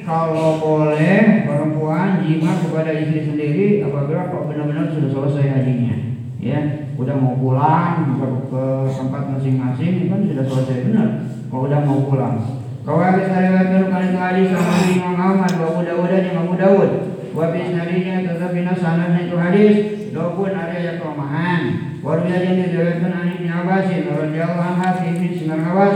kalau 0.08 0.60
boleh 0.60 1.48
perempuan 1.48 2.24
jima 2.24 2.58
kepada 2.64 2.92
istri 2.96 3.28
sendiri 3.28 3.84
apabila 3.84 4.32
kok 4.32 4.48
benar-benar 4.48 4.92
sudah 4.96 5.10
selesai 5.12 5.46
hajinya 5.52 5.96
ya. 6.40 6.60
Udah 6.96 7.16
mau 7.18 7.36
pulang 7.36 8.22
ke, 8.22 8.28
ke 8.54 8.64
tempat 8.94 9.24
masing-masing 9.36 10.08
kan 10.08 10.20
sudah 10.24 10.46
selesai 10.48 10.78
benar. 10.88 11.08
Kalau 11.52 11.68
udah 11.68 11.80
mau 11.84 12.00
pulang. 12.08 12.36
Kau 12.82 12.98
habis 12.98 13.30
riwayatkan 13.30 13.94
kali 13.94 14.10
kali 14.18 14.42
sama 14.50 14.74
Imam 14.90 15.14
Ahmad 15.14 15.54
wa 15.54 15.66
Abu 15.70 15.82
Dawud 15.86 16.10
dan 16.10 16.34
Imam 16.34 16.50
Dawud 16.58 17.11
wa 17.32 17.52
bi 17.52 17.58
isnadinya 17.64 18.16
tetapi 18.28 18.60
sanadnya 18.76 19.20
itu 19.28 19.38
hadis. 19.40 19.76
Dokun 20.12 20.52
ada 20.52 20.76
yang 20.76 21.00
kelemahan. 21.00 21.62
Warga 22.04 22.36
yang 22.36 22.60
diriwayatkan 22.68 23.14
an 23.16 23.28
Ibnu 23.32 23.48
Abbas 23.48 23.88
radhiyallahu 23.88 24.60
anhu 24.76 25.16
fi 25.22 25.28
Sinar 25.40 25.64
Awas 25.64 25.96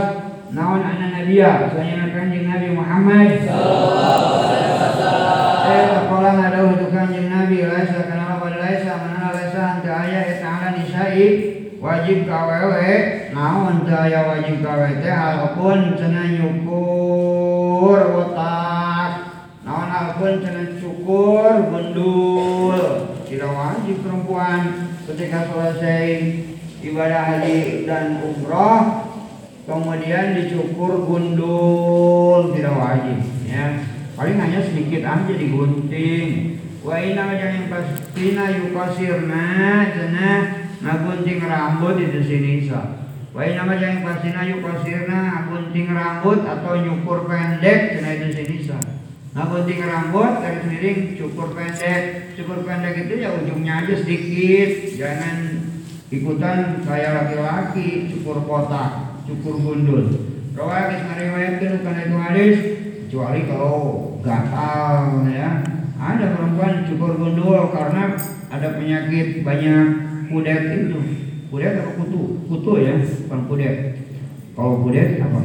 naon 0.56 0.80
anna 0.80 1.12
nabiya 1.12 1.68
saya 1.68 2.08
kanjeng 2.14 2.48
Nabi 2.48 2.68
Muhammad. 2.72 3.44
Sallallahu 3.44 4.40
alaihi 4.40 4.72
wasallam. 4.72 5.68
eh 5.68 5.86
kala 6.08 6.30
ngadaw 6.40 6.66
kanjeng 6.88 7.28
Nabi. 7.28 7.56
Laisa 7.68 8.08
kana 8.08 8.24
apa 8.40 8.46
laisa 8.56 8.92
mana 8.96 9.36
laisa 9.36 9.60
anta 9.76 9.92
aya 9.92 10.20
ta'ala 10.40 10.68
nisai. 10.80 11.26
Wajib 11.76 12.24
kawewe 12.24 12.88
naon 13.36 13.84
aya 13.84 14.20
wajib 14.32 14.64
kawe 14.64 14.90
teh? 14.96 15.12
Alpun 15.12 15.92
cenah 15.92 16.26
nyukur 16.40 18.00
otak 18.24 19.12
naon 19.60 19.88
alpun 19.92 20.40
cenah 20.40 20.65
cukur 21.06 21.70
gundul. 21.70 22.82
Tidak 23.30 23.52
wajib 23.54 24.02
perempuan 24.02 24.90
ketika 25.06 25.46
selesai 25.46 26.10
ibadah 26.82 27.22
haji 27.30 27.86
dan 27.86 28.18
umroh 28.26 29.06
kemudian 29.70 30.34
dicukur 30.34 31.06
gundul. 31.06 32.50
Tidak 32.58 32.74
wajib 32.74 33.22
ya. 33.46 33.86
Paling 34.18 34.34
hanya 34.34 34.60
sedikit 34.66 35.06
aja 35.06 35.30
digunting. 35.30 36.58
Wa 36.82 36.98
ina 36.98 37.38
yang 37.38 37.70
pastina 37.70 38.50
yukasirna 38.50 39.46
cenah 39.94 40.38
ngagunting 40.82 41.38
rambut 41.42 42.02
itu 42.02 42.20
sini 42.22 42.66
so 42.66 42.78
wa 43.34 43.42
ina 43.42 43.74
yang 43.74 44.06
pastina 44.06 44.46
yukasirna 44.46 45.18
ngagunting 45.18 45.90
rambut 45.90 46.46
atau 46.46 46.78
nyukur 46.78 47.26
pendek 47.26 47.98
cenah 47.98 48.12
itu 48.22 48.28
sini 48.38 48.56
so 49.36 49.42
ngagunting 49.44 49.84
rambut 49.84 50.32
dari 50.40 50.60
miring 50.64 51.00
cukur 51.20 51.52
pendek 51.52 52.32
cukur 52.40 52.64
pendek 52.64 53.04
itu 53.04 53.20
ya 53.20 53.36
ujungnya 53.36 53.84
aja 53.84 53.94
sedikit 54.00 54.96
jangan 54.96 55.36
ikutan 56.08 56.80
kayak 56.88 57.12
laki-laki 57.12 58.08
cukur 58.16 58.40
kotak 58.48 59.20
cukur 59.28 59.60
gundul 59.60 60.08
Rawat 60.56 60.88
hadis 60.88 61.04
meriwayatkan 61.04 61.84
bukan 61.84 61.96
itu 62.00 62.16
hadis 62.16 62.56
kecuali 63.04 63.40
kalau 63.44 63.76
gatal 64.24 65.28
ya 65.28 65.60
ada 66.00 66.26
perempuan 66.32 66.88
cukur 66.88 67.20
gundul 67.20 67.76
karena 67.76 68.16
ada 68.48 68.68
penyakit 68.80 69.44
banyak 69.44 69.84
kudet 70.32 70.62
itu. 70.72 71.00
Kudet 71.52 71.76
apa 71.76 71.92
kutu? 72.00 72.40
Kutu 72.48 72.72
ya, 72.80 72.96
bukan 73.04 73.40
kudet. 73.52 73.76
Kalau 74.56 74.80
kudet 74.80 75.20
apa? 75.20 75.40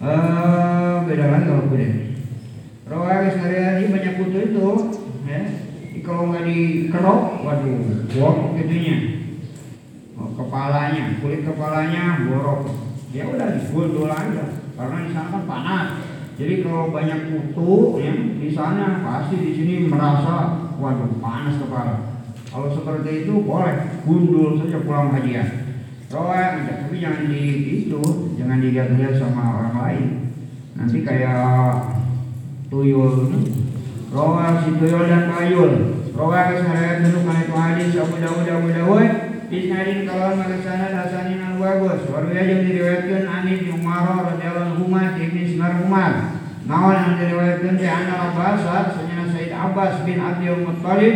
Eh, 0.00 0.94
beda 1.04 1.24
lagi 1.28 1.44
kalau 1.44 1.68
kudet. 1.68 2.09
Rawagis 2.90 3.38
hari-hari 3.38 3.86
banyak 3.86 4.18
kutu 4.18 4.38
itu, 4.50 4.66
ya. 5.22 5.40
Kalau 6.02 6.34
nggak 6.34 6.42
dikerok, 6.42 7.22
waduh, 7.46 8.02
borok 8.10 8.58
gitunya. 8.58 8.96
Oh, 10.18 10.34
kepalanya, 10.34 11.22
kulit 11.22 11.46
kepalanya 11.46 12.26
borok. 12.26 12.66
Ya 13.14 13.30
udah 13.30 13.62
digundul 13.62 14.10
aja, 14.10 14.58
karena 14.74 14.96
di 15.06 15.10
sana 15.14 15.30
kan 15.30 15.42
panas. 15.46 15.86
Jadi 16.34 16.66
kalau 16.66 16.90
banyak 16.90 17.30
kutu 17.30 18.00
ya 18.02 18.10
di 18.16 18.48
sana 18.50 19.06
pasti 19.06 19.38
di 19.38 19.50
sini 19.54 19.74
merasa 19.86 20.66
waduh 20.74 21.14
panas 21.22 21.62
kepala. 21.62 22.26
Kalau 22.50 22.74
seperti 22.74 23.22
itu 23.22 23.34
boleh 23.46 24.02
gundul 24.02 24.58
saja 24.58 24.82
pulang 24.82 25.14
hajian. 25.14 25.46
Roa, 26.10 26.66
tapi 26.66 26.98
jangan 26.98 27.30
di 27.30 27.42
itu, 27.86 28.02
jangan 28.34 28.58
dilihat-lihat 28.58 29.14
sama 29.14 29.62
orang 29.62 29.76
lain. 29.78 30.06
Nanti 30.74 31.06
kayak 31.06 31.99
tuyul. 32.70 33.14
Roa 34.14 34.62
si 34.62 34.70
tuyul 34.78 35.04
dan 35.10 35.26
kayul. 35.34 35.72
Roa 36.14 36.40
keseharian 36.54 37.02
dulu 37.10 37.18
kan 37.26 37.36
itu 37.42 37.54
hadis 37.54 37.98
Abu 37.98 38.16
Dawud 38.22 38.46
Abu 38.46 38.68
Dawud. 38.70 39.10
Isnadin 39.50 40.06
kalau 40.06 40.38
sana 40.62 40.94
hasanin 40.94 41.42
al 41.42 41.58
bagus. 41.58 42.06
Waru 42.06 42.30
ya 42.30 42.46
yang 42.46 42.62
diriwayatkan 42.70 43.26
Anis 43.26 43.66
Umar 43.66 44.06
radhiyallahu 44.14 44.86
anhu 44.86 45.18
ibn 45.18 45.36
Ismar 45.42 45.82
Umar. 45.82 46.38
Nawan 46.70 46.94
yang 47.02 47.14
diriwayatkan 47.18 47.74
di 47.74 47.86
anak 47.90 48.30
Abbas 48.30 48.62
Senyana 48.94 49.26
Said 49.34 49.50
Abbas 49.50 50.06
bin 50.06 50.22
Abdul 50.22 50.62
Muttalib 50.62 51.14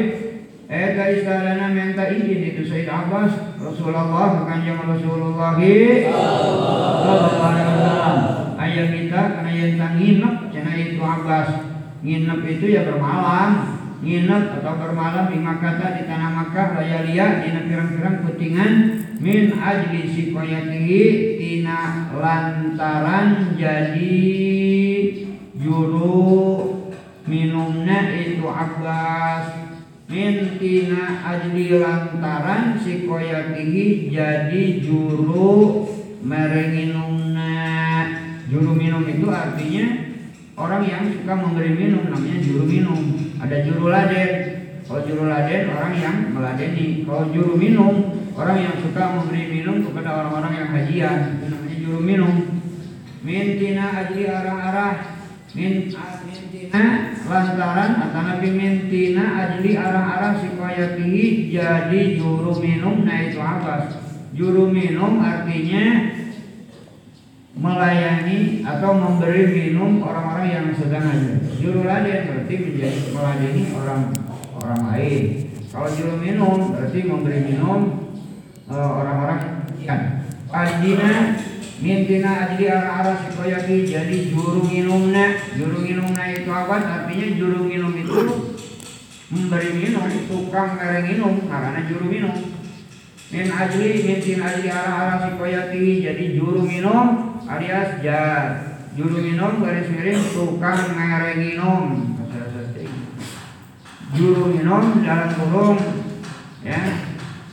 Eta 0.67 1.05
istilahnya 1.15 1.71
minta 1.71 2.11
izin 2.11 2.43
itu 2.43 2.67
Said 2.67 2.91
Abbas 2.91 3.55
Rasulullah 3.63 4.43
kanjeng 4.51 4.83
Rasulullah 4.83 5.55
Sallallahu 5.55 7.39
alaihi 7.39 7.67
wasallam 7.71 8.17
Ayah 8.59 8.87
minta 8.91 9.21
karena 9.37 9.51
yang 9.55 9.95
nginep 9.95 10.35
Cina 10.65 10.81
itu 10.81 11.05
Abbas 11.05 11.49
Nginep 12.01 12.41
itu 12.57 12.73
ya 12.73 12.89
bermalam. 12.89 13.81
Nginep 14.01 14.61
atau 14.61 14.77
bermalam 14.81 15.33
di 15.33 15.41
Makkah 15.41 15.97
di 15.97 16.05
tanah 16.09 16.37
Makkah 16.37 16.77
Layalia 16.81 17.41
di 17.45 17.49
pirang-pirang 17.53 18.25
putingan. 18.25 18.73
Min 19.21 19.57
ajli 19.57 20.09
sikoyatihi 20.09 21.05
Tina 21.41 22.13
lantaran 22.13 23.57
jadi 23.57 24.21
juru 25.57 26.49
minumnya 27.29 28.09
itu 28.13 28.45
Abbas. 28.49 29.69
Mintina 30.09 31.25
ajli 31.25 31.77
lantaran 31.77 32.77
si 32.81 33.09
koyatihi 33.09 34.13
jadi 34.13 34.85
juru 34.85 35.89
merenginumna 36.21 37.65
juru 38.49 38.77
minum 38.77 39.03
itu 39.09 39.27
artinya 39.33 40.04
orang 40.55 40.83
yang 40.87 41.03
suka 41.11 41.35
memberi 41.35 41.73
minum 41.75 42.11
namanya 42.11 42.39
juru 42.43 42.65
minum. 42.67 43.01
Ada 43.43 43.57
juru 43.67 43.91
laden. 43.91 44.31
Kalau 44.85 45.01
juru 45.03 45.25
laden 45.27 45.63
orang 45.75 45.93
yang 45.99 46.17
meladeni. 46.31 47.03
Kalau 47.03 47.25
juru 47.35 47.55
minum 47.59 47.95
orang 48.35 48.59
yang 48.63 48.75
suka 48.79 49.03
memberi 49.19 49.51
minum 49.51 49.83
kepada 49.83 50.11
orang-orang 50.25 50.53
yang 50.55 50.69
hajian 50.71 51.19
itu 51.39 51.45
namanya 51.51 51.77
juru 51.83 52.01
minum. 52.01 52.35
Mintina 53.25 53.85
ajli 54.05 54.23
arah-arah. 54.29 54.95
Min 55.55 55.87
mintina 56.27 57.15
lantaran 57.31 58.11
atau 58.11 58.23
nabi 58.27 58.51
mintina 58.51 59.39
ajli 59.39 59.79
arah-arah 59.79 60.43
sikayatihi 60.43 61.55
jadi 61.55 62.19
juru 62.19 62.59
minum 62.59 63.07
nah 63.07 63.23
itu 63.23 63.39
apa 63.39 64.03
juru 64.35 64.67
minum 64.67 65.23
artinya 65.23 66.11
melayani 67.55 68.67
atau 68.67 68.99
memberi 68.99 69.47
minum 69.47 70.03
orang-orang 70.03 70.47
yang 70.51 70.67
sedang 70.75 71.07
aja 71.07 71.39
juru 71.63 71.87
laden 71.87 72.27
berarti 72.27 72.55
menjadi 72.59 73.01
melayani 73.15 73.63
orang 73.79 74.03
orang 74.59 74.83
lain. 74.91 75.25
Kalau 75.71 75.91
juru 75.91 76.15
minum 76.19 76.75
berarti 76.75 77.01
memberi 77.07 77.41
minum 77.47 77.81
uh, 78.67 78.91
orang-orang 79.03 79.71
yang 79.83 80.03
Adina 80.55 81.35
mintina 81.83 82.47
ajli 82.47 82.71
arah-arah 82.71 83.27
sikoyaki 83.27 83.87
jadi 83.87 84.17
juru 84.31 84.63
minumnya. 84.63 85.35
Juru 85.59 85.83
minumnya 85.83 86.31
itu 86.31 86.47
apa? 86.51 86.79
Artinya 86.79 87.29
juru 87.35 87.67
minum 87.67 87.91
itu 87.91 88.19
memberi 89.35 89.71
minum 89.75 90.07
tukang 90.31 90.79
mereng 90.79 91.07
minum 91.11 91.35
karena 91.51 91.83
juru 91.91 92.07
minum. 92.07 92.35
Min 93.35 93.51
ajli 93.51 94.07
mintin 94.07 94.39
ajli 94.43 94.71
arah-arah 94.71 95.19
sikoyaki 95.27 96.07
jadi 96.07 96.25
juru 96.39 96.63
minum 96.63 97.34
alias 97.45 98.01
jar 98.01 98.45
juru 98.97 99.21
minum 99.21 99.61
garis 99.61 99.91
miring 99.93 100.23
tukang 100.33 100.97
mereng 100.97 101.39
minum 101.41 102.15
juru 104.15 104.55
minum 104.55 105.03
dalam 105.03 105.31
kurung 105.35 105.79
ya. 106.63 106.83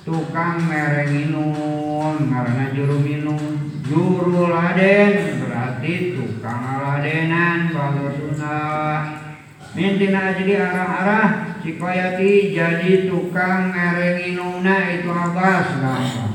Tukang 0.01 0.65
mereng 0.65 1.13
minum 1.13 2.15
karena 2.29 2.73
juru 2.73 2.97
minum. 3.01 3.69
Juru 3.81 4.49
laden 4.49 5.41
berarti 5.41 6.15
tukang 6.15 6.63
ladenan 6.79 7.69
bahasa 7.73 8.07
Sunda. 8.17 8.61
Mintina 9.71 10.35
jadi 10.35 10.67
arah-arah 10.67 11.27
Sikoyati 11.63 12.51
jadi 12.51 13.07
tukang 13.07 13.71
ngerenginuna 13.71 14.75
itu 14.99 15.09
abas 15.13 15.67
apa? 15.79 16.30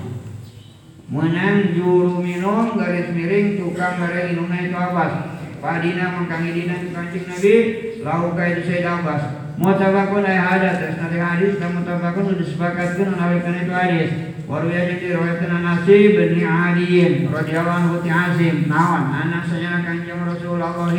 menang 1.06 1.70
juru 1.70 2.18
minum 2.18 2.74
garis 2.74 3.14
miring 3.14 3.62
tukang 3.62 3.94
garis 4.02 4.34
itu 4.34 4.42
abas 4.74 5.38
Padina 5.62 6.18
mengkangi 6.18 6.50
dina 6.52 6.76
kancing 6.90 7.24
Nabi 7.30 7.54
lau 8.02 8.34
itu 8.34 8.62
saya 8.66 8.98
abas 8.98 9.22
mutabakun 9.56 10.26
ay 10.26 10.36
ada, 10.36 10.76
tas 10.76 10.98
nanti 10.98 11.16
hadis 11.16 11.62
dan 11.62 11.78
mutabakun 11.78 12.34
sudah 12.34 12.46
sepakatkan 12.46 13.14
menawarkan 13.14 13.54
itu 13.62 13.72
hadis 13.72 14.10
waru 14.50 14.66
ya 14.70 14.82
jadi 14.86 15.14
riwayatkan 15.14 15.50
anasi 15.62 15.98
bin 16.14 16.42
Adiyin 16.42 17.30
radhiyallahu 17.30 17.78
anhu 17.86 17.94
Asim. 18.06 18.70
Nawan 18.70 19.10
anak 19.10 19.46
saya 19.46 19.82
kanjeng 19.82 20.22
Rasulullah. 20.22 20.70
Sallallahu 20.70 20.94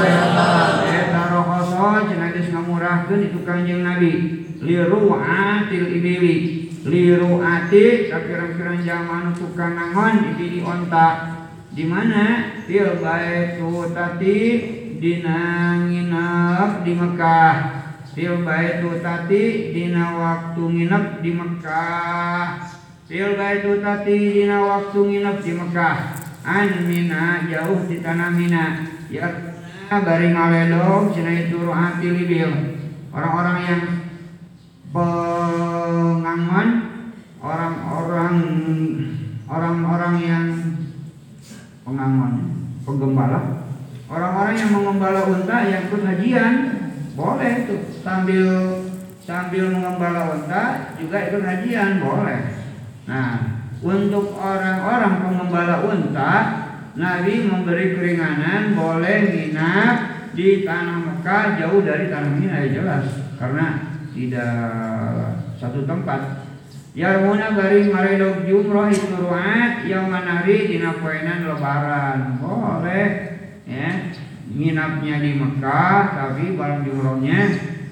alaihi 0.00 0.16
wasallam 0.16 0.72
eta 0.92 1.22
rokoso 1.32 1.88
cenah 2.08 2.28
geus 2.36 2.48
ngamurahkeun 2.52 3.20
itu 3.32 3.38
kanjeng 3.44 3.80
Nabi. 3.80 4.12
Liru'atil 4.64 5.88
ibili 5.92 6.63
liru'ati 6.84 8.12
kapirang-pirang 8.12 8.80
zaman 8.84 9.32
tukang 9.32 9.72
nangon 9.72 10.36
di 10.36 10.60
onta 10.60 11.08
di 11.72 11.84
mana 11.88 12.54
fil 12.68 13.00
baitu 13.00 13.90
tati 13.96 14.38
dina 15.00 15.40
nginep 15.88 16.70
di 16.84 16.92
Mekah 16.92 17.84
Fil 18.14 18.46
baitu 18.46 19.02
tati 19.02 19.74
dina 19.74 20.14
waktu 20.14 20.62
nginep 20.62 21.18
di 21.18 21.34
Mekah. 21.34 22.62
Fil 23.10 23.34
baitu 23.34 23.82
tati 23.82 24.14
dina 24.38 24.62
waktu 24.62 24.98
nginep 25.02 25.36
di 25.42 25.52
Mekah. 25.58 25.96
An 26.46 26.86
mina 26.86 27.42
jauh 27.50 27.90
di 27.90 27.98
tanah 27.98 28.30
mina. 28.30 28.86
Ya 29.10 29.26
bari 29.90 30.30
ngaledog 30.30 31.10
cina 31.10 31.34
itu 31.34 31.58
ru'ati 31.58 32.06
libil. 32.06 32.78
Orang-orang 33.10 33.58
yang 33.66 33.82
pengangon 34.94 36.68
orang-orang 37.42 38.36
orang-orang 39.50 40.14
yang 40.22 40.46
pengangon 41.82 42.34
penggembala. 42.86 43.66
Orang-orang 44.06 44.54
yang 44.54 44.70
mengembala 44.70 45.26
unta 45.26 45.56
yang 45.66 45.90
ikut 45.90 46.02
hajian 46.06 46.54
boleh 47.18 47.52
tuh. 47.66 47.82
Sambil 48.06 48.46
sambil 49.18 49.74
mengembala 49.74 50.38
unta 50.38 50.94
juga 50.94 51.18
ikut 51.26 51.42
hajian 51.42 51.98
boleh. 51.98 52.40
Nah 53.10 53.28
untuk 53.82 54.38
orang-orang 54.38 55.14
pengembala 55.26 55.76
unta 55.90 56.32
Nabi 56.94 57.50
memberi 57.50 57.98
keringanan 57.98 58.78
boleh 58.78 59.18
nginap 59.26 59.96
di 60.38 60.62
tanah 60.62 60.98
Mekah 61.02 61.58
jauh 61.58 61.82
dari 61.82 62.06
tanah 62.06 62.30
Mina 62.38 62.62
ya 62.62 62.78
jelas. 62.78 63.04
Karena 63.34 63.93
tidak 64.14 64.54
satu 65.58 65.82
tempat. 65.82 66.46
Yarmuna 66.94 67.58
bari 67.58 67.90
maredog 67.90 68.46
jumroh 68.46 68.86
itu 68.86 69.18
ruat 69.18 69.82
yang 69.82 70.06
manari 70.06 70.70
dina 70.70 70.94
lebaran. 70.94 72.38
Boleh 72.38 73.06
ya. 73.66 74.14
Nginapnya 74.44 75.18
di 75.18 75.34
Mekah 75.34 76.14
tapi 76.14 76.54
barang 76.54 76.86
jumrohnya 76.86 77.38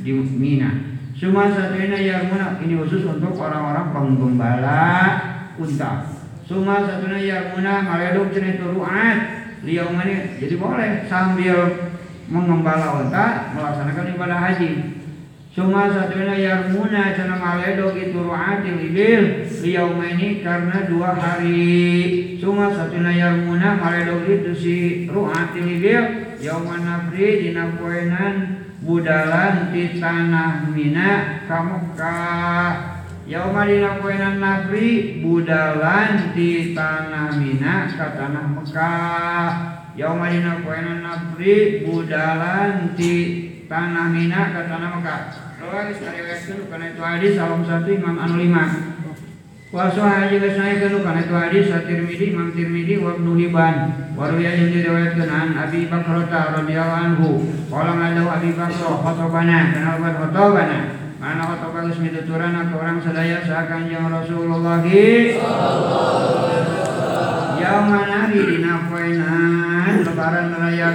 di 0.07 0.11
Mina. 0.15 0.95
Cuma 1.19 1.51
satunya 1.51 1.99
yarmuna 1.99 2.63
ini 2.63 2.79
khusus 2.79 3.03
untuk 3.03 3.35
orang-orang 3.43 3.91
penggembala 3.91 4.83
unta. 5.59 6.07
Suma 6.47 6.87
satunya 6.87 7.19
yarmuna 7.19 7.83
maredog 7.83 8.31
cina 8.31 8.55
itu 8.55 8.71
ruat 8.71 9.43
liau 9.63 9.95
mani 9.95 10.43
jadi 10.43 10.59
boleh 10.59 11.07
sambil 11.07 11.55
mengembala 12.27 13.07
unta 13.07 13.55
melaksanakan 13.55 14.15
ibadah 14.19 14.39
haji 14.39 14.71
Suma 15.53 15.85
satunya 15.93 16.33
yarmuna 16.33 17.13
cina 17.13 17.37
maledog 17.37 17.93
itu 17.93 18.25
ru'atil 18.25 18.89
ibil 18.89 19.45
ini 19.45 20.41
karena 20.41 20.89
dua 20.89 21.13
hari. 21.13 22.41
Suma 22.41 22.73
satunya 22.73 23.13
yarmuna 23.13 23.77
maledog 23.77 24.25
itu 24.25 24.53
si 24.57 24.77
ru'atil 25.13 25.77
ibil 25.77 26.05
Yauman 26.41 26.89
nafri 26.89 27.45
dina 27.45 27.69
poenan 27.77 28.65
budalan 28.81 29.77
di 29.77 30.01
tanah 30.01 30.73
mina 30.73 31.45
kamukah 31.45 33.05
Yauma 33.29 33.69
dina 33.69 34.01
poenan 34.01 34.41
nafri 34.41 35.21
budalan 35.21 36.33
di 36.33 36.73
tanah 36.73 37.29
mina 37.37 37.93
ka 37.93 38.17
tanah 38.17 38.57
Mekah. 38.57 39.51
Yauma 40.01 40.33
dina 40.33 40.65
poenan 40.65 41.05
nafri 41.05 41.85
budalan 41.85 42.97
di 42.97 43.17
tanah 43.73 44.07
Mina 44.13 44.53
ke 44.53 44.61
tanah 44.69 44.91
Mekah. 45.01 45.23
Rawais 45.63 45.95
ngariwayatkeun 45.95 46.67
kana 46.67 46.91
itu 46.91 46.99
hadis 46.99 47.39
satu 47.39 47.87
Imam 47.95 48.19
anu 48.19 48.43
itu 51.23 51.31
hadis 51.39 51.71
Imam 52.35 52.51
Tirmidzi 52.51 52.99
an 55.31 55.55
Abi 55.55 55.87
ngadaw 57.95 58.27
Abi 58.43 58.51
kana 58.59 60.03
buat. 60.03 60.67
Mana 61.23 61.47
orang 62.75 62.99
sadaya 62.99 63.39
sakan 63.47 63.87
yang 63.87 64.11
Rasulullah. 64.11 64.83
Dina 68.33 68.91
poenan 68.91 69.95
lebaran 70.03 70.51
raya 70.59 70.89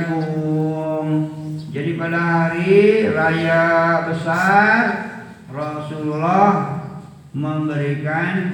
pada 1.97 2.21
hari 2.21 3.09
raya 3.09 3.65
besar 4.05 4.81
Rasulullah 5.49 6.77
memberikan 7.33 8.53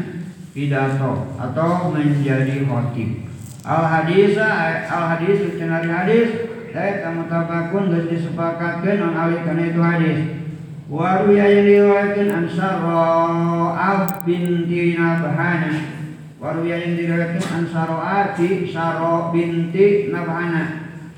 pidato 0.55 1.35
atau 1.35 1.91
menjadi 1.91 2.63
khotib. 2.63 3.27
Al 3.67 3.83
hadis 3.87 4.39
al 4.39 5.03
hadis 5.15 5.51
ucapan 5.51 5.87
hadis 5.91 6.29
saya 6.71 7.05
kamu 7.05 7.27
tabakun 7.27 7.91
geus 7.91 8.07
disepakatkeun 8.09 8.97
non 9.03 9.13
alih 9.13 9.43
kana 9.43 9.63
itu 9.67 9.81
hadis. 9.83 10.19
Wa 10.87 11.23
ruya 11.27 11.47
yang 11.47 11.67
diriwayatkeun 11.67 12.29
an 12.31 12.45
Sarra 12.47 14.07
binti 14.23 14.95
Nabhana. 14.95 15.73
Wa 16.39 16.55
ruya 16.55 16.75
yang 16.79 16.95
diriwayatkeun 16.95 17.51
an 17.51 17.63
Sarra 17.67 19.31
binti 19.31 20.11
Nabhana 20.11 20.63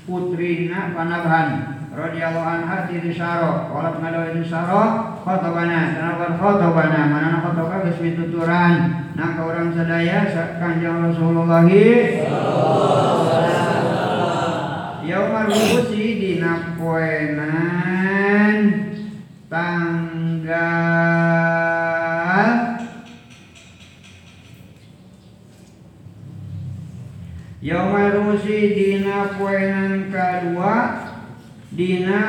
putrina 0.06 0.94
Panabhan 0.94 1.75
radhiyallahu 1.96 2.44
anha 2.44 2.84
di 2.92 3.08
syaro 3.08 3.72
wala 3.72 3.96
ngadawa 3.96 4.36
di 4.36 4.44
syaro 4.44 5.16
khotobana 5.24 5.96
kenapa 5.96 6.36
khotobana 6.36 7.08
mana 7.08 7.40
khotobah 7.40 7.88
geus 7.88 8.04
mituturan 8.04 9.08
nah 9.16 9.32
ka 9.32 9.48
urang 9.48 9.72
sadaya 9.72 10.28
kanjeng 10.60 11.08
Rasulullah. 11.08 11.64
Yaumal 15.06 15.48
Wusi 15.54 16.18
dina 16.18 16.74
poenan 16.74 18.58
tanggal 19.46 20.50
Yaumal 27.62 28.18
Wusi 28.26 28.74
dina 28.74 29.30
poenan 29.38 30.10
kedua 30.10 31.05
dina 31.76 32.20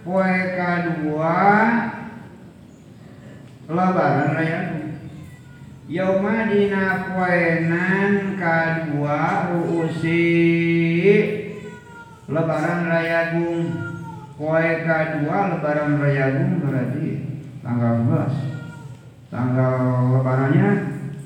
poe 0.00 0.36
kadua 0.56 1.36
lebaran 3.68 4.30
raya. 4.32 4.60
Yauma 5.86 6.50
dina 6.50 7.12
poenan 7.12 8.34
kadua 8.40 9.52
ruusi 9.52 10.24
lebaran 12.26 12.80
raya 12.88 13.20
gung. 13.36 13.68
Poe 14.40 14.68
kadua 14.82 15.38
lebaran 15.52 16.00
raya 16.00 16.26
gung 16.40 16.64
berarti 16.64 17.08
tanggal 17.60 17.98
11 18.06 18.56
tanggal 19.26 19.74
lebarannya 20.14 20.68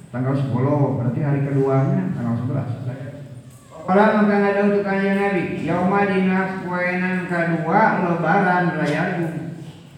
tanggal 0.09 0.35
10 0.35 0.57
berarti 0.97 1.21
hari 1.21 1.41
keduanya 1.45 2.16
tanggal 2.16 2.35
11 2.49 2.80
Kala 3.87 4.22
maka 4.22 4.37
ada 4.39 4.61
untuk 4.68 4.85
kanjeng 4.85 5.16
Nabi. 5.16 5.64
Yauma 5.64 6.05
dina 6.05 6.61
kuenan 6.62 7.24
kedua 7.26 7.83
lebaran 8.05 8.76
raya 8.76 9.05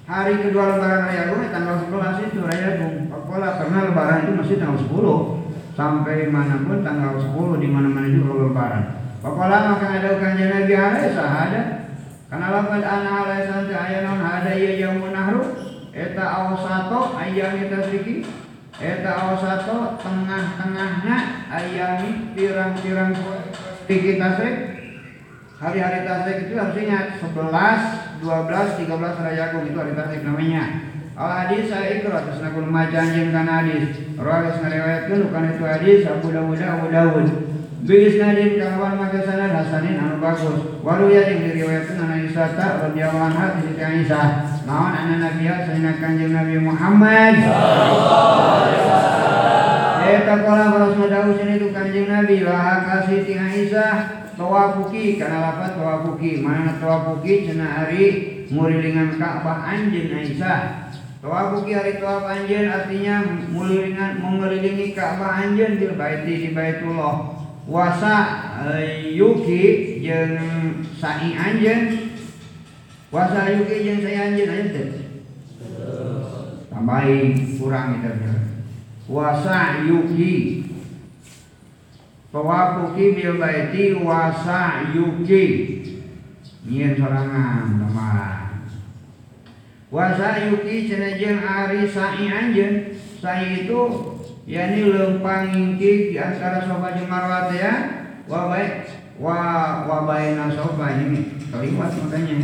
Hari 0.07 0.35
kedua 0.45 0.77
lebaran 0.77 1.09
raya 1.09 1.23
Agung 1.31 1.51
tanggal 1.51 1.77
11 1.91 2.31
itu 2.31 2.41
raya 2.47 2.67
Agung. 2.79 3.11
Kala 3.11 3.49
karena 3.59 3.79
lebaran 3.91 4.19
itu 4.23 4.33
masih 4.39 4.57
tanggal 4.61 4.79
10 4.79 5.43
Sampai 5.73 6.29
mana 6.29 6.61
pun 6.69 6.85
tanggal 6.85 7.17
10 7.17 7.63
di 7.63 7.69
mana-mana 7.73 8.09
juga 8.13 8.33
lebaran. 8.47 8.85
Kala 9.23 9.59
maka 9.75 9.87
ada 9.99 10.11
kanjeng 10.21 10.51
Nabi 10.51 10.75
alaihi 10.75 11.15
sahada 11.15 11.63
Karena 12.33 12.47
lapad 12.49 12.81
ana 12.81 13.11
alaihi 13.29 13.45
santi 13.45 13.75
ayanon 13.77 14.25
hada 14.25 14.53
iya 14.57 14.89
yaumun 14.89 15.13
nahru. 15.13 15.43
Eta 15.93 16.25
awasato 16.25 17.13
ayam 17.21 17.61
kita 17.61 17.85
siki 17.93 18.25
Eta 18.81 19.11
awasato 19.13 20.01
tengah-tengahnya 20.01 21.17
ayami 21.53 22.33
pirang-pirang 22.33 23.13
fikih 23.87 24.17
tasrik 24.19 24.57
hari-hari 25.63 26.01
tasrik 26.03 26.37
itu 26.51 26.55
harus 26.59 26.75
ingat 26.75 27.07
11, 27.23 28.23
12, 28.23 28.83
13 28.83 29.25
rayakum 29.27 29.63
itu 29.67 29.79
hari 29.79 29.93
tasrik 29.95 30.23
namanya. 30.27 30.65
Al 31.13 31.45
hadis 31.45 31.69
saya 31.69 32.01
ikut 32.01 32.09
terus 32.09 32.41
nakul 32.41 32.67
macan 32.73 33.13
jeung 33.13 33.37
kana 33.37 33.61
hadis 33.61 34.01
rawis 34.17 34.57
ngariwayatkeun 34.65 35.29
kana 35.29 35.49
itu 35.53 35.65
hadis 35.69 36.01
Abu 36.09 36.33
Dawud 36.33 36.57
Abu 36.57 36.87
Dawud. 36.89 37.29
Bis 37.83 38.15
nadin 38.17 38.63
kawan 38.63 38.95
maka 38.95 39.21
sanad 39.27 39.53
hasanin 39.53 40.01
anu 40.01 40.23
bagus. 40.23 40.81
Waru 40.81 41.13
ya 41.13 41.29
yang 41.29 41.47
diriwayatkeun 41.47 42.01
ana 42.01 42.15
Aisyah 42.17 42.89
radhiyallahu 42.89 43.27
anha 43.29 43.47
di 43.61 43.77
Aisyah. 43.77 44.27
Naon 44.65 44.93
ana 44.95 45.15
Nabi 45.21 45.45
sayyidina 45.47 46.01
kanjeng 46.01 46.33
Nabi 46.33 46.57
Muhammad. 46.59 47.35
sallallahu 47.45 48.82
Eta 50.03 50.35
kala 50.43 50.75
Rasul 50.75 51.07
dawuh 51.07 51.39
sini 51.39 51.63
itu 51.63 51.71
kanjeng 51.71 52.11
Nabi 52.11 52.43
lah 52.43 52.83
kasih 52.83 53.23
ti 53.23 53.39
Aisyah 53.39 54.27
tawafuki 54.35 55.21
kana 55.21 55.39
lapat 55.39 55.79
tawafuki. 55.79 56.43
Mana 56.43 56.75
tawafuki 56.83 57.47
cenah 57.47 57.71
hari 57.87 58.05
murilingan 58.51 59.15
Ka'bah 59.21 59.63
anjeun 59.63 60.11
Aisyah. 60.11 60.91
Tawafuki 61.23 61.71
hari 61.79 62.03
tawaf 62.03 62.27
anjeun 62.27 62.67
artinya 62.67 63.23
murilingan 63.55 64.19
mengelilingi 64.19 64.91
Ka'bah 64.91 65.47
anjeun 65.47 65.79
di 65.79 65.87
baiti 65.95 66.33
di 66.47 66.49
Baitullah. 66.51 67.39
Wasa 67.63 68.17
eh, 68.75 69.15
yuki 69.15 70.03
jeung 70.03 70.83
sa'i 70.99 71.31
anjeun 71.39 72.11
wasa 73.15 73.55
yuki 73.55 73.87
jeung 73.87 74.03
sa'i 74.03 74.19
anjeun 74.19 74.51
aya 74.51 74.67
tambahin 76.75 77.55
kurang 77.55 78.03
itu 78.03 78.11
wasa 79.13 79.85
yuki. 79.85 80.65
Tawafuki 82.33 83.13
bil 83.13 83.37
baiti 83.37 83.93
wasa 84.01 84.89
yuki. 84.97 85.45
Nyian 86.65 86.97
sorangan 86.97 87.77
teman. 87.77 88.73
Wasa 89.93 90.49
yuki 90.49 90.89
cenajeng 90.89 91.45
ari 91.45 91.85
sa'i 91.85 92.25
anjen. 92.33 92.97
Sa'i 93.21 93.69
itu 93.69 93.81
yakni 94.49 94.89
lempang 94.89 95.53
ingkik 95.53 96.17
di 96.17 96.17
antara 96.17 96.65
sofa 96.65 96.97
jeung 96.97 97.13
marwah 97.13 97.53
ya. 97.53 97.73
Wa 98.25 98.49
baik. 98.49 98.89
Wa 99.21 99.37
wa 99.85 100.09
baina 100.09 100.49
sofa 100.49 100.97
ini. 101.05 101.37
Kalimat 101.53 101.93
makanya. 102.01 102.41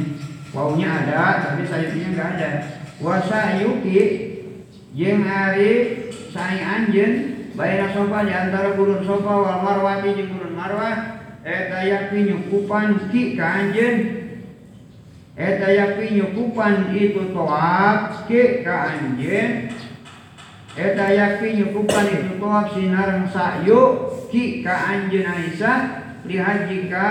Waunya 0.52 0.88
ada 1.04 1.44
tapi 1.44 1.64
sayapnya 1.64 2.12
enggak 2.12 2.28
ada. 2.36 2.50
Wa 3.00 3.16
sayuki 3.24 3.96
jeung 4.92 5.24
sai 6.38 6.62
anjeun 6.62 7.12
baina 7.58 7.90
sofa 7.90 8.22
di 8.22 8.30
antara 8.30 8.78
gurun 8.78 9.02
sofa 9.02 9.32
wal 9.42 9.58
marwati 9.66 10.14
jeung 10.14 10.38
gurun 10.38 10.54
marwah 10.54 11.18
eta 11.42 11.82
yakni 11.82 12.30
nyukupan 12.30 13.10
ki 13.10 13.34
ka 13.34 13.46
anjeun. 13.58 13.96
Eta 15.38 15.66
yakni 15.70 16.22
nyukupan 16.22 16.94
itu 16.94 17.34
toab 17.34 18.30
ki 18.30 18.62
ka 18.62 18.94
anjeun. 18.94 19.74
Eta 20.78 21.06
yakni 21.10 21.48
nyukupan 21.58 22.06
itu 22.06 22.32
toab 22.38 22.70
sinareng 22.70 23.26
sayu 23.26 23.82
ki 24.30 24.62
ka 24.62 24.94
anjeun 24.94 25.26
Aisyah 25.26 25.78
li 26.22 26.38
haji 26.38 26.78
ka 26.86 27.06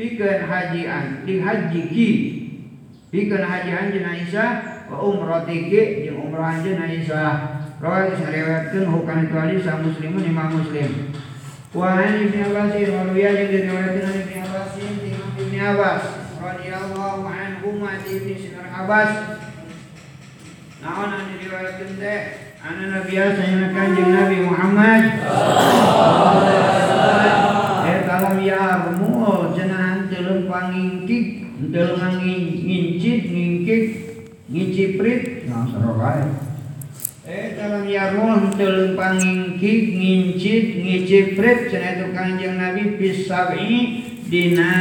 pikeun 0.00 0.48
haji 0.48 0.88
an 0.88 1.04
li 1.28 1.44
haji 1.44 1.82
ki. 1.92 2.10
Pikeun 3.12 3.44
haji 3.44 3.70
anjeun 3.76 4.08
Aisyah 4.08 4.50
wa 4.88 5.04
umrati 5.04 5.68
ki 5.68 6.08
jeung 6.08 6.32
umrah 6.32 6.56
anjeun 6.56 6.80
Aisyah 6.80 7.57
rawal 7.78 8.10
sariwayatkeun 8.10 8.90
hukana 8.90 9.22
itu 9.30 9.38
hadis 9.38 9.66
muslimun 9.70 10.26
imam 10.26 10.50
muslim. 10.50 11.14
Wa 11.70 11.94
an 11.94 12.26
Ibnu 12.26 12.42
Abbas 12.50 12.74
marwiya 12.74 13.30
jeung 13.38 13.50
diriwayatkeun 13.54 14.06
an 14.10 14.18
Ibnu 14.18 14.36
Abbas 14.42 14.68
ti 14.74 14.82
Ibnu 15.38 15.58
Abbas 15.62 16.02
radhiyallahu 16.42 17.22
anhu 17.22 17.68
ma 17.78 18.02
ti 18.02 18.10
Ibnu 18.18 18.34
Sinar 18.34 18.66
Abbas. 18.74 19.10
Naon 20.82 21.10
anu 21.14 21.38
diriwayatkeun 21.38 21.92
teh? 22.02 22.20
Ana 22.58 22.84
nabiya 22.90 23.38
sayyidina 23.38 23.70
kanjeng 23.70 24.10
Nabi 24.10 24.36
Muhammad. 24.42 25.02
Eta 27.86 28.14
lam 28.26 28.36
yarmu 28.42 29.54
cenah 29.54 30.10
teu 30.10 30.50
pangingkik 30.50 31.26
teu 31.70 31.94
ngincit 31.94 33.20
ngingkik 33.30 33.84
ngiciprit 34.50 35.46
nah 35.46 35.62
sarua 35.68 36.10
Eh 36.18 36.47
dalam 37.28 37.84
yarun 37.84 38.56
telung 38.56 38.96
pangingkik 38.96 40.00
ngincit 40.00 40.80
ngiciprit 40.80 41.68
cenah 41.68 42.00
itu 42.00 42.06
kanjeng 42.16 42.56
Nabi 42.56 42.96
pisabi 42.96 44.00
dina 44.32 44.72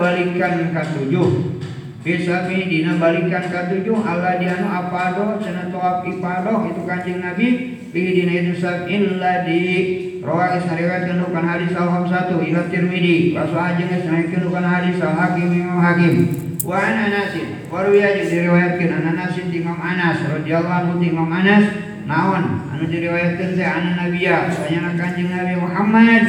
balikan 0.00 0.72
katujuh 0.72 1.60
pisabi 2.00 2.72
dina 2.72 2.96
balikan 2.96 3.44
katujuh 3.44 4.00
Allah 4.08 4.40
dianu 4.40 4.72
apado 4.72 5.36
cenah 5.44 5.68
toab 5.68 6.08
ipadoh 6.08 6.64
itu 6.72 6.80
kanjeng 6.88 7.20
Nabi 7.20 7.76
di 7.76 8.00
dina 8.16 8.32
itu 8.32 8.64
sab'in 8.64 9.20
ladi 9.20 9.64
Rawa 10.18 10.60
isnariwat 10.60 11.08
kendukan 11.08 11.44
hadis 11.46 11.72
al-hamsatu 11.76 12.40
ila 12.40 12.72
tirmidhi 12.72 13.36
Rasul 13.36 13.60
ajeng 13.60 13.92
isnariwat 14.00 14.28
kendukan 14.32 14.64
hadis 14.64 14.96
al-hakim 14.96 15.52
imam 15.52 15.76
hakim 15.76 16.14
wa 16.64 16.74
an 16.74 17.12
Anas 17.12 17.36
wa 17.68 17.84
ruwiya 17.84 18.16
jeung 18.16 18.32
diriwayatkeun 18.32 18.92
an 18.96 19.04
Anas 19.12 19.36
ti 19.36 19.60
Imam 19.60 19.76
Anas 19.76 20.24
radhiyallahu 20.24 20.96
anhu 20.96 21.04
Imam 21.04 21.28
Anas 21.28 21.68
naon? 22.08 22.64
Anu 22.72 22.84
diriwayatkeun 22.88 23.60
teh 23.60 23.68
an 23.68 23.92
Nabiya 23.92 24.48
sayana 24.48 24.96
Kanjeng 24.96 25.28
Nabi 25.28 25.54
Muhammad 25.60 26.24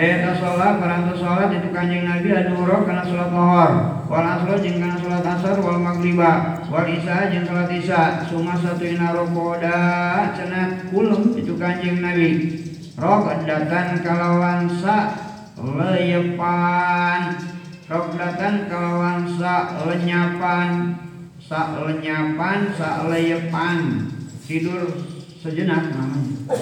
Eta 0.00 0.32
sholat, 0.32 0.80
parantos 0.80 1.20
sholat 1.20 1.52
itu 1.52 1.68
kanjeng 1.76 2.08
Nabi 2.08 2.32
aduro 2.32 2.88
karena 2.88 3.04
sholat 3.04 3.28
lohor 3.36 3.70
Wal 4.08 4.24
asro 4.24 4.56
jeung 4.56 4.80
kana 4.80 4.96
sholat 4.96 5.20
asar 5.20 5.60
wal 5.60 5.76
maghriba 5.76 6.64
Wal 6.72 6.88
isya 6.88 7.28
jeung 7.28 7.44
sholat 7.44 7.68
isya. 7.68 8.24
Suma 8.24 8.56
satu 8.56 8.88
ina 8.88 9.12
rokoda 9.12 10.32
cenah 10.32 10.88
kulum 10.88 11.36
itu 11.36 11.52
kanjeng 11.60 12.00
Nabi. 12.00 12.64
Rok 12.96 13.44
datan 13.44 14.00
kalawan 14.00 14.72
sa 14.80 15.12
leyepan 15.60 17.49
Rokdatan 17.90 18.70
kalawan 18.70 19.26
sa 19.34 19.82
lenyapan 19.82 20.94
Sa 21.42 21.74
lenyapan, 21.82 22.70
sa 22.78 23.10
leyepan 23.10 24.06
Tidur 24.46 24.94
sejenak 25.42 25.90
namanya. 25.90 26.54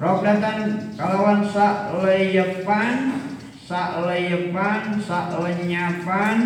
Rokdatan 0.00 0.88
kalawan 0.96 1.44
sa 1.44 1.92
leyepan 2.00 3.12
Sa 3.60 4.08
leyepan, 4.08 5.04
lenyapan 5.44 6.36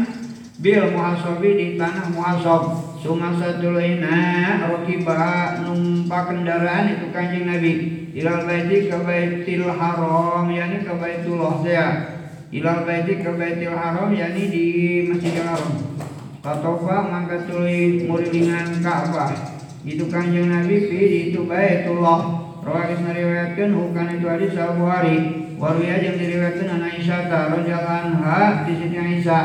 Bil 0.59 0.83
muhasobi 0.91 1.51
di 1.55 1.67
tanah 1.79 2.11
muhasob. 2.11 2.63
Sunga 3.07 3.39
satulaina 3.39 4.67
Rokibah 4.67 5.63
numpak 5.63 6.35
kendaraan 6.35 6.91
itu 6.91 7.07
kanjeng 7.15 7.47
Nabi. 7.47 7.73
Ilal 8.19 8.51
baiti 8.51 8.91
ke 8.91 8.99
baitil 8.99 9.71
haram 9.71 10.51
Yani 10.51 10.83
ke 10.83 10.91
baitullah 10.99 11.63
saya 11.63 12.14
Ilal 12.55 12.87
baiti 12.87 13.19
ke 13.19 13.35
baitil 13.35 13.75
haram 13.75 14.15
Yani 14.15 14.47
di 14.47 14.67
masjidil 15.11 15.43
haram. 15.43 15.75
Tatofa 16.39 17.11
mangkat 17.11 17.51
tuli 17.51 18.07
murilingan 18.07 18.79
Ka'bah. 18.79 19.35
Itu 19.83 20.07
kanjeng 20.07 20.49
Nabi 20.49 20.87
Di 20.87 21.35
itu 21.35 21.45
baitullah 21.45 22.21
Rawakis 22.65 23.05
meriwayatkan 23.05 23.77
Hukan 23.77 24.17
itu 24.17 24.27
hadis 24.31 24.57
al-Buhari 24.57 25.17
Waruya 25.61 26.01
yang 26.01 26.17
diriwayatkan 26.17 26.81
anak 26.81 26.97
Aisyah 26.97 27.21
Radhiyallahu 27.29 28.01
anha 28.07 28.65
di 28.65 28.73
Siti 28.75 28.97
Aisyah. 28.97 29.45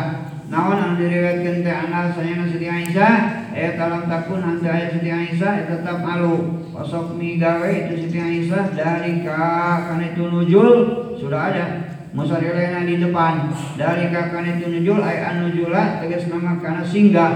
Nawan 0.50 0.78
anu 0.82 0.94
diriwayatkan 1.02 1.66
teh 1.66 1.76
anak 1.76 2.14
saya 2.14 2.46
Siti 2.46 2.68
Aisyah? 2.70 3.14
Eh 3.58 3.74
talam 3.74 4.06
takun 4.06 4.46
anta 4.46 4.70
ayat 4.70 4.94
Siti 4.94 5.10
Aisyah 5.10 5.66
tetap 5.66 6.06
alu 6.06 6.62
Pasok 6.72 7.18
mi 7.18 7.42
gawe 7.42 7.70
itu 7.74 8.06
Siti 8.06 8.20
Aisyah 8.22 8.78
Dari 8.78 9.26
ka 9.26 9.90
kan 9.90 10.02
itu 10.02 10.24
nujul 10.30 10.78
Sudah 11.18 11.52
ada 11.52 11.89
Musarilena 12.10 12.82
di 12.88 12.98
depan. 12.98 13.54
Dari 13.78 14.10
ka 14.10 14.34
kan 14.34 14.46
itu 14.46 14.66
nujul 14.66 14.98
Ayat 15.02 15.46
nujula 15.46 16.02
tegas 16.02 16.26
nama 16.26 16.58
karena 16.58 16.82
singgah. 16.82 17.34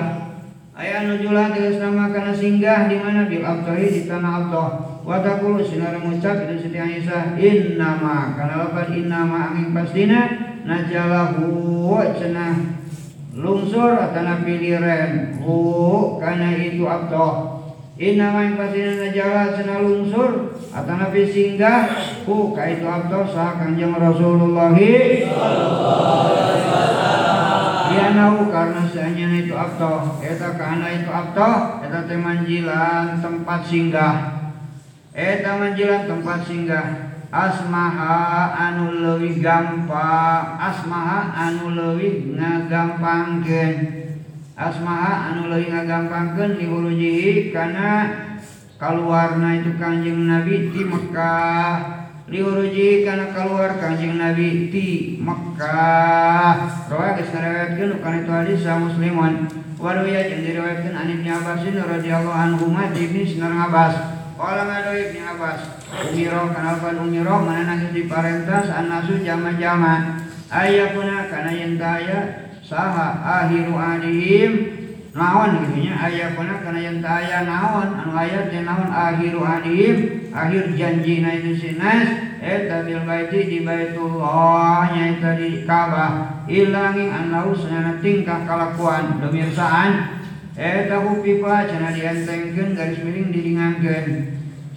Ayat 0.74 1.06
nujula 1.06 1.54
tegas 1.54 1.78
nama 1.78 2.10
karena 2.10 2.34
singgah. 2.34 2.90
Di 2.90 2.98
mana? 2.98 3.30
Bil 3.30 3.46
abtahi 3.46 3.88
di 3.90 4.02
tanah 4.10 4.34
Allah 4.46 4.68
wa 5.04 5.20
taqulu 5.20 5.60
sinar 5.60 6.00
ngucap 6.00 6.50
itu 6.50 6.66
Siti 6.66 6.80
Aisyah. 6.82 7.38
Innama 7.38 8.34
kana 8.34 8.66
lafaz 8.66 8.90
innama 8.96 9.54
angin 9.54 9.76
pastina 9.76 10.22
najalahu 10.66 12.00
cenah 12.18 12.82
lungsur 13.34 13.98
atana 13.98 14.42
piliren 14.46 15.42
hu 15.42 16.18
kana 16.22 16.54
itu 16.58 16.86
abtoh 16.86 17.53
innama 18.04 18.43
yang 18.43 18.60
pastina 18.60 18.99
najala 18.99 19.56
cenah 19.56 19.80
lungsur 19.80 20.60
atana 20.76 21.08
singgah 21.08 21.88
hu 22.28 22.51
ka 22.51 22.68
itu 22.68 22.84
abtoh 22.84 23.24
sah 23.32 23.56
kanjeng 23.56 23.95
Rasulullah. 23.95 24.76
Lianahu 27.93 28.49
karena 28.49 28.84
seanya 28.89 29.28
itu 29.38 29.54
abtoh 29.54 30.18
Eta 30.20 30.58
karena 30.58 30.88
itu 30.97 31.08
abtoh 31.14 31.80
Eta 31.86 32.04
temanjilan 32.10 33.24
tempat 33.24 33.62
singgah. 33.72 34.16
Eta 35.16 35.56
manjilan 35.56 36.04
tempat 36.04 36.39
singgah. 36.43 36.88
Asmaha 37.34 38.54
anu 38.54 38.93
leuwih 39.01 39.41
gampang 39.41 40.54
Asmaha 40.54 41.34
anu 41.34 41.74
leuwih 41.74 42.38
ngagampangkeun 42.38 44.03
Asmaha 44.64 45.36
anu 45.36 45.51
leuwih 45.51 45.68
ngagampangkeun 45.76 46.55
lihurujihi 46.55 47.51
kana 47.51 48.07
keluarna 48.80 49.59
itu 49.59 49.76
Kanjeng 49.76 50.24
Nabi 50.24 50.72
di 50.72 50.82
Mekah 50.88 51.74
lihuruji 52.32 53.03
kana 53.03 53.36
keluar 53.36 53.76
Kanjeng 53.76 54.16
Nabi 54.16 54.72
di 54.72 55.20
Mekah 55.20 56.88
Rawa 56.88 57.20
geus 57.20 57.30
ngariwayatkeun 57.36 57.99
kana 57.99 58.18
itu 58.24 58.32
hadis 58.32 58.59
sa 58.64 58.80
muslimun 58.80 59.51
Waruya 59.84 60.32
jeung 60.32 60.47
diriwayatkeun 60.47 60.95
an 60.95 61.11
Ibnu 61.11 61.28
Abbas 61.28 61.59
radhiyallahu 61.68 62.32
anhu 62.32 62.72
ma 62.72 62.88
di 62.95 63.03
Ibnu 63.03 63.43
Abbas 63.43 64.24
Kala 64.34 64.66
ngado 64.68 64.91
Ibnu 64.97 65.24
Abbas, 65.24 65.61
umiro 66.09 66.51
kanalpan 66.51 66.99
umiro 66.99 67.47
mana 67.47 67.64
nangis 67.64 67.95
diparentas 67.95 68.68
anasu 68.68 69.22
jama-jama? 69.24 70.20
Ayakuna 70.51 71.32
kana 71.32 71.53
yentaya 71.53 72.51
saha 72.64 73.20
akhiru 73.43 73.76
adihim. 73.76 74.51
Naon 75.14 75.61
gitu 75.61 75.86
nya 75.86 75.93
ayakuna 76.09 76.66
kana 76.66 76.80
yentaya 76.82 77.45
naon? 77.45 77.93
Anu 78.01 78.18
ayat 78.18 78.49
teh 78.49 78.66
naon? 78.66 78.89
Akhiru 78.89 79.45
adihim. 79.45 80.32
Akhir 80.34 80.74
janjina 80.74 81.38
itu 81.38 81.53
sinas 81.53 82.09
eta 82.41 82.82
bil 82.82 83.05
baiti 83.05 83.45
di 83.45 83.59
baitullah 83.61 84.89
nyaita 84.89 85.38
di 85.38 85.61
Ka'bah 85.61 86.43
ilanging 86.49 87.14
anau 87.14 87.53
sanana 87.53 88.01
tingkah 88.01 88.41
kalakuan 88.43 89.22
demirsaan 89.22 90.24
Eta 90.53 91.01
hupipa 91.01 91.66
cenah 91.66 91.97
dientengkeun 91.97 92.78
garis 92.78 93.01
miring 93.01 93.34
diringankeun. 93.34 94.09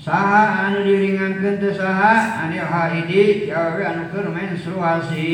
Saha 0.06 0.70
anu 0.70 0.86
diringankeun 0.86 1.58
teh 1.58 1.74
saha 1.74 2.46
anil 2.46 2.62
haidi 2.62 3.50
awe 3.50 3.82
anu 3.82 4.06
keur 4.14 4.30
menstruasi. 4.30 5.26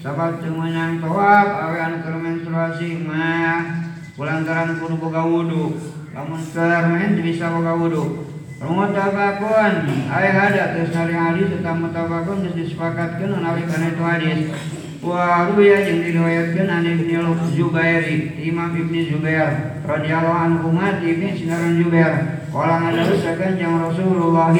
Sabab 0.00 0.40
teu 0.40 0.56
meunang 0.56 1.04
tawaf 1.04 1.68
awe 1.68 1.76
anu 1.76 2.00
keur 2.00 2.16
menstruasi 2.16 3.04
mah 3.04 3.92
kulantaran 4.16 4.80
kudu 4.80 4.96
boga 4.96 5.20
wudu. 5.28 5.76
lamun 6.10 6.42
keur 6.42 6.84
main 6.90 7.14
bisa 7.22 7.54
boga 7.54 7.72
wudu 7.78 8.26
mutabakun 8.60 9.74
ay 10.10 10.26
hada 10.34 10.74
terus 10.74 10.90
nari 10.92 11.14
hadis 11.14 11.48
tentang 11.54 11.86
mutabakun 11.86 12.44
geus 12.44 12.58
disepakatkeun 12.58 13.38
menawi 13.38 13.62
kana 13.64 13.94
itu 13.94 14.02
hadis 14.02 14.40
wa 15.00 15.48
ruya 15.48 15.80
jeung 15.88 16.04
diriwayatkeun 16.04 16.68
an 16.68 16.84
Ibnu 16.84 17.32
Zubair 17.56 18.04
Imam 18.36 18.76
Ibnu 18.76 19.00
Zubair 19.08 19.80
radhiyallahu 19.80 20.36
anhu 20.36 20.68
ma 20.76 21.00
ibni 21.00 21.32
sinaran 21.32 21.80
Zubair 21.80 22.44
qala 22.52 22.84
ngadarusakeun 22.84 23.56
jeung 23.56 23.80
Rasulullah 23.80 24.52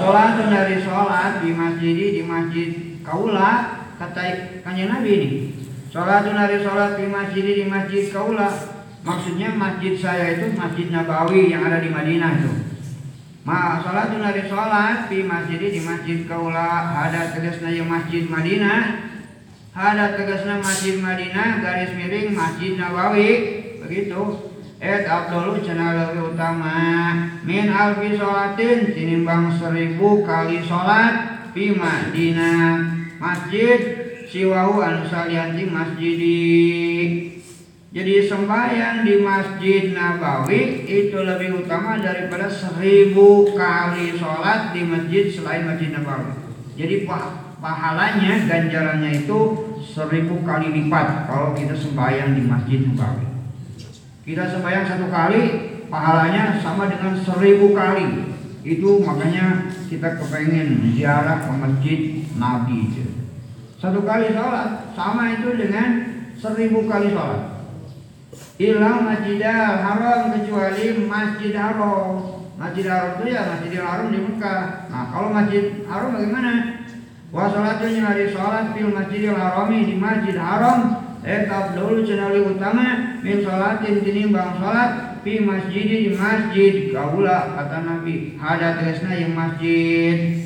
Salat 0.00 0.42
dari 0.42 0.76
salat 0.82 1.32
di 1.38 1.50
masjid 1.54 1.94
di 1.94 2.22
masjid 2.26 2.70
kaula 3.06 3.78
kata 3.94 4.58
kanjeng 4.66 4.90
Nabi 4.90 5.10
ini 5.14 5.28
Salat 5.94 6.26
dari 6.26 6.58
salat 6.66 6.98
di 6.98 7.06
masjid 7.06 7.46
di 7.46 7.64
masjid 7.70 8.10
kaula 8.10 8.80
Maksudnya 9.00 9.56
masjid 9.56 9.96
saya 9.96 10.36
itu 10.36 10.52
Masjid 10.52 10.92
Nabawi 10.92 11.48
yang 11.48 11.64
ada 11.64 11.80
di 11.80 11.88
Madinah 11.88 12.36
itu. 12.36 12.69
Ma 13.40 13.80
salatun 13.80 14.20
dari 14.20 14.44
salat 14.52 15.08
di 15.08 15.24
masjid 15.24 15.56
di 15.56 15.80
masjid 15.80 16.28
kaula. 16.28 16.92
Ada 17.08 17.32
tegasna 17.32 17.72
yang 17.72 17.88
masjid 17.88 18.28
Madinah. 18.28 19.08
Ada 19.72 20.12
tegasna 20.12 20.60
masjid 20.60 21.00
Madinah 21.00 21.64
garis 21.64 21.96
miring 21.96 22.36
masjid 22.36 22.76
Nabawi. 22.76 23.30
Begitu. 23.80 24.52
Et 24.80 25.04
abdulu 25.08 25.60
cenah 25.64 26.12
lebih 26.12 26.36
utama. 26.36 27.16
Min 27.44 27.72
alfi 27.72 28.16
sholatin 28.16 28.92
tinimbang 28.92 29.56
seribu 29.56 30.20
kali 30.24 30.60
sholat 30.60 31.48
di 31.56 31.72
Madinah. 31.72 32.76
Masjid 33.16 33.80
siwahu 34.28 34.84
anu 34.84 35.08
salianti 35.08 35.64
masjidi 35.64 36.40
jadi 37.90 38.22
sembahyang 38.22 39.02
di 39.02 39.18
Masjid 39.18 39.90
Nabawi 39.90 40.86
itu 40.86 41.18
lebih 41.26 41.66
utama 41.66 41.98
daripada 41.98 42.46
seribu 42.46 43.50
kali 43.50 44.14
sholat 44.14 44.70
di 44.70 44.86
masjid 44.86 45.26
selain 45.26 45.66
Masjid 45.66 45.90
Nabawi. 45.90 46.38
Jadi 46.78 47.02
pahalanya, 47.58 48.46
ganjarannya 48.46 49.26
itu 49.26 49.38
seribu 49.82 50.38
kali 50.46 50.70
lipat 50.70 51.26
kalau 51.26 51.50
kita 51.50 51.74
sembahyang 51.74 52.38
di 52.38 52.46
Masjid 52.46 52.78
Nabawi. 52.86 53.26
Kita 54.22 54.46
sembahyang 54.46 54.86
satu 54.86 55.10
kali, 55.10 55.42
pahalanya 55.90 56.62
sama 56.62 56.86
dengan 56.86 57.18
seribu 57.18 57.74
kali. 57.74 58.06
Itu 58.62 59.02
makanya 59.02 59.66
kita 59.90 60.14
kepengen 60.14 60.94
ziarah 60.94 61.42
ke 61.42 61.50
Masjid 61.58 62.00
Nabi 62.38 62.86
itu. 62.86 63.02
Satu 63.82 64.06
kali 64.06 64.30
sholat 64.30 64.94
sama 64.94 65.42
itu 65.42 65.58
dengan 65.58 65.88
seribu 66.38 66.86
kali 66.86 67.10
sholat 67.10 67.49
illa 68.60 68.90
masjidal 69.02 69.74
haram 69.82 70.20
kecuali 70.36 70.84
masjid 71.08 71.54
haram 71.56 72.40
masjid 72.60 72.86
haram 72.92 73.16
itu 73.16 73.32
ya 73.32 73.42
masjidil 73.48 73.84
haram 73.88 74.06
di 74.12 74.20
Mekah. 74.20 74.62
Nah 74.92 75.04
kalau 75.08 75.32
masjid 75.32 75.80
haram 75.88 76.12
bagaimana? 76.12 76.52
Wa 77.32 77.48
salatunya 77.48 78.04
hari 78.04 78.36
salat 78.36 78.76
fil 78.76 78.92
masjidil 78.92 79.32
harami 79.32 79.88
di 79.88 79.96
masjid 79.96 80.36
haram. 80.36 81.08
Etab 81.20 81.76
dulu 81.76 82.00
cenali 82.04 82.40
utama 82.44 83.20
min 83.20 83.44
salatin 83.44 84.00
tinimbang 84.04 84.56
salat 84.60 85.20
fi 85.24 85.40
masjid 85.40 85.84
di 85.88 86.10
masjid. 86.12 86.92
Kaula 86.92 87.56
kata 87.56 87.78
Nabi 87.80 88.36
ada 88.36 88.76
tresna 88.76 89.16
yang 89.16 89.32
masjid. 89.32 90.44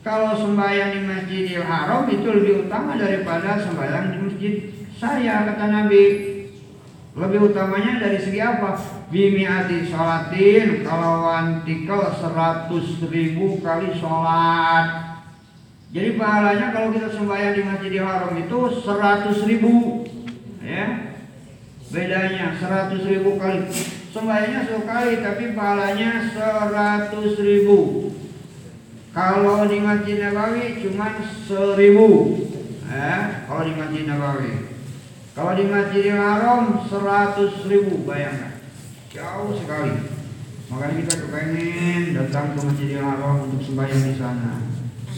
Kalau 0.00 0.32
sembahyang 0.32 0.96
di 0.96 1.00
masjidil 1.04 1.60
haram 1.60 2.08
itu 2.08 2.24
lebih 2.24 2.64
utama 2.64 2.96
daripada 2.96 3.60
sembahyang 3.60 4.16
di 4.16 4.18
masjid 4.24 4.54
saya 4.96 5.44
kata 5.44 5.64
Nabi 5.68 6.02
lebih 7.20 7.52
utamanya 7.52 8.00
dari 8.00 8.16
segi 8.16 8.40
apa? 8.40 8.80
Bimiati 9.12 9.84
sholatin 9.92 10.80
kalau 10.80 11.28
antikel 11.28 12.00
seratus 12.16 12.96
ribu 13.12 13.60
kali 13.60 13.92
sholat. 14.00 15.20
Jadi 15.90 16.16
pahalanya 16.16 16.72
kalau 16.72 16.94
kita 16.96 17.12
sembahyang 17.12 17.54
di 17.58 17.62
Masjidil 17.66 18.06
Haram 18.06 18.32
itu 18.38 18.58
seratus 18.80 19.42
ribu, 19.44 20.06
ya. 20.64 21.12
Bedanya 21.90 22.54
seratus 22.56 23.02
ribu 23.04 23.36
kali. 23.36 23.66
Sembahyangnya 24.14 24.70
sekali 24.70 25.12
tapi 25.18 25.44
pahalanya 25.52 26.30
seratus 26.30 27.34
ribu. 27.42 27.78
Kalau 29.10 29.66
di 29.66 29.82
Masjid 29.82 30.22
Nabawi 30.22 30.78
cuma 30.78 31.18
seribu, 31.44 32.38
ya. 32.86 33.44
Kalau 33.50 33.62
di 33.66 33.74
Masjid 33.74 34.06
Nabawi. 34.06 34.79
Kalau 35.40 35.56
di 35.56 35.72
Masjidil 35.72 36.20
Haram 36.20 36.84
100 36.84 37.64
ribu 37.72 38.04
bayangkan 38.04 38.60
Jauh 39.08 39.56
sekali. 39.56 40.12
Makanya 40.68 40.94
kita 41.00 41.14
kepengen 41.16 42.12
datang 42.12 42.52
ke 42.52 42.60
Masjidil 42.60 43.00
Haram 43.00 43.48
untuk 43.48 43.64
sembahyang 43.64 44.04
di 44.04 44.20
sana. 44.20 44.60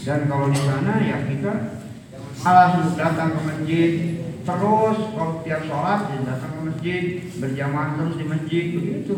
Dan 0.07 0.31
kalau 0.31 0.47
di 0.47 0.63
sana 0.63 1.03
ya 1.03 1.27
kita 1.27 1.51
malas 2.39 2.71
untuk 2.79 2.95
datang 2.95 3.35
ke 3.35 3.39
masjid. 3.51 3.91
Terus 4.47 4.97
kalau 5.11 5.43
tiap 5.43 5.61
sholat 5.67 6.07
ya 6.07 6.17
datang 6.23 6.51
ke 6.55 6.61
masjid. 6.71 7.03
Berjamaah 7.43 7.99
terus 7.99 8.15
di 8.15 8.23
masjid 8.23 8.63
begitu. 8.79 9.15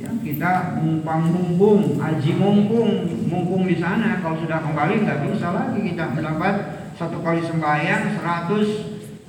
Ya 0.00 0.08
kita 0.24 0.80
mumpang 0.80 1.36
mumpung, 1.36 2.00
haji 2.00 2.32
mumpung, 2.32 2.92
mumpung 3.28 3.68
di 3.68 3.76
sana. 3.76 4.24
Kalau 4.24 4.40
sudah 4.40 4.64
kembali 4.64 5.04
nggak 5.04 5.36
bisa 5.36 5.52
lagi 5.52 5.84
kita 5.84 6.16
mendapat 6.16 6.54
satu 6.96 7.20
kali 7.20 7.44
sembahyang 7.44 8.16
100 8.16 8.87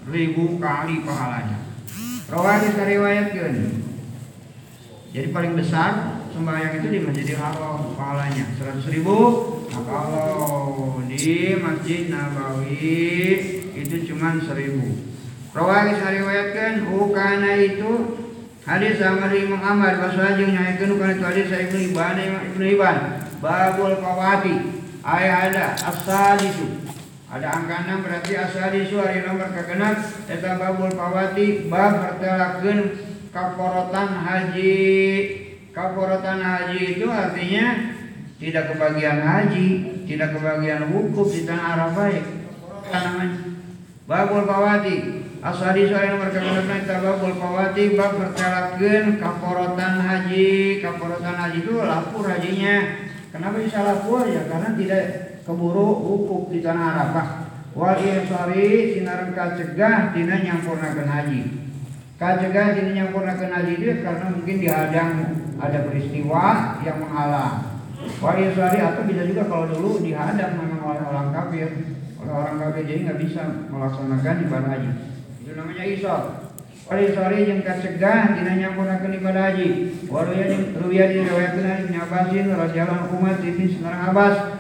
ribu 0.10 0.58
kali 0.58 1.06
pahalanya. 1.06 1.60
Rawani 2.30 2.68
riwayatkan. 2.74 3.54
Jadi 5.10 5.28
paling 5.34 5.58
besar 5.58 6.22
sembahyang 6.30 6.78
itu 6.78 6.88
di 6.94 7.00
Masjidil 7.02 7.42
Haram 7.42 7.98
pahalanya 7.98 8.46
100 8.54 8.86
ribu. 8.94 9.18
Nah 9.74 9.82
kalau 9.86 11.02
di 11.10 11.58
Masjid 11.58 12.14
Nabawi 12.14 12.94
itu 13.74 13.96
cuma 14.14 14.38
seribu. 14.38 15.10
Rawani 15.50 15.98
riwayatkan 15.98 16.86
ukana 16.94 17.58
itu 17.58 18.22
hadis 18.70 19.02
sama 19.02 19.34
Imam 19.34 19.58
Ahmad 19.58 19.98
bahasa 19.98 20.38
jeung 20.38 20.54
kana 20.54 20.78
itu 20.78 21.26
hadis 21.26 21.50
Ibnu 21.50 21.90
Ibn 21.90 22.18
Ibnu 22.54 22.66
Ibn 22.78 22.98
babul 23.42 23.98
kawati 23.98 24.56
ayat 25.02 25.58
ada 25.58 25.74
ada 27.30 27.62
angka 27.62 27.86
6 27.86 28.06
berarti 28.10 28.34
asal 28.42 28.74
di 28.74 28.90
hari 28.90 29.22
nomor 29.22 29.54
kegenap 29.54 30.02
eta 30.26 30.58
babul 30.58 30.90
pawati 30.90 31.70
bab 31.70 32.02
pertelakeun 32.02 32.80
kaporotan 33.30 34.10
haji. 34.26 34.78
Kaporotan 35.70 36.42
haji 36.42 36.98
itu 36.98 37.06
artinya 37.06 37.94
tidak 38.42 38.74
kebagian 38.74 39.22
haji 39.22 39.68
tidak 40.10 40.34
kebagian 40.34 40.90
wukuf 40.90 41.30
di 41.30 41.46
tanah 41.46 41.78
Arafah 41.78 42.10
namanya? 42.90 43.38
Babul 44.10 44.50
pawati. 44.50 44.98
Asal 45.46 45.78
di 45.78 45.86
hari 45.86 46.10
nomor 46.10 46.34
kegenap 46.34 46.66
eta 46.66 46.98
babul 46.98 47.38
pawati 47.38 47.94
bab 47.94 48.18
pertelakeun 48.18 49.22
kaporotan 49.22 50.02
haji. 50.02 50.82
Kaporotan 50.82 51.38
haji 51.46 51.62
itu 51.62 51.78
lapor 51.78 52.26
hajinya. 52.26 53.06
Kenapa 53.30 53.62
bisa 53.62 53.86
lapor 53.86 54.26
ya 54.26 54.50
karena 54.50 54.74
tidak 54.74 55.29
keburu 55.50 55.90
wukuf 56.06 56.54
di 56.54 56.62
tanah 56.62 56.86
Arafah. 56.94 57.28
Wal 57.74 57.98
ihsari 57.98 58.94
sinaran 58.94 59.34
kacegah 59.34 60.14
tina 60.14 60.46
nyampurnakeun 60.46 61.10
haji. 61.10 61.42
Kacegah 62.22 62.78
tina 62.78 62.92
nyampurnakeun 62.94 63.50
haji 63.50 63.74
itu 63.82 64.06
karena 64.06 64.26
mungkin 64.30 64.56
dihadang 64.62 65.12
ada 65.58 65.80
peristiwa 65.90 66.78
yang 66.86 66.98
menghalang 67.02 67.82
wal 68.22 68.38
ihsari 68.38 68.78
atau 68.78 69.02
bisa 69.10 69.26
juga 69.26 69.50
kalau 69.50 69.66
dulu 69.74 70.06
dihadang 70.06 70.54
memang 70.54 70.82
oleh 70.86 71.04
orang 71.10 71.34
kafir. 71.34 71.70
Oleh 72.22 72.34
orang 72.34 72.56
kafir 72.62 72.84
jadi 72.86 73.00
nggak 73.10 73.20
bisa 73.26 73.42
melaksanakan 73.74 74.36
ibadah 74.46 74.70
haji. 74.70 74.92
Itu 75.42 75.52
namanya 75.58 75.84
isar 75.90 76.22
Wali 76.90 77.14
sore 77.14 77.46
yang 77.46 77.62
kacegah 77.62 78.34
tina 78.34 78.58
nyampurnakeun 78.58 79.22
ibadah 79.22 79.54
haji. 79.54 79.94
Waruya 80.10 80.74
ruya 80.82 81.06
diriwayatkeun 81.14 81.86
Ibnu 81.86 82.02
Abbasin 82.02 82.50
radhiyallahu 82.50 83.14
anhu 83.14 83.46
ibn 83.46 83.62
Sinarang 83.70 84.10
Abbas 84.10 84.59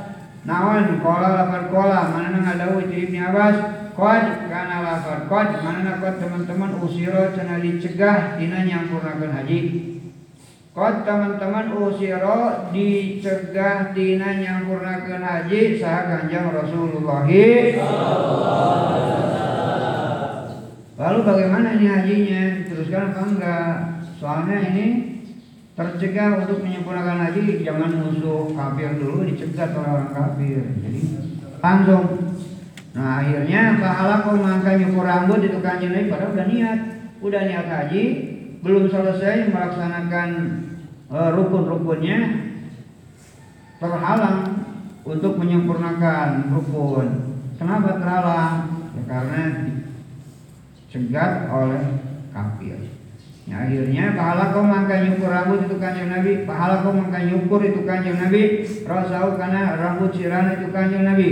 Nawan 0.49 0.97
kola 0.97 1.29
lapar 1.37 1.69
kola. 1.69 2.09
Mana 2.09 2.33
nang 2.33 2.49
ada 2.49 2.73
Ibnu 2.73 3.21
Abbas? 3.21 3.57
Kod? 3.93 4.49
Karena 4.49 4.81
lapar. 4.81 5.29
Kod? 5.29 5.61
Mana 5.61 5.85
nang 5.85 6.01
teman-teman? 6.01 6.81
Usiro 6.81 7.29
cina 7.37 7.61
dicegah 7.61 8.33
tina 8.41 8.65
nyampurnakeun 8.65 9.29
haji. 9.29 9.59
Kod 10.73 11.05
teman-teman? 11.05 11.69
Usiro 11.77 12.73
dicegah 12.73 13.93
tina 13.93 14.41
nyampurnakeun 14.41 15.21
haji 15.21 15.77
saha 15.77 16.17
kanjeng 16.17 16.49
Rasulullah. 16.49 17.29
Lalu 20.97 21.19
bagaimana 21.21 21.77
ini 21.77 21.87
hajinya? 21.93 22.43
Teruskan 22.65 23.13
apa 23.13 23.21
enggak? 23.21 23.73
Soalnya 24.17 24.57
ini 24.73 24.85
tercegah 25.79 26.43
untuk 26.43 26.59
menyempurnakan 26.59 27.31
haji 27.31 27.63
jangan 27.63 27.91
musuh 28.03 28.51
kafir 28.51 28.99
dulu 28.99 29.23
dicegah 29.23 29.71
oleh 29.79 29.91
orang 29.95 30.11
kafir 30.11 30.63
jadi 30.83 31.01
langsung 31.63 32.05
nah 32.91 33.23
akhirnya 33.23 33.79
pahala 33.79 34.27
kau 34.27 34.35
mangka 34.35 34.75
nyukur 34.75 35.07
rambut 35.07 35.39
itu 35.39 35.63
kanjeng 35.63 35.95
Nabi 35.95 36.11
padahal 36.11 36.35
udah 36.35 36.47
niat 36.51 36.79
udah 37.19 37.41
niat 37.43 37.67
haji, 37.67 38.03
belum 38.63 38.87
selesai 38.87 39.51
melaksanakan 39.51 40.29
uh, 41.11 41.29
rukun-rukunnya, 41.35 42.19
terhalang 43.79 44.39
untuk 45.03 45.35
menyempurnakan 45.35 46.47
rukun. 46.55 47.07
Kenapa 47.59 47.99
terhalang? 47.99 48.55
Ya, 48.95 49.03
karena 49.03 49.43
cegat 50.89 51.31
oleh 51.51 51.83
kafir. 52.31 52.79
Ya, 53.47 53.65
akhirnya 53.65 54.13
pahala 54.13 54.51
kau 54.53 54.61
mangka 54.61 55.01
nyukur 55.01 55.31
rambut 55.31 55.65
itu 55.65 55.81
kanjeng 55.81 56.11
Nabi, 56.11 56.45
pahala 56.45 56.85
kau 56.85 56.93
mangka 56.93 57.23
nyukur 57.23 57.63
itu 57.65 57.81
kanjeng 57.81 58.19
Nabi, 58.19 58.61
rasau 58.85 59.39
karena 59.39 59.73
rambut 59.73 60.13
sirana 60.13 60.59
itu 60.59 60.69
kanjeng 60.69 61.01
Nabi. 61.01 61.29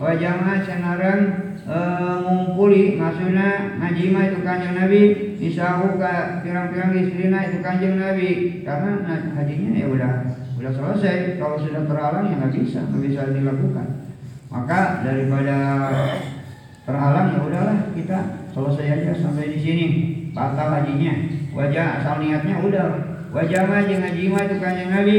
Wajah 0.00 0.64
cenarang 0.64 1.52
e, 1.60 1.78
ngumpuli 2.24 2.96
maksudnya 2.96 3.76
ngajima 3.76 4.32
itu 4.32 4.38
kanjeng 4.40 4.72
Nabi. 4.72 5.02
Isahu 5.36 6.00
ka 6.00 6.40
pirang-pirang 6.40 6.96
istrina 6.96 7.52
itu 7.52 7.60
kanjeng 7.60 8.00
Nabi. 8.00 8.64
Karena 8.64 9.04
nah, 9.04 9.20
hajinya 9.36 9.76
ya 9.76 9.86
udah 9.92 10.12
udah 10.56 10.72
selesai. 10.72 11.36
Kalau 11.36 11.60
sudah 11.60 11.84
terhalang 11.84 12.32
ya 12.32 12.40
nggak 12.40 12.52
bisa 12.56 12.80
nggak 12.88 13.02
bisa 13.04 13.20
dilakukan. 13.36 13.86
Maka 14.48 15.04
daripada 15.04 15.56
terhalang 16.88 17.36
ya 17.36 17.40
udahlah 17.44 17.78
kita 17.92 18.18
selesai 18.56 18.86
aja 18.88 19.12
sampai 19.20 19.52
di 19.52 19.60
sini. 19.60 19.86
Batal 20.32 20.80
hajinya 20.80 21.39
wajah 21.50 22.00
asal 22.00 22.22
niatnya 22.22 22.62
udah 22.62 22.88
wajah 23.34 23.62
ngaji 23.66 23.94
ngajima 23.98 24.38
itu 24.46 24.56
kanjeng 24.62 24.90
Nabi. 24.90 25.18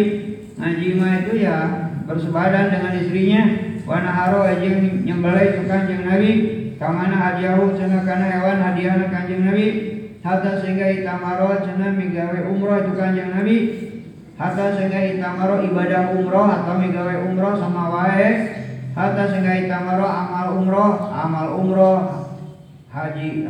Ngajima 0.59 1.07
itu 1.25 1.33
ya 1.41 1.57
bersebadan 2.05 2.71
dengan 2.71 2.93
istrinya. 2.99 3.43
Wanaharo 3.81 4.45
ajeng 4.45 5.03
nyembelih 5.03 5.57
itu 5.57 5.61
kanjeng 5.67 6.03
Nabi. 6.05 6.31
Kamana 6.77 7.13
hadiahu 7.13 7.77
cenah 7.77 8.01
kana 8.05 8.25
hewan 8.29 8.57
hadiah 8.61 9.09
kanjeng 9.09 9.43
Nabi. 9.45 9.67
Hatta 10.21 10.61
sehingga 10.61 10.85
itamaro 11.01 11.65
cenah 11.65 11.97
migawe 11.97 12.45
umroh 12.45 12.77
itu 12.77 12.93
kanjeng 12.93 13.33
Nabi. 13.33 13.57
Hatta 14.37 14.77
sehingga 14.77 15.17
itamaro 15.17 15.65
ibadah 15.65 16.13
umroh 16.13 16.45
atau 16.45 16.77
migawe 16.77 17.25
umroh 17.25 17.57
sama 17.57 17.89
wae. 17.89 18.29
Hatta 18.93 19.33
sehingga 19.33 19.65
itamaro 19.65 20.05
amal 20.05 20.61
umroh 20.61 21.09
amal 21.09 21.47
umroh. 21.57 21.99
Haji 22.91 23.47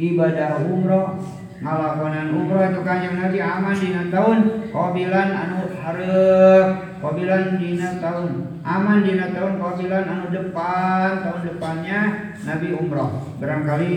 ibadah 0.00 0.64
umroh 0.64 1.20
ngalakonan 1.58 2.30
umroh 2.30 2.62
itu 2.62 2.80
kanjeng 2.86 3.18
Nabi 3.18 3.38
aman 3.42 3.74
di 3.74 3.90
tahun. 4.14 4.38
Kobilan 4.70 5.28
anu 5.34 5.58
hareup 5.74 6.66
kobilan 7.02 7.58
dina 7.58 7.98
tahun. 7.98 8.30
Aman 8.62 9.02
dina 9.02 9.26
tahun 9.34 9.58
kobilan 9.58 10.04
anu 10.06 10.24
depan 10.30 11.10
tahun 11.26 11.40
depannya 11.50 12.00
Nabi 12.46 12.68
umroh. 12.78 13.10
Barangkali 13.42 13.92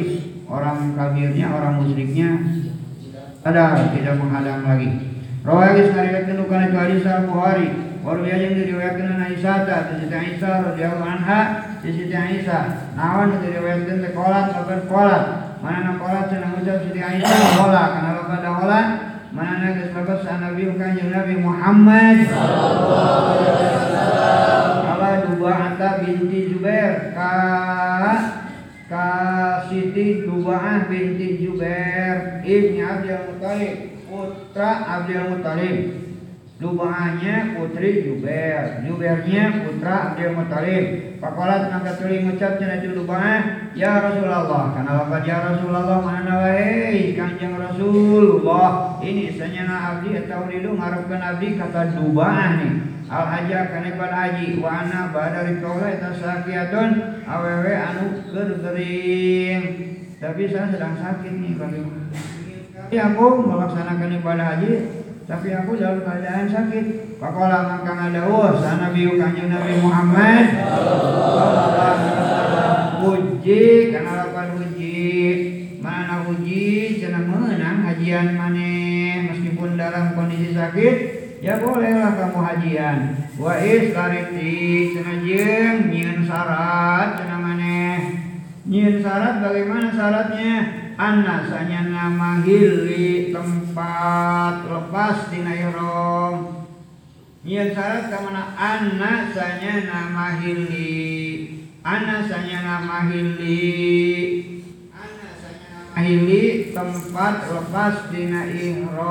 orang 0.50 0.98
kafirnya 0.98 1.48
orang 1.54 1.74
musyriknya 1.80 2.30
ada 3.42 3.90
tidak 3.94 4.16
menghadang 4.18 4.62
lagi. 4.66 4.90
Rawagis 5.42 5.90
ngariwayatkeun 5.94 6.46
kana 6.46 6.70
itu 6.70 6.78
hadis 6.78 7.06
Al 7.10 7.26
Bukhari. 7.26 7.68
Waru 8.02 8.26
yang 8.26 8.58
diriwayatkeun 8.58 9.14
an 9.14 9.26
Aisyah 9.30 9.58
ta 9.70 9.94
Siti 9.94 10.10
Aisyah 10.10 10.74
radhiyallahu 10.74 11.06
anha 11.06 11.42
Siti 11.82 12.10
Aisyah. 12.10 12.94
Naon 12.98 13.42
diriwayatkeun 13.42 14.02
teh 14.02 14.14
qolat 14.14 14.54
kabar 14.54 14.82
qolat 14.90 15.51
mana 15.62 15.80
na 15.86 15.92
qolat 16.02 16.26
cenah 16.34 16.58
ucap 16.58 16.82
Siti 16.82 16.98
Aisyah 16.98 17.62
qolat 17.62 17.88
kana 17.94 18.26
pada 18.26 18.50
qolat 18.58 18.88
mana 19.30 19.54
na 19.62 19.78
geus 19.78 19.94
babas 19.94 20.26
Nabi 20.26 20.74
kanjeng 20.74 21.14
Nabi 21.14 21.38
Muhammad. 21.38 22.18
Sallallahu 22.26 23.30
alaihi 24.90 25.38
wasallam 25.38 26.02
binti 26.02 26.40
Zubair 26.50 27.14
ka 27.14 27.32
ka 28.90 29.08
Siti 29.70 30.26
Duba'ah 30.26 30.90
binti 30.90 31.46
Zubair 31.46 32.42
ibni 32.42 32.82
Abdul 32.82 33.22
Muttalib. 33.30 34.02
Putra 34.12 34.84
Abdul 34.84 35.32
Muttalib 35.32 36.11
Duba'ahnya 36.62 37.58
putri 37.58 38.06
Jubair 38.06 38.86
Jubairnya 38.86 39.66
putra 39.66 40.14
Abdul 40.14 40.38
Muttalib 40.38 41.18
Pakolat 41.18 41.74
maka 41.74 41.98
tuli 41.98 42.22
ngucap 42.22 42.62
cina 42.62 42.78
Duba'ah 42.78 43.74
Ya 43.74 43.98
Rasulullah. 43.98 44.70
Karena 44.78 44.92
lapat 45.02 45.26
ya 45.26 45.38
Rasulullah 45.42 46.06
Mana 46.06 46.34
wahai 46.38 47.18
kanjeng 47.18 47.58
Rasulullah. 47.58 49.02
Ini 49.02 49.34
senyana 49.34 49.98
abdi 49.98 50.14
atau 50.22 50.46
lidu 50.46 50.78
ngarepkan 50.78 51.18
abdi 51.18 51.58
kata 51.58 51.98
Duba'ah 51.98 52.50
nih 52.62 52.74
al 53.12 53.28
haja 53.28 53.68
kana 53.68 54.00
pada 54.00 54.16
haji 54.16 54.64
wa 54.64 54.72
ana 54.72 55.12
ba'da 55.12 55.44
rikaula 55.44 55.92
eta 55.92 56.16
sakiatun 56.16 57.20
awewe 57.28 57.74
anu 57.76 58.24
keur 58.32 58.56
gering 58.56 59.64
tapi 60.16 60.48
saya 60.48 60.72
sedang 60.72 60.96
sakit 60.96 61.34
nih 61.44 61.60
bagaimana 61.60 62.08
tapi 62.72 62.96
aku 62.96 63.26
melaksanakan 63.52 64.16
ibadah 64.16 64.48
haji 64.56 65.01
tapi 65.32 65.48
aku 65.56 65.80
dalam 65.80 66.04
keadaan 66.04 66.52
sakit. 66.52 67.16
Pakola 67.16 67.64
maka 67.64 67.88
ngadawuh 67.96 68.60
sana 68.60 68.92
biu 68.92 69.16
kanjeng 69.16 69.48
Nabi 69.48 69.80
Muhammad. 69.80 70.46
Uji 73.02 73.96
karena 73.96 74.12
lakukan 74.28 74.60
uji 74.60 75.00
mana 75.80 76.28
uji 76.28 77.00
cenah 77.00 77.24
menang 77.26 77.82
hajian 77.88 78.38
maneh 78.38 79.32
meskipun 79.32 79.80
dalam 79.80 80.14
kondisi 80.14 80.54
sakit 80.54 80.96
ya 81.40 81.64
bolehlah 81.64 82.12
kamu 82.12 82.40
hajian. 82.44 82.98
Wa 83.40 83.56
istariti 83.56 84.92
cenajeng 84.94 85.96
nyin 85.96 86.28
syarat 86.28 87.24
cenah 87.24 87.40
maneh 87.40 87.98
nyin 88.68 89.00
syarat 89.00 89.40
bagaimana 89.40 89.96
syaratnya 89.96 90.81
anna 91.02 91.50
sanya 91.50 91.82
nama 91.90 92.46
hili 92.46 93.34
tempat 93.34 94.70
lepas 94.70 95.34
tina 95.34 95.50
ihram 95.58 96.62
nyin 97.42 97.74
syarat 97.74 98.14
kamana 98.14 98.54
anna 98.54 99.34
sanya 99.34 99.90
nama 99.90 100.38
hili 100.38 100.94
anna 101.82 102.22
sanya 102.30 102.60
nama 102.62 103.10
hili 103.10 103.82
hili 106.02 106.74
tempat 106.74 107.46
lepas 107.46 108.10
dina 108.10 108.50
ihram 108.50 109.02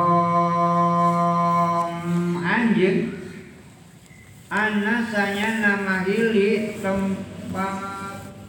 anjing. 2.43 3.15
Anasanya 4.51 5.63
nama 5.63 6.03
hili 6.03 6.75
tempat 6.83 7.75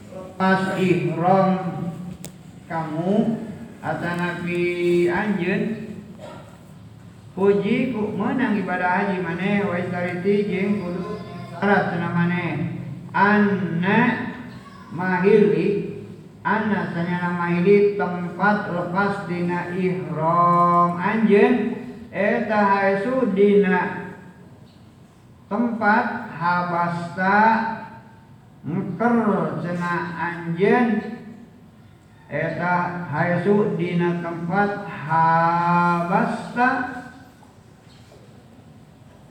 lepas 0.09 0.73
ihram 0.81 1.80
kamu 2.71 3.35
atau 3.83 4.13
nabi 4.15 4.63
anjun 5.11 5.91
puji 7.35 7.91
ku 7.91 8.15
menang 8.15 8.63
ibadah 8.63 9.03
haji 9.03 9.19
mana 9.19 9.67
wa 9.67 9.75
istariti 9.75 10.47
jeung 10.47 10.79
kudu 10.79 11.19
syarat 11.51 11.91
cenah 11.91 12.11
mana 12.15 12.47
anna 13.11 13.99
mahili 14.95 15.99
anna 16.47 16.95
sanyana 16.95 17.35
mahili 17.35 17.99
tempat 17.99 18.71
lepas 18.71 19.27
dina 19.27 19.75
ihram. 19.75 20.95
Anjeun 20.95 21.75
eta 22.07 22.59
haesu 22.71 23.35
dina 23.35 24.15
tempat 25.51 26.07
habasta 26.39 27.39
ngker 28.63 29.59
cenah 29.59 30.03
anjeun 30.15 31.19
eta 32.31 33.05
haesu 33.11 33.75
dina 33.75 34.23
tempat 34.23 34.87
habasta. 34.87 36.69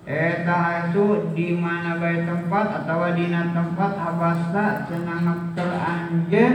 Eta 0.05 0.53
haesu 0.53 1.33
di 1.33 1.57
mana 1.57 1.97
bae 1.97 2.29
tempat 2.29 2.85
atau 2.85 3.09
dina 3.17 3.57
tempat 3.57 3.93
habasta 3.97 4.85
cenah 4.85 5.19
ngker 5.25 5.71
anjeun 5.73 6.55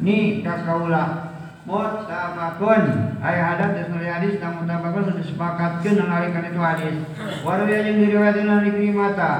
ni 0.00 0.40
kakaula 0.40 1.34
mutabakun 1.62 3.14
ay 3.22 3.38
hadap 3.38 3.78
dan 3.78 3.86
suri 3.92 4.08
hadis 4.08 4.34
dan 4.42 4.58
mutabakun 4.58 5.12
sudah 5.12 5.24
sepakatkan 5.28 5.94
mengalihkan 6.00 6.48
itu 6.48 6.60
hadis. 6.60 6.94
Waru 7.44 7.68
yang 7.68 8.00
diriwayatkan 8.00 8.48
dari 8.48 8.70
krimata. 8.72 9.32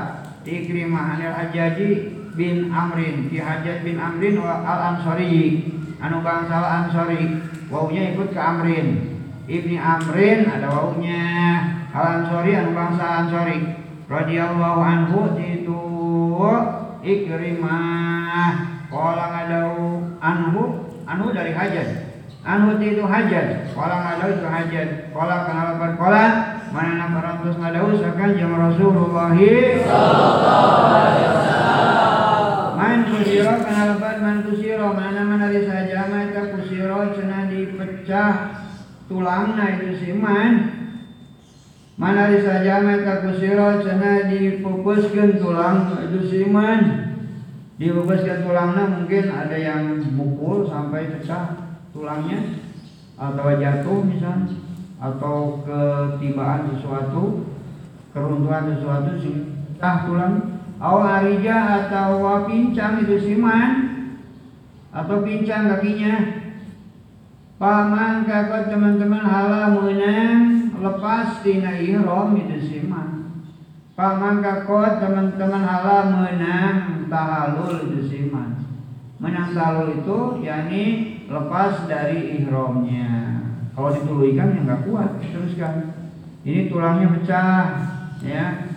Di 0.43 0.67
krimah 0.67 1.17
anil 1.17 1.33
hajaji 1.33 1.89
bin 2.35 2.69
amrin. 2.75 3.31
Fi 3.31 3.39
hajat 3.39 3.87
bin 3.87 3.97
amrin 3.97 4.43
wa 4.43 4.59
al 4.67 4.79
ansori 4.99 5.82
anu 6.03 6.19
bangsa 6.27 6.55
al 6.59 6.69
ansori 6.83 7.47
waunya 7.71 8.13
ikut 8.13 8.35
ke 8.35 8.41
amrin. 8.43 8.87
Ibni 9.47 9.79
amrin 9.79 10.51
ada 10.51 10.67
waunya. 10.67 11.23
Al 11.95 12.05
ansori 12.21 12.53
anu 12.59 12.75
bangsa 12.75 13.05
ansori 13.25 13.57
radhiyallahu 14.11 14.81
anhu 14.83 15.39
itu 15.39 15.81
ikrimah. 17.07 18.53
Kala 18.93 19.25
ngadau 19.33 20.05
anhu 20.21 20.63
Anhu 21.03 21.35
dari 21.35 21.51
hajat. 21.53 21.89
Anhu 22.47 22.79
itu 22.79 23.03
hajat. 23.03 23.75
Kala 23.75 23.97
ngadau 24.01 24.29
itu 24.33 24.47
hajat. 24.47 24.89
Kala 25.11 25.37
kenalapan 25.45 25.93
kala 25.99 26.25
Mana 26.73 27.05
nak 27.05 27.21
ratus 27.21 27.61
ngadau 27.61 27.93
Sakan 28.01 28.33
jam 28.33 28.57
Rasulullah 28.57 29.29
Man 32.93 33.09
kusiro 33.09 33.57
kenalapan 33.65 34.17
Man 34.21 34.39
kusiro? 34.45 34.93
Mana 34.93 35.25
mana 35.25 35.49
di 35.49 35.65
saja 35.65 36.13
Mata 36.13 36.53
kusiro 36.53 37.17
Cena 37.17 37.49
dipecah 37.49 38.33
tulangna 39.09 39.81
itu 39.81 39.97
siman 39.97 40.53
mana 41.97 42.29
saja 42.37 42.85
mereka 42.85 43.25
kusiro 43.25 43.81
cina 43.81 44.29
dipupuskan 44.29 45.41
tulang. 45.41 45.89
Itu 46.05 46.21
siman 46.29 46.81
dipupuskan 47.81 48.45
tulangnya 48.45 48.85
mungkin 48.85 49.25
ada 49.25 49.57
yang 49.57 49.97
mukul 50.13 50.69
sampai 50.69 51.17
pecah 51.17 51.73
tulangnya 51.97 52.61
atau 53.17 53.57
jatuh 53.57 54.05
misalnya 54.05 54.53
atau 55.01 55.65
ketibaan 55.65 56.77
sesuatu 56.77 57.49
keruntuhan 58.13 58.77
sesuatu 58.77 59.17
pecah 59.17 59.97
tulang 60.05 60.52
atau 60.83 60.99
arija 60.99 61.87
atau 61.87 62.43
pincang 62.51 63.07
itu 63.07 63.23
siman 63.23 63.71
atau 64.91 65.23
pincang 65.23 65.71
kakinya 65.71 66.43
Paman 67.63 68.27
kakak 68.27 68.75
teman-teman 68.75 69.23
halamunan 69.23 70.75
lepas 70.83 71.47
tina 71.47 71.79
ihram 71.79 72.35
itu 72.35 72.59
siman. 72.59 73.39
Paman 73.95 74.43
kakak 74.43 74.99
teman-teman 74.99 75.63
halamunan 75.63 77.07
tahalul 77.07 77.87
itu 77.87 78.03
siman. 78.11 78.67
Menang 79.23 79.55
tahalul 79.55 79.95
itu 79.95 80.43
yakni 80.43 80.85
lepas 81.31 81.87
dari 81.87 82.43
ihramnya. 82.43 83.47
Kalau 83.79 83.95
dituluikan 83.95 84.59
ya 84.59 84.61
nggak 84.67 84.83
kuat, 84.91 85.23
teruskan. 85.23 85.95
Ini 86.43 86.67
tulangnya 86.67 87.15
pecah, 87.15 87.63
ya, 88.27 88.72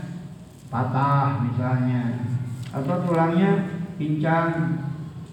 patah 0.76 1.40
misalnya, 1.48 2.28
atau 2.76 3.08
tulangnya 3.08 3.80
pincang 3.96 4.76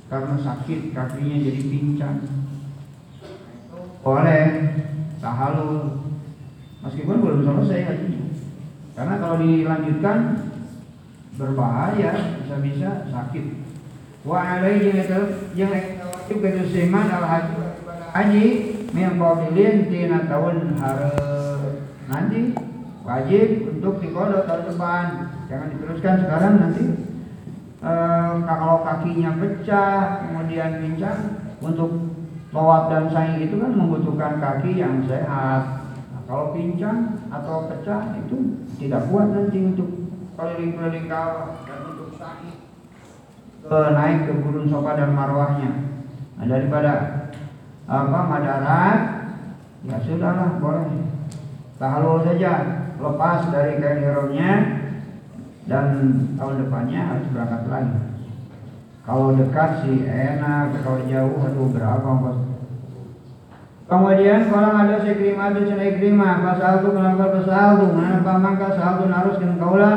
karena 0.06 0.38
sakit 0.38 0.94
kakinya 0.94 1.36
jadi 1.42 1.62
pincang. 1.66 2.22
Boleh 4.06 4.46
tahalul 5.18 6.06
meskipun 6.86 7.18
belum 7.22 7.42
selesai 7.42 7.90
hajinya 7.90 8.22
karena 8.94 9.14
kalau 9.18 9.42
dilanjutkan 9.42 10.18
berbahaya 11.34 12.38
bisa-bisa 12.38 13.10
sakit. 13.10 13.66
Wa 14.22 14.62
alaihi 14.62 15.02
jeung 15.58 15.74
wajib 15.74 16.38
ke 16.38 16.70
seman 16.70 17.10
al 17.10 17.26
haji 17.26 17.54
haji 18.14 18.46
min 18.94 19.18
qabilin 19.18 19.90
tina 19.90 20.30
tahun 20.30 20.78
hari 20.78 21.10
nanti 22.06 22.54
wajib 23.02 23.46
untuk 23.78 23.98
dikodok 23.98 24.46
tahun 24.46 24.64
depan 24.70 25.04
jangan 25.50 25.68
diteruskan 25.74 26.14
sekarang 26.22 26.54
nanti 26.62 26.84
e, 27.82 27.92
kalau 28.46 28.86
kakinya 28.86 29.30
pecah 29.42 30.22
kemudian 30.26 30.70
pincang 30.78 31.20
untuk 31.62 32.12
Tawaf 32.52 32.92
dan 32.92 33.08
sa'i 33.08 33.48
itu 33.48 33.56
kan 33.56 33.72
membutuhkan 33.72 34.36
kaki 34.36 34.76
yang 34.76 35.08
sehat. 35.08 35.88
Nah, 36.12 36.20
kalau 36.28 36.52
pincang 36.52 37.16
atau 37.32 37.64
pecah 37.64 38.12
itu 38.20 38.60
tidak 38.76 39.08
kuat 39.08 39.32
nanti 39.32 39.72
untuk 39.72 39.88
keliling-keliling 40.36 41.08
kawah 41.08 41.64
dan 41.64 41.80
untuk 41.88 42.12
sa'i 42.20 42.52
ke 43.64 43.78
naik 43.96 44.28
ke 44.28 44.32
gunung 44.36 44.68
Sofa 44.68 45.00
dan 45.00 45.16
Marwahnya. 45.16 45.96
Nah, 46.36 46.44
daripada 46.44 46.92
apa 47.88 48.20
madarat 48.28 48.98
ya 49.88 49.96
sudahlah 50.04 50.60
boleh 50.60 51.08
tahalul 51.80 52.20
saja 52.20 52.81
lepas 53.02 53.50
dari 53.50 53.82
kain 53.82 54.06
dan 55.66 55.86
tahun 56.38 56.54
depannya 56.66 57.00
harus 57.06 57.26
berangkat 57.30 57.62
lagi. 57.70 57.98
Kalau 59.02 59.34
dekat 59.34 59.70
sih 59.82 60.06
enak, 60.06 60.78
kalau 60.82 61.02
jauh 61.10 61.38
aduh 61.42 61.68
berapa 61.74 62.10
bos. 62.22 62.38
Kemudian 63.90 64.48
orang 64.48 64.88
ada 64.88 64.96
sekrima 65.04 65.52
itu 65.52 65.68
cina 65.68 65.84
ikrima 65.84 66.40
pasal 66.40 66.80
tu 66.80 66.96
kenapa 66.96 67.28
pasal 67.28 67.82
tu 67.82 67.86
mana 67.92 68.24
pamangka 68.24 68.72
pasal 68.72 69.04
tu 69.04 69.04
narus 69.10 69.36
kan 69.36 69.60
kaula 69.60 69.90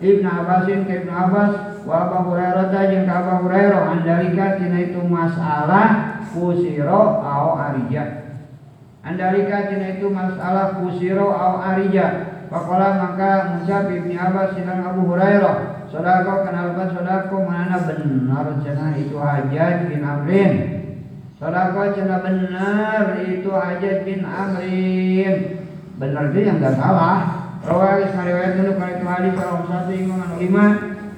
Ibnu 0.00 0.24
Abbasin 0.24 0.88
ke 0.88 1.04
Ibnu 1.04 1.12
Abbas 1.12 1.52
wa 1.84 2.08
Abu 2.08 2.32
Hurairah 2.32 2.72
jeung 2.88 3.04
ka 3.04 3.20
Abu 3.20 3.44
Hurairah 3.44 4.00
andalika 4.00 4.56
itu 4.56 5.00
masalah 5.04 5.88
kusiro 6.32 7.20
au 7.20 7.48
arija 7.60 8.32
andalika 9.04 9.68
tina 9.68 9.92
itu 9.92 10.08
masalah 10.08 10.80
kusiro 10.80 11.28
au 11.28 11.60
arija 11.60 12.33
Pakola 12.54 13.02
maka 13.02 13.30
mengucap 13.50 13.90
Ibnu 13.90 14.14
Abbas 14.14 14.54
silang 14.54 14.86
Abu 14.86 15.10
Hurairah 15.10 15.74
Sodako 15.90 16.46
kenalkan 16.46 16.90
sodako 16.90 17.36
mana 17.46 17.82
benar 17.86 18.46
cina 18.66 18.98
itu 18.98 19.14
hajat 19.14 19.86
bin 19.86 20.02
Amrin? 20.02 20.54
Sodako 21.38 21.94
cina 21.94 22.18
benar 22.18 23.18
itu 23.22 23.50
hajat 23.54 24.02
bin 24.02 24.26
Amrin. 24.26 25.34
Benar 25.94 26.34
itu 26.34 26.38
yang 26.50 26.58
gak 26.58 26.78
salah. 26.78 27.46
Isma 27.64 28.22
riwayat 28.28 28.60
dulu 28.60 28.72
kalau 28.76 28.92
itu 28.92 29.06
hadis 29.06 29.32
kalau 29.40 29.56
satu 29.64 29.92
imam 29.96 30.30
lima 30.36 30.64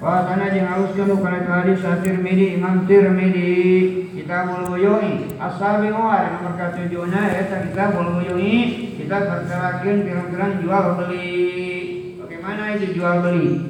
Bahasana 0.06 0.54
jeung 0.54 0.70
haluskeun 0.70 1.18
kana 1.18 1.42
hadis 1.42 1.82
Tirmidzi 1.82 2.54
Imam 2.54 2.86
Tirmidzi 2.86 4.14
Kitabul 4.14 4.70
Buyui 4.70 5.34
As-Sabi'u 5.34 5.98
ada 5.98 6.38
nomor 6.38 6.54
katujuna 6.54 7.26
eta 7.26 7.66
Kitabul 7.66 8.14
Buyui 8.14 8.86
kita 9.02 9.26
berkelakin 9.26 10.06
pirang-pirang 10.06 10.62
jual 10.62 10.94
beli 10.94 11.34
Bagaimana 12.22 12.78
itu 12.78 12.94
jual 12.94 13.18
beli 13.18 13.66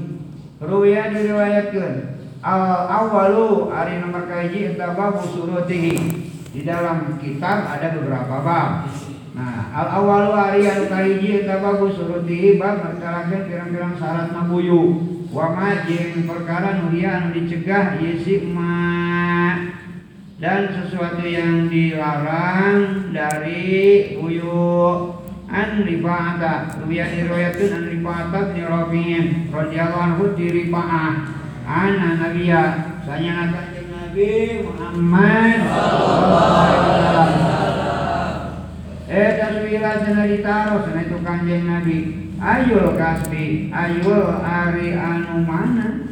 Ruya 0.61 1.09
diriwayatkan 1.09 2.21
al 2.45 2.85
awalu 2.85 3.73
hari 3.73 3.97
nomor 4.05 4.29
kaji 4.29 4.77
babu 4.77 5.25
surutihi 5.25 5.97
di 6.53 6.61
dalam 6.69 7.17
kitab 7.17 7.65
ada 7.65 7.97
beberapa 7.97 8.45
bab. 8.45 8.93
Nah, 9.33 9.73
al 9.73 9.89
awalu 10.01 10.33
hari 10.37 10.69
anu 10.69 10.85
kaji 10.85 11.49
babu 11.49 11.93
surutihi 11.93 12.61
bab 12.61 12.85
menerangkan 12.85 13.49
pirang-pirang 13.49 13.97
syarat 13.97 14.37
nabuyu. 14.37 15.16
Wa 15.33 15.53
majin 15.53 16.25
perkara 16.25 16.81
nuria 16.81 17.19
anu 17.19 17.35
dicegah 17.35 17.99
yisi 17.99 18.47
ma 18.47 19.59
dan 20.37 20.69
sesuatu 20.69 21.25
yang 21.25 21.67
dilarang 21.73 23.11
dari 23.11 24.15
buyu 24.21 25.17
an 25.49 25.81
rifa'ata 25.83 26.85
ruya 26.85 27.09
riwayatun 27.09 27.71
an 27.73 27.85
bin 28.53 28.65
Rafi'in 28.67 29.49
radhiyallahu 29.49 30.05
anhu 30.13 30.25
di 30.37 30.47
rifa'ah. 30.63 31.13
Ana 31.67 32.09
nabiya 32.23 32.63
sanya 33.03 33.51
kanjeng 33.51 33.91
Nabi 33.91 34.63
Muhammad 34.63 35.59
sallallahu 35.67 36.55
alaihi 36.55 36.87
wasallam. 36.95 38.39
Eh 39.07 39.31
taswira 39.39 39.93
sana 40.03 40.23
ditaruh 40.31 40.81
sana 40.87 41.01
itu 41.03 41.19
kanjeng 41.23 41.65
Nabi 41.67 42.26
ayul 42.47 42.95
kasbi 42.95 43.75
ayul 43.75 44.39
ari 44.39 44.95
anu 44.95 45.43
mana 45.43 46.07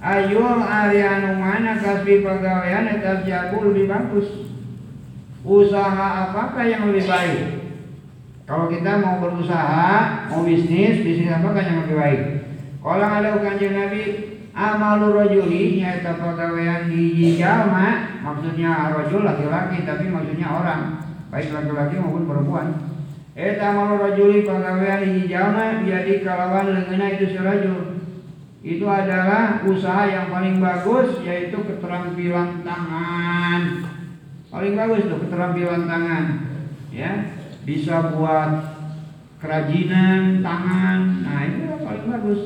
ayul 0.00 0.64
ari 0.64 1.04
anu 1.04 1.36
mana 1.36 1.76
kasbi 1.76 2.24
pegawaian 2.24 2.88
eta 2.88 3.20
jauh 3.28 3.68
lebih 3.68 3.84
bagus 3.84 4.48
usaha 5.44 6.32
apakah 6.32 6.64
yang 6.64 6.88
lebih 6.88 7.04
baik 7.04 7.60
kalau 8.50 8.66
kita 8.66 8.98
mau 8.98 9.22
berusaha, 9.22 10.26
mau 10.26 10.42
bisnis, 10.42 11.06
bisnis 11.06 11.30
apa 11.30 11.54
kan 11.54 11.70
yang 11.70 11.86
lebih 11.86 12.02
baik? 12.02 12.20
Kalau 12.82 13.06
ada 13.06 13.38
kanjeng 13.38 13.78
Nabi, 13.78 14.02
amalu 14.50 15.06
rojuli 15.14 15.78
nyata 15.78 16.18
pegawaian 16.18 16.90
di 16.90 17.38
jalma, 17.38 18.18
maksudnya 18.18 18.90
rojul 18.90 19.22
laki-laki, 19.22 19.86
tapi 19.86 20.10
maksudnya 20.10 20.50
orang, 20.50 20.98
baik 21.30 21.54
laki-laki 21.54 22.02
maupun 22.02 22.26
perempuan. 22.26 22.89
Eta 23.36 23.64
amalu 23.72 23.94
rojuli 23.98 24.38
pegawaian 24.42 25.06
di 25.06 25.30
jalma, 25.30 25.86
jadi 25.86 26.22
kalawan 26.26 26.74
lengena 26.74 27.06
itu 27.14 27.30
serajul. 27.30 28.02
Itu 28.60 28.84
adalah 28.84 29.64
usaha 29.64 30.04
yang 30.04 30.28
paling 30.28 30.58
bagus, 30.58 31.22
yaitu 31.24 31.56
keterampilan 31.62 32.66
tangan. 32.66 33.62
Paling 34.50 34.74
bagus 34.74 35.06
tuh 35.06 35.18
keterampilan 35.22 35.86
tangan, 35.86 36.24
ya 36.90 37.38
bisa 37.64 38.12
buat 38.12 38.50
kerajinan 39.40 40.44
tangan 40.44 41.24
nah 41.24 41.40
yang 41.48 41.80
paling 41.80 42.06
bagus 42.12 42.40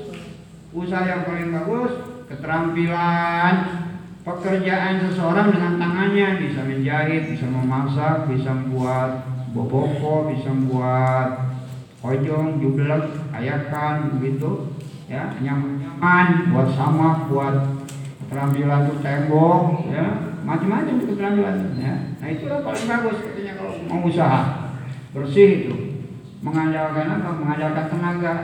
usaha 0.70 1.03
yang 1.03 1.22
paling 1.26 1.51
bagus 1.51 1.93
keterampilan 2.30 3.55
pekerjaan 4.22 5.03
seseorang 5.03 5.51
dengan 5.51 5.74
tangannya 5.78 6.28
bisa 6.39 6.61
menjahit 6.62 7.35
bisa 7.35 7.47
memasak 7.51 8.30
bisa 8.30 8.51
membuat 8.55 9.26
boboko 9.55 10.35
bisa 10.35 10.51
membuat 10.51 11.55
ojong 12.03 12.59
jublek 12.59 13.15
ayakan 13.31 14.19
begitu 14.19 14.75
ya 15.07 15.31
nyaman 15.39 16.51
buat 16.51 16.75
sama 16.75 17.31
buat 17.31 17.87
keterampilan 18.27 18.91
tuh 18.91 18.99
tembok 18.99 19.89
ya 19.89 20.35
macam-macam 20.45 21.01
keterampilan 21.01 21.57
ya. 21.81 21.95
Nah 22.21 22.29
itu 22.29 22.45
yang 22.45 22.61
paling 22.61 22.85
bagus 22.85 23.17
katanya 23.25 23.53
kalau 23.57 23.73
mau 23.89 24.05
usaha. 24.05 24.41
Bersih 25.17 25.49
itu. 25.65 25.75
Mengandalkan 26.45 27.17
apa? 27.17 27.31
Mengandalkan 27.33 27.87
tenaga. 27.89 28.35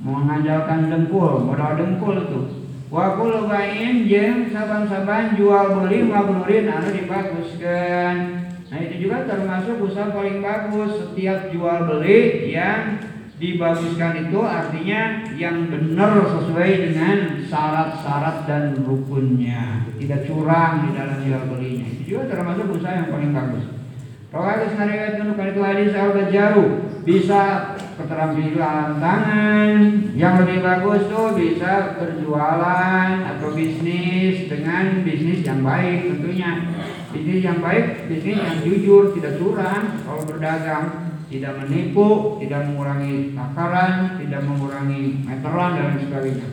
Mengandalkan 0.00 0.88
dengkul 0.88 1.44
modal 1.44 1.76
dengkul 1.76 2.16
itu. 2.16 2.40
Wa 2.88 3.20
kullu 3.20 3.44
bain 3.44 4.08
jeung 4.08 4.48
saban-saban 4.48 5.36
jual 5.36 5.76
beli 5.76 6.08
mabrurin 6.08 6.72
anu 6.72 6.88
dibaguskeun 6.88 8.47
nah 8.68 8.78
itu 8.84 9.08
juga 9.08 9.24
termasuk 9.24 9.80
usaha 9.80 10.12
paling 10.12 10.44
bagus. 10.44 11.00
Setiap 11.00 11.48
jual 11.52 11.78
beli 11.88 12.52
yang 12.52 13.00
dibaguskan 13.38 14.28
itu 14.28 14.38
artinya 14.42 15.00
yang 15.38 15.70
benar 15.70 16.26
sesuai 16.26 16.70
dengan 16.90 17.16
syarat-syarat 17.46 18.44
dan 18.50 18.76
rukunnya. 18.82 19.88
Tidak 19.96 20.26
curang 20.26 20.84
di 20.84 20.90
dalam 20.98 21.18
jual 21.22 21.42
belinya. 21.48 21.86
Itu 21.86 22.02
juga 22.04 22.34
termasuk 22.34 22.66
usaha 22.76 22.98
yang 22.98 23.08
paling 23.08 23.32
bagus. 23.32 23.64
Rawatnya 24.28 24.76
nariwayatkan 24.76 25.32
itu 25.32 25.60
hadis 25.64 25.96
al-bajaru 25.96 26.66
bisa 27.08 27.72
keterampilan 27.96 29.00
tangan 29.00 29.76
yang 30.12 30.44
lebih 30.44 30.60
bagus 30.60 31.08
tuh 31.08 31.32
bisa 31.32 31.96
berjualan 31.96 33.24
atau 33.24 33.48
bisnis 33.56 34.52
dengan 34.52 35.00
bisnis 35.00 35.40
yang 35.40 35.64
baik 35.64 36.12
tentunya 36.12 36.68
bisnis 37.18 37.42
yang 37.42 37.58
baik 37.58 38.06
bisnis 38.06 38.38
yang 38.38 38.62
jujur 38.62 39.10
tidak 39.18 39.42
curang. 39.42 39.98
Kalau 40.06 40.22
berdagang 40.22 40.86
tidak 41.26 41.58
menipu 41.60 42.38
tidak 42.38 42.70
mengurangi 42.70 43.34
takaran 43.34 44.16
tidak 44.22 44.40
mengurangi 44.46 45.26
meteran 45.26 45.70
dan 45.74 45.98
sebagainya. 45.98 46.48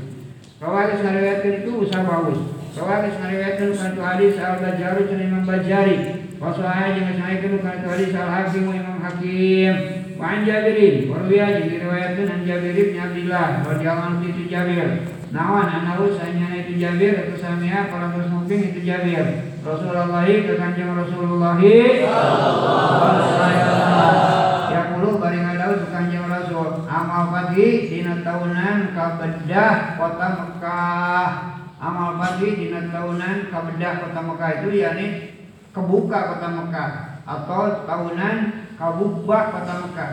Rawatnya 0.57 0.95
nariwayatkan 1.05 1.53
itu 1.61 1.72
usaha 1.86 2.01
bagus. 2.01 2.39
Rawatnya 2.74 3.22
nariwayatkan 3.22 3.68
itu 3.78 4.01
hadis 4.01 4.34
al-bajaru 4.41 5.01
Imam 5.13 5.43
Bajari. 5.45 5.97
Wasuhaya 6.36 6.99
jeung 6.99 7.16
saekeun 7.16 7.63
kana 7.63 7.88
hadis 7.88 8.11
al-Hakim 8.11 8.68
Imam 8.68 8.99
Hakim. 8.99 9.74
Wa 10.20 10.32
an 10.32 10.47
Jabirin, 10.47 11.07
warwiya 11.11 11.59
jeung 11.59 11.70
diriwayatkeun 11.72 12.28
an 12.28 12.41
Jabir 12.43 12.76
bin 12.76 12.99
Abdullah 12.99 13.63
itu 14.20 14.41
Jabir. 14.47 14.89
Nawan 15.32 15.68
anahu 15.68 16.16
sanyana 16.16 16.63
itu 16.63 16.80
Jabir 16.80 17.28
atau 17.28 17.36
samia 17.39 17.91
kalau 17.91 18.16
terus 18.16 18.32
itu 18.51 18.80
Jabir. 18.84 19.55
Rasulullah 19.66 20.22
ke 20.30 20.53
kanjeng 20.61 20.93
Rasulullah. 20.93 21.57
Ya 24.70 24.82
kulo 24.93 25.18
bari 25.18 25.41
ngadawu 25.41 25.74
ke 25.82 25.88
kanjeng 25.89 26.30
Rasul. 26.30 26.86
Amal 26.86 27.34
pagi 27.34 27.89
dina 27.89 28.22
tahunan 28.22 28.93
kabedah 28.93 29.97
kota 29.97 30.28
Mekah. 30.38 31.30
Amal 31.82 32.22
pagi 32.22 32.47
dina 32.61 32.93
tahunan 32.93 33.49
kabedah 33.49 34.05
kota 34.05 34.22
Mekah. 34.22 34.49
Itu 34.61 34.70
yakni 34.70 35.34
kebuka 35.74 36.38
kota 36.38 36.47
Mekah 36.53 36.89
atau 37.26 37.89
tahunan 37.89 38.70
kabubak 38.78 39.49
kota 39.49 39.74
Mekah. 39.82 40.11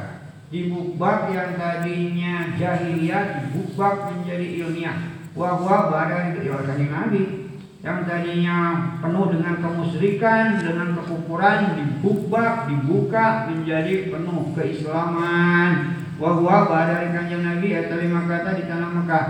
Dibubak 0.48 1.28
yang 1.28 1.60
tadinya 1.60 2.56
jahiliyah 2.56 3.52
dibubak 3.52 4.16
menjadi 4.16 4.64
ilmiah. 4.64 4.96
Wahwa 5.36 5.92
barang 5.92 6.36
itu. 6.36 6.40
Diwakili 6.48 6.88
Nabi 6.88 7.41
yang 7.82 8.06
tadinya 8.06 8.58
penuh 9.02 9.26
dengan 9.34 9.58
kemusyrikan 9.58 10.62
dengan 10.62 10.94
kekufuran 11.02 11.74
dibubak 11.74 12.70
dibuka 12.70 13.50
menjadi 13.50 14.06
penuh 14.14 14.54
keislaman 14.54 15.98
wahwa 16.22 16.70
barang 16.70 17.10
kanjeng 17.10 17.42
Nabi 17.42 17.74
atau 17.74 17.98
lima 17.98 18.22
kata 18.30 18.54
di 18.54 18.70
tanah 18.70 18.90
Mekah 19.02 19.26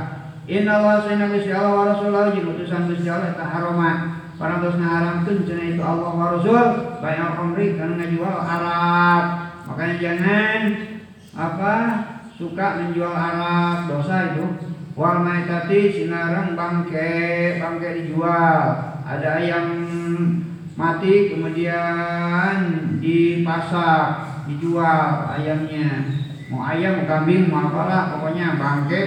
Inna 0.50 0.82
Allah 0.82 1.06
sayyidina 1.06 1.32
Gusti 1.32 1.54
Allah 1.54 1.72
wa 1.72 1.84
Rasulullah 1.96 2.34
jeung 2.34 2.50
utusan 2.52 2.90
Gusti 2.90 3.08
Allah 3.08 3.30
eta 3.30 3.46
cenah 5.46 5.66
itu 5.70 5.82
Allah 5.86 6.10
wa 6.10 6.34
Rasul 6.34 6.66
bayar 6.98 7.38
khamri 7.38 7.78
ngajual 7.78 8.38
Arab. 8.42 9.22
Makanya 9.70 9.96
jangan 10.02 10.60
apa 11.30 11.74
suka 12.34 12.66
menjual 12.82 13.14
Arab 13.14 13.86
dosa 13.86 14.34
itu. 14.34 14.71
Wal 14.92 15.24
maitati 15.24 15.88
sinarang 15.88 16.52
bangke 16.52 17.56
bangke 17.56 17.88
dijual. 18.04 18.60
Ada 19.08 19.40
ayam 19.40 19.68
mati 20.76 21.32
kemudian 21.32 22.56
dipasak 23.00 24.04
dijual 24.44 25.32
ayamnya. 25.32 26.12
Mau 26.52 26.60
ayam 26.60 27.00
mau 27.00 27.08
kambing 27.08 27.48
mau 27.48 27.72
apalah 27.72 28.12
pokoknya 28.12 28.60
bangke 28.60 29.02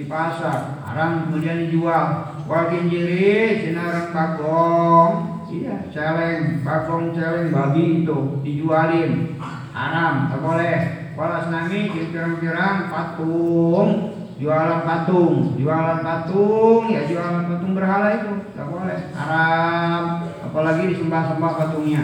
dipasak 0.00 0.80
haram 0.88 1.28
kemudian 1.28 1.68
dijual. 1.68 2.32
Wakin 2.48 2.88
jiri 2.88 3.60
sinarang 3.60 4.08
bagong. 4.16 5.12
Iya 5.48 5.80
celeng 5.88 6.60
Bagong 6.60 7.16
celeng 7.16 7.48
babi 7.52 8.04
itu 8.04 8.40
Dijualin. 8.44 9.36
Haram 9.76 10.32
tak 10.32 10.40
boleh. 10.40 10.78
Walas 11.16 11.52
nami 11.52 11.92
pirang-pirang 11.92 12.88
patung 12.92 14.17
Jualan 14.38 14.86
patung 14.86 15.58
Jualan 15.58 15.98
patung 16.00 16.86
Ya 16.86 17.02
jualan 17.10 17.44
patung 17.50 17.72
berhala 17.74 18.08
itu 18.22 18.32
Tak 18.54 18.66
boleh 18.70 18.98
Haram 19.12 20.02
Apalagi 20.46 20.94
disembah-sembah 20.94 21.52
patungnya 21.58 22.02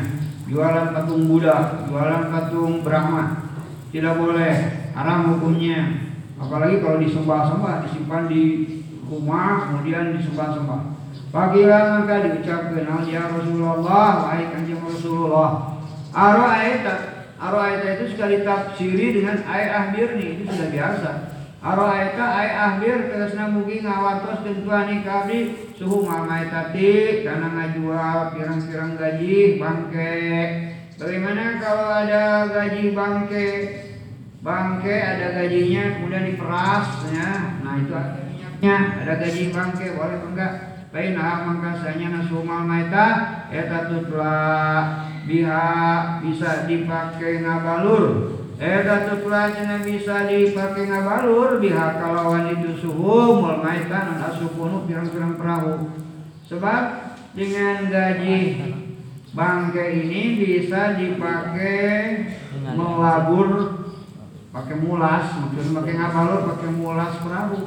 Jualan 0.51 0.91
patung 0.91 1.31
Buddha 1.31 1.87
Jualan 1.87 2.35
patung 2.35 2.83
Brahma 2.83 3.47
Tidak 3.95 4.15
boleh 4.19 4.55
Haram 4.99 5.39
hukumnya 5.39 6.11
Apalagi 6.35 6.83
kalau 6.83 6.99
disembah-sembah 6.99 7.87
Disimpan 7.87 8.27
di 8.27 8.43
rumah 9.09 9.69
kemudian 9.69 10.17
disembah-sembah. 10.17 10.81
Pagilah 11.31 11.83
maka 11.99 12.31
diucapkan 12.31 13.07
ya 13.11 13.27
Rasulullah 13.27 14.23
wahai 14.23 14.51
kanjeng 14.55 14.81
Rasulullah. 14.81 15.83
Araita 16.15 17.27
Araita 17.39 17.99
itu 17.99 18.15
sekali 18.15 18.47
tafsiri 18.47 19.19
dengan 19.19 19.43
ayat 19.43 19.71
akhir 19.91 20.15
nih 20.15 20.29
itu 20.39 20.43
sudah 20.47 20.69
biasa. 20.71 21.11
Araita 21.65 22.21
ayat 22.29 22.57
akhir 22.77 23.09
tegasna 23.09 23.49
mugi 23.49 23.81
ngawartos 23.81 24.45
tentuan 24.45 25.01
kabri 25.01 25.73
suhu 25.73 26.05
tadi 26.29 27.25
karena 27.25 27.49
ngajual 27.57 28.37
pirang-pirang 28.37 29.01
gaji 29.01 29.57
bangke. 29.57 30.13
Bagaimana 31.01 31.57
kalau 31.65 31.89
ada 31.89 32.53
gaji 32.53 32.93
bangke? 32.93 33.49
Bangke 34.45 34.93
ada 34.93 35.41
gajinya 35.41 35.97
kemudian 35.97 36.29
diperas 36.37 36.89
ya. 37.09 37.57
Nah 37.65 37.81
itu 37.81 37.97
Ya, 38.61 39.01
ada 39.01 39.17
gaji 39.25 39.49
bangke 39.49 39.97
boleh 39.97 40.21
enggak? 40.21 40.53
Baina 40.93 41.49
mangkasanya 41.49 42.21
nasumal 42.21 42.69
maita 42.69 43.09
eta 43.49 43.89
tutla 43.89 44.37
biha 45.25 45.73
bisa 46.21 46.69
dipakai 46.69 47.41
ngabalur. 47.41 48.44
Eta 48.55 49.11
tutla 49.11 49.51
cenah 49.51 49.83
bisa 49.83 50.31
dipakai 50.31 50.87
ngabalur 50.87 51.59
biha 51.59 51.99
kalawan 51.99 52.55
itu 52.55 52.87
suhu 52.87 53.43
mul 53.43 53.59
maita 53.59 54.07
nan 54.07 54.23
asupunu 54.31 54.87
pirang-pirang 54.87 55.35
perahu. 55.35 55.91
Sebab 56.47 56.83
dengan 57.35 57.91
gaji 57.91 58.39
bangke 59.35 59.85
ini 60.07 60.23
bisa 60.39 60.95
dipakai 60.95 61.91
melabur 62.79 63.83
pakai 64.55 64.77
mulas, 64.79 65.35
maksudnya 65.35 65.83
pakai 65.83 65.95
ngabalur 65.99 66.41
pakai 66.55 66.71
mulas 66.71 67.13
perahu 67.19 67.59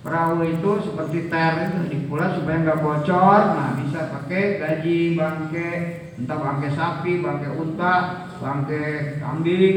perahu 0.00 0.40
itu 0.48 0.70
seperti 0.80 1.28
ter 1.28 1.68
itu 1.68 1.78
dipula 1.92 2.32
supaya 2.32 2.64
nggak 2.64 2.80
bocor 2.80 3.40
nah 3.52 3.76
bisa 3.76 4.08
pakai 4.08 4.56
gaji 4.56 5.12
bangke 5.12 5.70
entah 6.16 6.40
bangke 6.40 6.68
sapi 6.72 7.20
bangke 7.20 7.48
unta 7.52 7.94
bangke 8.40 9.16
kambing 9.20 9.76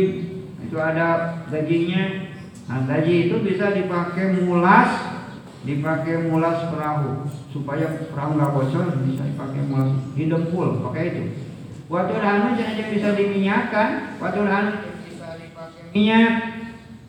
itu 0.73 0.81
ada 0.81 1.37
gajinya 1.53 2.33
nah 2.65 2.81
gaji 2.89 3.29
itu 3.29 3.35
bisa 3.45 3.69
dipakai 3.77 4.41
mulas 4.41 5.13
dipakai 5.63 6.27
mulas 6.27 6.67
perahu. 6.67 7.27
Supaya 7.51 7.87
perahu 8.11 8.35
nggak 8.35 8.51
bocor 8.51 8.85
bisa 9.07 9.23
dipakai 9.23 9.61
mulas 9.67 9.91
hidempul 10.15 10.83
pakai 10.89 11.03
itu. 11.13 11.23
Waktu 11.87 12.13
dahanu 12.19 12.57
jangan 12.57 12.87
bisa 12.91 13.09
diminyakan 13.15 13.89
waktu 14.19 14.39
dahanu 14.43 14.71
bisa 15.07 15.27
dipakai 15.39 15.83
minyak. 15.95 16.33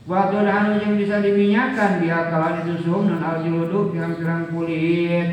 Waktu 0.04 0.36
anu 0.36 0.76
yang 0.84 1.00
bisa 1.00 1.24
diminyakan 1.24 2.04
kalau 2.04 2.60
itu 2.60 2.84
dan 2.84 3.24
aljiludu 3.24 3.88
pirang-pirang 3.88 4.52
kulit. 4.52 5.28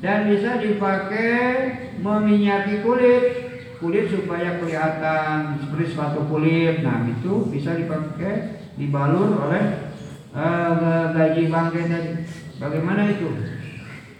Dan 0.00 0.32
bisa 0.32 0.56
dipakai 0.56 1.44
meminyaki 2.00 2.80
kulit 2.80 3.45
kulit 3.78 4.08
supaya 4.08 4.58
kelihatan 4.60 5.60
seperti 5.60 5.86
suatu 5.92 6.24
kulit. 6.28 6.80
Nah 6.80 7.04
itu 7.08 7.48
bisa 7.52 7.76
dipakai 7.76 8.64
dibalur 8.76 9.40
oleh 9.48 9.92
uh, 10.32 11.12
gaji 11.12 11.48
bangkai 11.48 11.84
tadi. 11.88 12.12
Bagaimana 12.56 13.12
itu? 13.12 13.28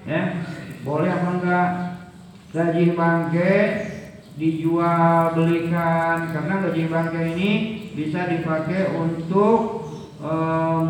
Ya 0.06 0.44
boleh 0.86 1.10
apa 1.10 1.28
enggak 1.40 1.70
gaji 2.54 2.94
bangkai 2.94 3.60
dijual 4.36 5.32
belikan 5.34 6.30
karena 6.30 6.54
gaji 6.68 6.82
bangkai 6.86 7.26
ini 7.34 7.52
bisa 7.96 8.28
dipakai 8.28 8.92
untuk 8.92 9.88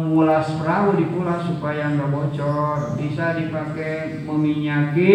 mulas 0.06 0.46
perahu 0.54 0.96
dipulas 0.96 1.44
supaya 1.50 1.92
nggak 1.92 2.10
bocor 2.14 2.94
bisa 2.94 3.36
dipakai 3.36 4.22
meminyaki 4.22 5.14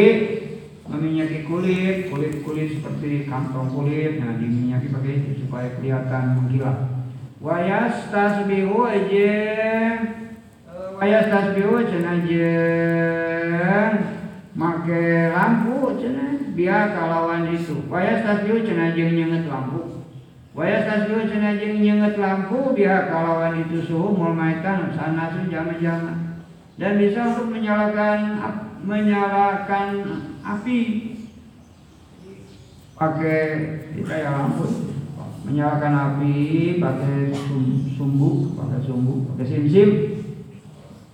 meminyaki 0.92 1.48
kulit 1.48 2.12
kulit 2.12 2.44
kulit 2.44 2.76
seperti 2.76 3.26
kantong 3.26 3.72
kulit 3.72 4.20
nah 4.20 4.36
diminyaki 4.36 4.92
pakai 4.92 5.24
itu 5.24 5.48
supaya 5.48 5.72
kelihatan 5.80 6.36
mengkilap. 6.36 7.08
Wayas 7.42 8.12
tasbihu 8.12 8.86
aja 8.86 9.34
wayas 11.00 11.26
tasbihu 11.32 11.80
aja 11.80 11.98
nyalakan 11.98 13.92
make 14.52 15.32
lampu 15.32 15.96
cenah 15.96 16.52
biar 16.52 16.92
kalawan 16.92 17.48
itu. 17.56 17.88
Waya 17.88 18.20
stasiun 18.20 18.68
cenah 18.68 18.92
jeung 18.92 19.16
nyenget 19.16 19.48
lampu. 19.48 20.04
Waya 20.52 20.84
stasiun 20.84 21.32
cenah 21.32 21.56
jeung 21.56 21.80
nyenget 21.80 22.20
lampu 22.20 22.76
biar 22.76 23.08
kalawan 23.08 23.64
itu 23.64 23.80
suhu 23.80 24.12
mulmaitan 24.12 24.92
sanasun 24.92 25.48
jama-jama 25.48 26.44
dan 26.76 26.98
bisa 26.98 27.22
untuk 27.32 27.56
menyalakan 27.56 28.42
menyalakan 28.82 29.88
api 30.58 30.80
pakai 32.98 33.42
kita 33.98 34.14
ya 34.14 34.30
lampu 34.36 34.66
menyalakan 35.48 35.94
api 35.96 36.36
pakai 36.78 37.34
sumbu 37.98 38.54
pakai 38.56 38.80
sumbu 38.86 39.32
pakai 39.34 39.46
sim 39.48 39.64
sim 39.66 39.90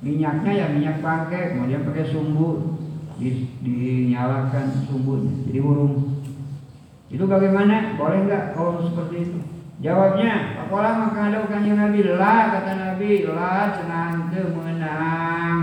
minyaknya 0.04 0.52
ya 0.52 0.66
minyak 0.74 0.98
pakai 1.00 1.56
kemudian 1.56 1.88
pakai 1.88 2.06
sumbu 2.06 2.78
di, 3.18 3.50
dinyalakan 3.66 4.86
sumbunya 4.86 5.34
jadi 5.50 5.60
burung. 5.60 6.22
Itu 7.10 7.24
bagaimana? 7.26 7.98
Boleh 7.98 8.30
nggak? 8.30 8.44
Kalau 8.54 8.84
seperti 8.84 9.26
itu. 9.26 9.40
Jawabnya 9.78 10.58
apalah 10.66 10.98
maka 10.98 11.30
ada 11.30 11.38
bukan 11.46 11.66
yang 11.66 11.78
nabi. 11.82 12.02
Lah 12.04 12.42
kata 12.54 12.72
nabi. 12.78 13.26
Lah 13.26 13.74
senang 13.74 14.30
menang 14.34 15.58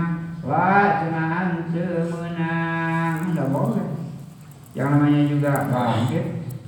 lah 0.45 1.01
senang 1.01 1.67
menang 1.71 2.74
yang 4.75 4.91
namanya 4.91 5.23
juga 5.25 5.71
bangkit 5.71 6.25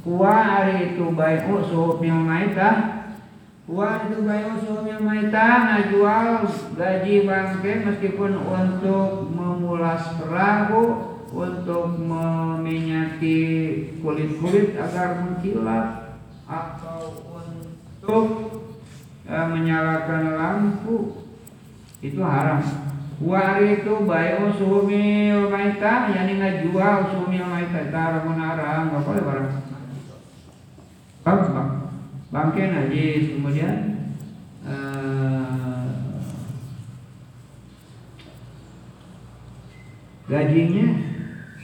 kuah 0.07 0.63
hari 0.63 0.95
itu 0.95 1.11
baik 1.11 1.51
usuh 1.51 1.99
mil 1.99 2.23
maitah 2.23 3.03
kuah 3.67 4.07
itu 4.07 4.23
baik 4.23 4.47
usuh 4.55 4.79
mil 4.79 5.03
maitah 5.03 5.53
ngajual 5.67 6.47
gaji 6.79 7.27
bangkit 7.27 7.77
meskipun 7.83 8.39
untuk 8.39 9.27
memulas 9.27 10.15
perahu 10.15 11.19
untuk 11.27 11.99
meminyaki 11.99 13.39
kulit-kulit 13.99 14.79
agar 14.79 15.27
mengkilat 15.27 16.15
atau 16.47 17.27
untuk 17.27 18.27
uh, 19.27 19.47
menyalakan 19.51 20.23
lampu 20.39 21.27
itu 21.99 22.23
haram 22.23 22.63
Wari 23.17 23.81
itu 23.81 23.93
bayu 24.05 24.53
sumil 24.53 25.49
maita 25.49 26.13
yani 26.13 26.37
ngajual 26.37 27.17
sumil 27.17 27.49
maita 27.49 27.89
tar 27.89 28.21
menara 28.21 28.85
enggak 28.85 29.01
boleh 29.01 29.23
barang. 29.25 29.49
Bang, 31.25 31.39
bang. 31.49 31.69
Bangke 32.29 32.63
najis 32.69 33.33
kemudian 33.33 33.75
uh, 34.61 35.89
gajinya 40.29 40.87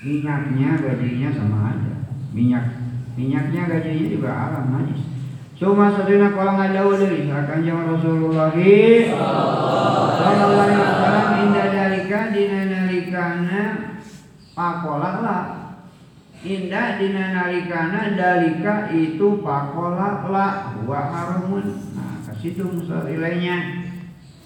minyaknya 0.01 0.69
gajinya 0.81 1.29
sama 1.35 1.57
aja 1.75 1.93
minyak 2.33 2.65
minyaknya 3.13 3.61
gajinya 3.69 4.05
juga 4.09 4.31
alam 4.31 4.65
najis 4.73 5.12
Cuma 5.53 5.93
sadina 5.93 6.33
kalau 6.33 6.57
ngadaw 6.57 6.97
deui 6.97 7.29
akan 7.29 7.59
jang 7.61 7.81
Rasulullah. 7.85 8.49
Sallallahu 8.53 10.65
alaihi 10.65 10.81
wasallam 10.81 11.27
indah 11.45 11.67
dalika 11.69 12.19
dina 12.33 12.59
nalikana. 12.65 13.63
Pakola 14.53 15.11
lah 15.21 15.43
indah 16.45 17.01
dina 17.01 17.33
nalikana 17.33 18.13
dalika 18.17 18.89
itu 18.93 19.41
pakola 19.45 20.25
lah 20.29 20.77
wa 20.85 20.99
haramun. 21.09 21.65
Nah 21.97 22.21
kasitu 22.25 22.69
ilainya 22.85 23.57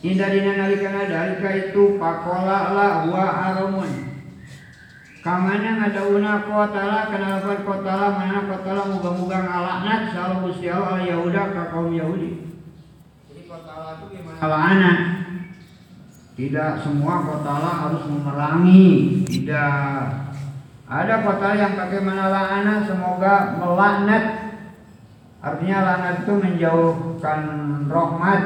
indah 0.04 0.30
dina 0.32 0.52
nalikana 0.60 1.08
dalika 1.08 1.50
itu 1.56 1.96
pakola 1.96 2.76
lah 2.76 3.08
wa 3.08 3.26
haramun 3.32 3.92
Kamana 5.28 5.76
ngadauna 5.76 6.48
kotala 6.48 7.12
kenapa 7.12 7.60
kotala 7.68 8.16
mana 8.16 8.48
kotala 8.48 8.88
muga-muga 8.88 9.44
ngalaknat 9.44 10.16
selalu 10.16 10.36
Gusti 10.48 10.72
Allah 10.72 11.04
Yahuda 11.04 11.52
ka 11.52 11.68
kaum 11.68 11.92
Yahudi. 11.92 12.48
Jadi 13.28 13.42
kotala 13.44 14.00
itu 14.00 14.06
gimana? 14.16 14.40
Alana. 14.40 14.94
Tidak 16.40 16.72
semua 16.80 17.28
kotala 17.28 17.72
harus 17.76 18.08
memerangi, 18.08 18.88
tidak. 19.28 20.32
Ada 20.88 21.20
kotala 21.20 21.56
yang 21.60 21.76
pakai 21.76 22.00
mana 22.00 22.32
lana 22.32 22.88
semoga 22.88 23.60
melaknat. 23.60 24.24
Artinya 25.44 25.78
laknat 25.84 26.16
itu 26.24 26.34
menjauhkan 26.40 27.42
rahmat. 27.92 28.42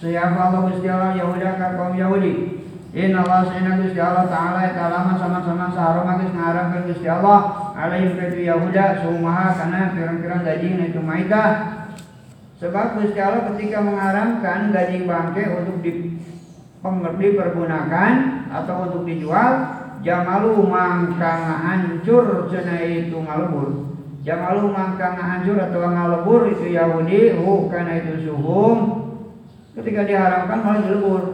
Siapa 0.00 0.48
Allah 0.48 0.64
Gusti 0.64 0.88
Allah 0.88 1.12
Yahuda 1.12 1.60
ka 1.60 1.76
kaum 1.76 1.92
Yahudi. 1.92 2.61
Inna 2.92 3.24
Allah 3.24 3.48
sehingga 3.48 3.80
Gusti 3.80 3.96
Allah 3.96 4.28
Ta'ala 4.28 4.68
Eta 4.68 4.92
lama 4.92 5.16
sama-sama 5.16 5.72
sahara 5.72 6.04
magis 6.04 6.28
ngaramkan 6.36 6.84
Gusti 6.92 7.08
Allah. 7.08 7.72
Alaihim 7.72 8.20
kaitu 8.20 8.44
Yahuda 8.44 9.00
Sumaha 9.00 9.56
karena 9.56 9.96
pirang-pirang 9.96 10.44
gaji 10.44 10.92
itu 10.92 11.00
maita 11.00 11.44
Sebab 12.60 13.00
Gusti 13.00 13.16
Allah 13.16 13.48
ketika 13.48 13.80
mengharamkan 13.80 14.76
gaji 14.76 15.08
bangke 15.08 15.44
untuk 15.56 15.80
di, 15.80 16.20
dipergunakan 17.16 18.12
Atau 18.52 18.76
untuk 18.84 19.02
dijual 19.08 19.80
Jamalu 20.04 20.52
mangkang 20.68 21.48
hancur 21.64 22.52
Cena 22.52 22.76
itu 22.84 23.16
ngalebur. 23.16 23.88
Jamalu 24.20 24.68
mangkang 24.68 25.16
hancur 25.16 25.56
atau 25.56 25.80
ngalebur 25.80 26.44
Itu 26.52 26.68
Yahudi 26.68 27.40
Hu 27.40 27.72
karena 27.72 28.04
itu 28.04 28.28
suhum. 28.28 29.00
Ketika 29.72 30.04
diharamkan 30.04 30.60
malah 30.60 30.84
dilebur 30.84 31.31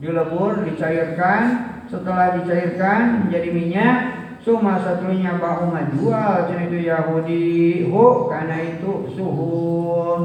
dilebur, 0.00 0.64
dicairkan, 0.64 1.42
setelah 1.86 2.40
dicairkan 2.40 3.28
menjadi 3.28 3.48
minyak, 3.52 3.96
Suma 4.40 4.80
satunya 4.80 5.36
bau 5.36 5.68
jual 5.92 6.48
jadi 6.48 6.72
itu 6.72 6.78
Yahudi 6.88 7.84
hu 7.92 8.32
karena 8.32 8.56
itu 8.72 9.12
suhu 9.12 10.16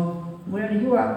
kemudian 0.47 0.71
dijual. 0.71 1.11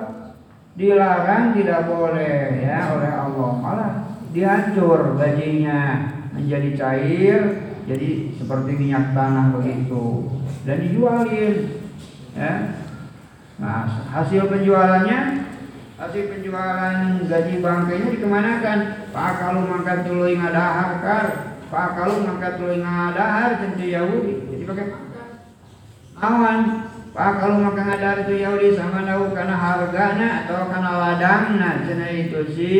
Dilarang 0.75 1.55
tidak 1.55 1.87
boleh 1.87 2.59
ya 2.59 2.99
oleh 2.99 3.11
Allah. 3.15 3.51
Malah 3.55 3.93
dihancur 4.35 5.15
gajinya 5.15 6.11
menjadi 6.35 6.69
cair 6.75 7.41
jadi 7.87 8.35
seperti 8.35 8.75
minyak 8.75 9.15
tanah 9.15 9.55
begitu. 9.55 10.35
Dan 10.67 10.83
dijualin 10.83 11.55
ya. 12.35 12.83
Nah 13.63 13.87
hasil 14.11 14.51
penjualannya 14.51 15.48
hasil 15.99 16.31
penjualan 16.31 17.27
gaji 17.27 17.55
bangkainya 17.59 18.09
dikemanakan? 18.15 18.79
Pak 19.11 19.33
kalau 19.43 19.67
mangkat 19.67 20.07
tuluy 20.07 20.39
ngadahar 20.39 21.03
kar. 21.03 21.27
Pak 21.69 21.89
kalau 21.99 22.23
mangkat 22.23 22.55
tuluy 22.57 22.79
ngadahar 22.79 23.51
tentu 23.59 23.85
Yahudi. 23.85 24.35
Jadi 24.55 24.63
pakai 24.65 24.87
pangkat 24.95 25.29
awan 26.19 26.61
pak 27.11 27.33
kalau 27.43 27.57
mangkat 27.67 27.85
ngadahar 27.91 28.19
itu 28.23 28.35
Yahudi 28.39 28.69
sama 28.79 29.03
tahu 29.03 29.35
karena 29.35 29.57
harganya 29.59 30.29
atau 30.47 30.71
karena 30.71 30.91
ladangnya. 30.95 31.71
Cina 31.83 32.07
itu 32.15 32.41
si 32.55 32.75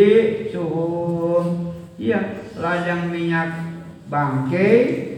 suhu 0.55 1.43
iya 1.99 2.47
ladang 2.55 3.11
minyak 3.11 3.51
bangkai 4.07 5.11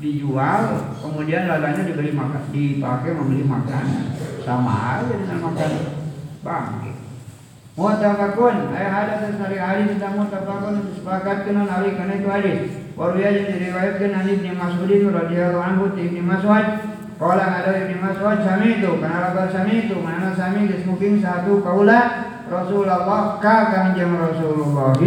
dijual 0.00 0.96
kemudian 1.04 1.44
ladangnya 1.44 1.92
dibeli 1.92 2.16
makan 2.16 2.48
dipakai 2.56 3.12
membeli 3.12 3.44
makanan. 3.44 4.16
Sama 4.48 4.96
aja 4.96 5.12
dengan 5.12 5.44
makan 5.44 5.70
bangkai 6.40 6.97
Mu'tafakun 7.78 8.74
ay 8.74 8.90
hadis 8.90 9.38
dari 9.38 9.54
hadis 9.54 9.94
tentang 9.94 10.18
mu'tafakun 10.18 10.82
disepakatkan 10.90 11.62
hari 11.62 11.94
karena 11.94 12.18
itu 12.18 12.26
hadis. 12.26 12.58
Waruya 12.98 13.30
yang 13.30 13.54
diriwayatkan 13.54 14.10
dari 14.18 14.30
Ibnu 14.34 14.58
Mas'ud 14.58 14.90
radhiyallahu 14.90 15.62
anhu 15.62 15.94
Ibnu 15.94 16.26
Mas'ud. 16.26 16.66
Kala 17.22 17.46
ada 17.62 17.70
Ibnu 17.78 18.02
Mas'ud 18.02 18.42
sami 18.42 18.82
itu 18.82 18.98
karena 18.98 19.30
labar 19.30 19.46
sami 19.54 19.86
itu 19.86 19.94
mana 20.02 20.34
sami 20.34 20.66
dismuping 20.66 21.22
satu 21.22 21.62
kaula 21.62 22.26
Rasulullah 22.50 23.38
ka 23.38 23.70
kanjeng 23.70 24.10
Rasulullah. 24.10 24.98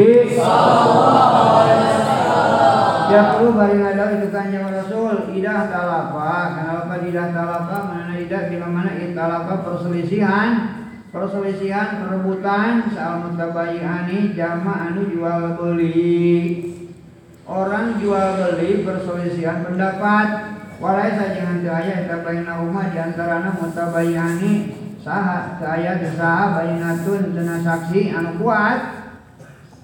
Ya 3.11 3.35
perlu 3.35 3.51
bari 3.51 3.83
ngada 3.83 4.15
itu 4.15 4.31
kanjeng 4.31 4.63
Rasul 4.71 5.35
idah 5.35 5.67
talafa 5.67 6.55
kenapa 6.55 6.93
idah 7.03 7.27
talafa 7.35 7.77
mana 7.83 8.15
idah 8.15 8.47
bila 8.47 8.67
mana 8.71 8.95
italafa 8.95 9.59
perselisihan 9.59 10.80
perselisihan 11.11 11.99
perebutan 11.99 12.87
soal 12.95 13.27
mutabayani 13.27 14.31
jama 14.31 14.89
anu 14.89 15.11
jual 15.11 15.59
beli. 15.59 16.71
Orang 17.43 17.99
jual 17.99 18.39
beli 18.39 18.87
perselisihan 18.87 19.67
pendapat. 19.67 20.55
Walai 20.81 21.13
saja 21.13 21.45
nanti 21.45 21.69
ayah 21.69 22.09
tabayna 22.09 22.57
rumah 22.57 22.89
diantarana 22.89 23.53
mutabayani 23.53 24.73
saha 24.97 25.61
saya 25.61 26.01
saha 26.17 26.57
bayinatun 26.57 27.37
cena 27.37 27.61
saksi 27.61 28.09
anu 28.09 28.41
kuat. 28.41 28.79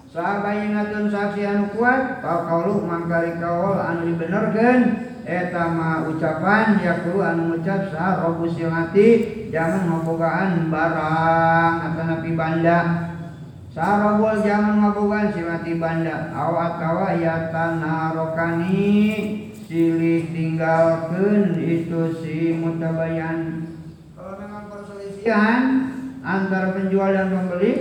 Saha 0.09 0.41
bayinatun 0.41 1.13
saksi 1.13 1.45
anu 1.45 1.69
kuat 1.75 2.23
kau 2.25 2.49
kaulu 2.49 2.81
mangkari 2.87 3.37
kaul 3.37 3.77
anu 3.77 4.09
dibenerkan 4.09 4.79
eta 5.27 5.75
ma 5.75 6.07
ucapan 6.07 6.79
yakulu 6.79 7.19
anu 7.19 7.51
ngucap 7.51 7.91
sa 7.91 8.23
robu 8.23 8.47
silati 8.47 9.43
jangan 9.51 9.91
ngobogaan 9.91 10.71
barang 10.71 11.73
atau 11.83 12.03
napi 12.07 12.31
banda. 12.31 12.79
Sarabul 13.75 14.41
jaman 14.41 14.79
ngabogan 14.81 15.35
si 15.35 15.43
mati 15.43 15.75
banda. 15.75 16.31
Awat 16.31 16.79
kawa 16.79 17.19
ya 17.19 17.51
tanarokani 17.51 19.03
silih 19.67 20.31
tinggalkan 20.31 21.59
itu 21.59 22.23
si 22.23 22.55
mutabayan. 22.55 23.67
Kalau 24.15 24.33
memang 24.39 24.71
perselisihan 24.71 25.91
antara 26.23 26.71
penjual 26.71 27.11
dan 27.11 27.35
pembeli 27.35 27.71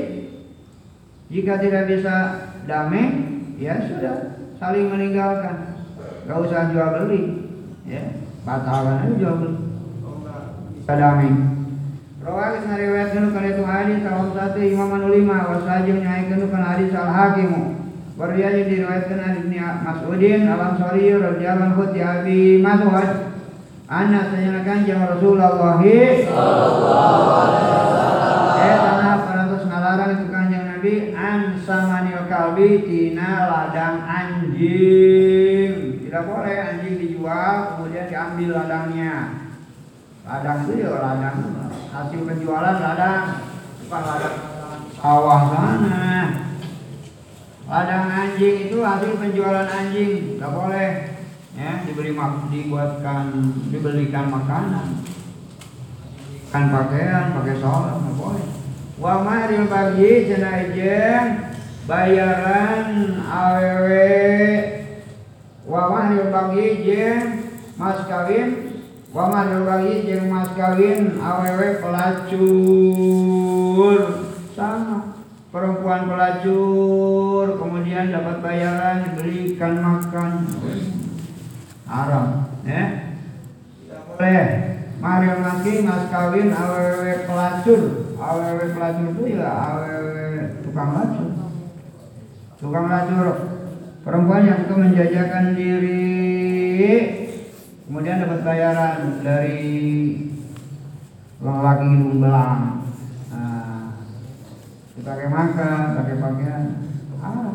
jika 1.30 1.62
tidak 1.62 1.86
bisa 1.94 2.14
damai 2.66 3.06
ya 3.56 3.78
sudah 3.86 4.36
saling 4.58 4.90
meninggalkan 4.90 5.75
gak 6.26 6.38
usah 6.42 6.74
jual 6.74 6.88
beli 6.90 7.20
ya. 7.86 8.02
Batalkan 8.42 9.06
aja 9.06 9.14
jual 9.14 9.34
beli. 9.38 9.58
Bisa 10.74 10.92
damai 10.98 11.30
Rawakis 12.26 12.66
ngariwayatkeun 12.66 13.30
kana 13.30 13.48
itu 13.54 13.62
hadis 13.62 14.02
salam 14.02 14.34
satu 14.34 14.58
Imam 14.58 14.90
anu 14.98 15.14
lima 15.14 15.46
wasajeng 15.46 16.02
nyaikeun 16.02 16.50
kana 16.50 16.74
hadis 16.74 16.90
al 16.90 17.06
hakim. 17.06 17.78
Wariyah 18.18 18.66
diriwayatkeun 18.66 19.22
an 19.22 19.46
Ibnu 19.46 19.62
Mas'udin 19.62 20.50
al 20.50 20.74
Ansari 20.74 21.14
radhiyallahu 21.14 21.78
anhu 21.78 21.86
Abi 21.94 22.58
Mas'ud. 22.58 23.10
Anna 23.86 24.26
sayyidina 24.34 24.66
kanjeng 24.66 24.98
Rasulullah. 25.06 25.54
Sallallahu 25.54 27.30
alaihi 27.46 27.86
Eh 28.66 28.74
tanah 28.74 29.14
ngalarang 29.62 30.10
itu 30.18 30.26
kanjeng 30.26 30.64
Nabi 30.66 31.14
an 31.14 31.62
samanil 31.62 32.26
kalbi 32.26 32.82
tina 32.82 33.46
ladang 33.46 34.02
anjing. 34.02 35.25
Boleh 36.26 36.56
anjing 36.58 36.98
dijual 36.98 37.54
kemudian 37.70 38.10
diambil 38.10 38.50
ladangnya. 38.58 39.14
Ladang 40.26 40.66
itu 40.66 40.82
ya 40.82 40.98
ladang 40.98 41.38
hasil 41.94 42.20
penjualan 42.26 42.76
ladang. 42.82 43.46
Bukan 43.86 44.02
ladang 44.02 44.36
sawah 44.98 45.42
sana. 45.54 46.10
Ladang 47.70 48.04
anjing 48.10 48.66
itu 48.66 48.82
hasil 48.82 49.22
penjualan 49.22 49.70
anjing. 49.70 50.42
Nggak 50.42 50.50
boleh 50.50 50.90
ya 51.54 51.86
diberi 51.86 52.10
mak 52.10 52.50
dibuatkan 52.50 53.30
dibelikan 53.70 54.26
makanan. 54.26 55.06
Kan 56.50 56.74
pakaian 56.74 57.38
pakai 57.38 57.56
sholat 57.62 57.94
nggak 58.02 58.16
boleh. 58.18 58.46
Wa 58.98 59.22
maril 59.22 59.70
bagi 59.70 60.26
jenajeng 60.26 61.54
bayaran 61.86 63.14
awewe 63.30 64.75
wa 65.66 65.82
maril 65.90 66.30
bagi 66.30 66.86
jeng 66.86 67.22
mas 67.74 68.06
kawin 68.06 68.76
Wama 69.16 69.48
bagi 69.64 70.04
jeung 70.04 70.28
mas 70.28 70.52
kawin 70.52 71.16
awewe 71.16 71.80
pelacur. 71.80 72.68
Sama 74.52 75.16
perempuan 75.48 76.04
pelacur 76.04 77.56
kemudian 77.56 78.12
dapat 78.12 78.44
bayaran 78.44 79.08
dibelikan 79.08 79.80
makan. 79.80 80.52
Haram 81.88 82.52
ya? 82.68 83.16
Boleh. 83.88 84.76
Mari 85.00 85.32
mati 85.40 85.80
mas 85.80 86.12
kawin 86.12 86.52
awewe 86.52 87.24
pelacur. 87.24 88.12
Awewe 88.20 88.76
pelacur 88.76 89.16
itu 89.16 89.32
ya 89.32 89.48
awewe 89.48 90.60
tukang 90.60 90.92
lacur. 90.92 91.32
Tukang 92.60 92.84
lacur 92.84 93.55
perempuan 94.06 94.46
yang 94.46 94.62
suka 94.62 94.74
menjajakan 94.78 95.58
diri 95.58 96.06
Kemudian 97.86 98.18
dapat 98.18 98.42
bayaran 98.42 99.22
dari 99.22 100.18
lelaki 101.38 101.86
hidung 101.86 102.18
belang. 102.18 102.82
Nah, 103.30 103.94
dipakai 104.98 105.30
makan, 105.30 105.94
pakai 105.94 106.16
pakaian. 106.18 106.64
Ah. 107.22 107.54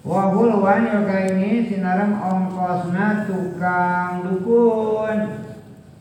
Wahul 0.00 0.64
wanil 0.64 1.04
ini 1.04 1.68
sinaram 1.68 2.16
ongkosna 2.16 3.28
tukang 3.28 4.24
dukun. 4.24 5.18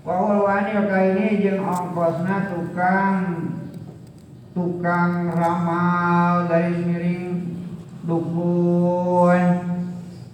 Wahul 0.07 0.47
wanil 0.47 0.87
ini 0.87 1.43
jeng 1.43 1.59
ongkosna 1.59 2.55
tukang 2.55 3.19
tukang 4.55 5.27
ramal 5.35 6.47
dari 6.47 6.71
miring 6.87 7.48
dukun. 8.09 9.41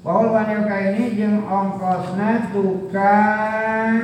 Paul 0.05 0.25
wanita 0.31 0.75
ini 0.93 1.17
jeng 1.19 1.43
ongkosna 1.43 2.53
tukang. 2.55 3.97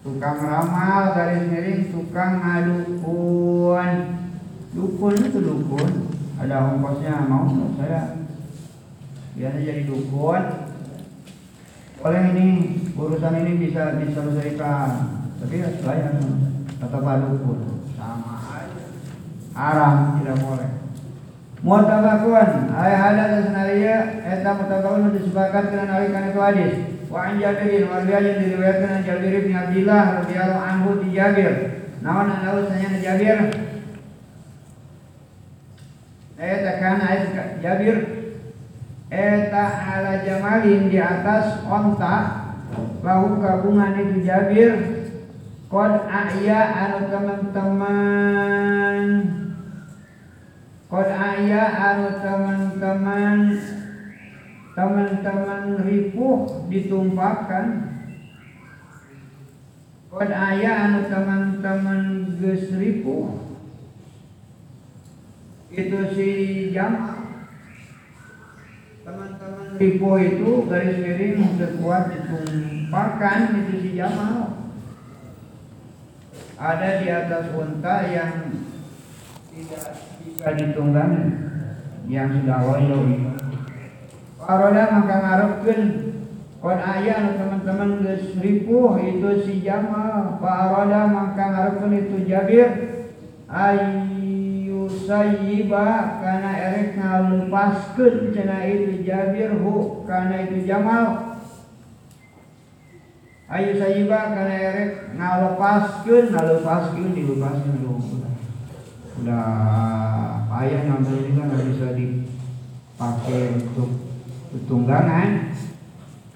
Tukang 0.00 0.38
ramal 0.40 1.12
garis 1.12 1.44
miring 1.52 1.92
tukang 1.92 2.40
ngadukun 2.40 3.90
dukun. 4.72 5.14
Itu 5.20 5.38
dukun. 5.44 5.90
Ada 6.40 6.72
ongkosnya 6.72 7.28
mau 7.28 7.44
saya? 7.76 8.24
Biasa 9.36 9.58
jadi 9.60 9.84
dukun. 9.84 10.42
Oleh 12.00 12.22
ini 12.32 12.46
urusan 12.96 13.36
ini 13.44 13.52
bisa 13.60 14.00
diselesaikan. 14.00 14.90
Tapi 15.44 15.54
ya 15.60 15.68
bayar 15.84 16.16
tetap 16.80 17.04
dukun. 17.04 17.84
Sama 17.92 18.40
aja. 18.56 18.84
Haram 19.52 20.16
tidak 20.16 20.40
boleh 20.40 20.89
Mutabakun 21.60 22.72
ay 22.72 22.92
hada 22.96 23.44
senaria 23.44 24.24
eta 24.24 24.50
mutabakun 24.56 25.12
disepakatkan 25.12 25.92
alaikan 25.92 26.32
itu 26.32 26.40
hadis. 26.40 26.74
Wa 27.12 27.28
an 27.28 27.36
Jabirin 27.36 27.90
wa 27.90 28.00
biajan 28.00 28.40
diriwayatkan 28.40 28.90
an 28.90 29.02
Jabir 29.04 29.44
bin 29.44 29.52
Abdullah 29.52 30.24
radhiyallahu 30.24 30.64
anhu 30.64 30.90
di 31.04 31.08
Jabir. 31.12 31.52
Nawan 32.00 32.32
an 32.32 32.64
sanya 32.64 32.96
Jabir. 32.96 33.38
Eta 36.40 36.72
kana 36.80 37.04
ayat 37.04 37.60
Jabir 37.60 38.20
eta 39.10 39.64
ala 39.90 40.22
jamalin 40.22 40.86
di 40.86 41.02
atas 41.02 41.66
onta 41.66 42.46
lahu 43.02 43.42
kabungan 43.42 43.98
itu 43.98 44.22
Jabir 44.22 45.02
Kod 45.70 46.02
aya 46.10 46.66
anu 46.74 47.06
teman-teman 47.14 49.06
Kod 50.90 51.06
ayah 51.06 51.70
anu 51.70 52.18
teman-teman 52.18 53.54
teman-teman 54.74 55.86
ripuh 55.86 56.66
ditumpahkan. 56.66 57.66
Kod 60.10 60.30
ayah 60.34 60.90
anu 60.90 61.06
teman-teman 61.06 62.00
geus 62.42 62.74
ripuh 62.74 63.38
itu 65.70 65.98
si 66.18 66.28
jam 66.74 67.22
teman-teman 69.06 69.78
ripuh 69.78 70.18
itu 70.18 70.66
garis 70.66 70.98
miring 70.98 71.54
kuat 71.78 72.10
ditumpahkan 72.10 73.38
itu 73.54 73.74
si 73.78 73.90
jamal 73.94 74.66
ada 76.58 76.90
di 76.98 77.06
atas 77.06 77.54
unta 77.54 78.10
yang 78.10 78.50
tidak 79.54 80.09
bisa 80.24 80.48
ditunggangi. 80.56 81.24
Yang 82.10 82.42
sudah 82.42 82.58
wayo 82.66 82.98
Paroda 84.40 84.84
maka 84.90 85.16
ngarepkeun. 85.20 85.82
Kon 86.60 86.76
aya 86.76 87.40
teman-teman 87.40 88.04
geus 88.04 88.36
ripuh 88.36 89.00
itu 89.00 89.48
si 89.48 89.64
Jamal 89.64 90.36
Paroda 90.42 91.08
maka 91.08 91.44
ngarepkeun 91.54 91.94
itu 91.96 92.16
Jabir. 92.24 92.68
Ayu 93.50 94.88
sayyiba 94.88 96.18
kana 96.24 96.50
erek 96.56 96.98
ngalupaskeun 96.98 98.32
cenah 98.32 98.64
itu 98.64 99.04
Jabir 99.04 99.60
hu 99.60 100.02
kana 100.08 100.48
itu 100.48 100.64
Jamal. 100.64 101.36
Ayu 103.50 103.74
sayyiba 103.76 104.34
kana 104.34 104.54
erek 104.54 104.90
ngalepaskeun 105.18 106.30
ngalepaskeun 106.30 107.10
dilupaskeun 107.18 108.29
udah 109.18 109.46
payah 110.46 110.80
ngambil 110.86 111.16
ini 111.18 111.30
kan 111.34 111.44
nggak 111.50 111.66
bisa 111.74 111.86
dipakai 111.98 113.40
untuk 113.58 113.90
tunggangan. 114.70 115.50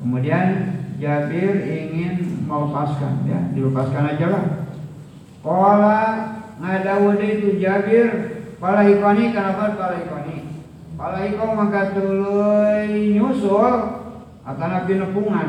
Kemudian 0.01 0.47
Jabir 0.99 1.55
ingin 1.67 2.47
melepaskan 2.47 3.27
ya 3.27 3.39
dilepaskan 3.55 4.05
aja 4.15 4.27
lah. 4.31 4.45
Pola 5.43 6.01
ngadawud 6.59 7.21
itu 7.23 7.63
Jabir 7.63 8.09
pala 8.59 8.87
ikoni 8.87 9.31
kenapa 9.31 9.79
pala 9.79 10.03
ikoni? 10.03 10.37
Pala 10.95 11.19
ikon 11.27 11.51
maka 11.59 11.95
tuluy 11.95 13.19
nyusul 13.19 13.75
akan 14.47 14.69
nabi 14.71 14.93
nepungan. 14.99 15.49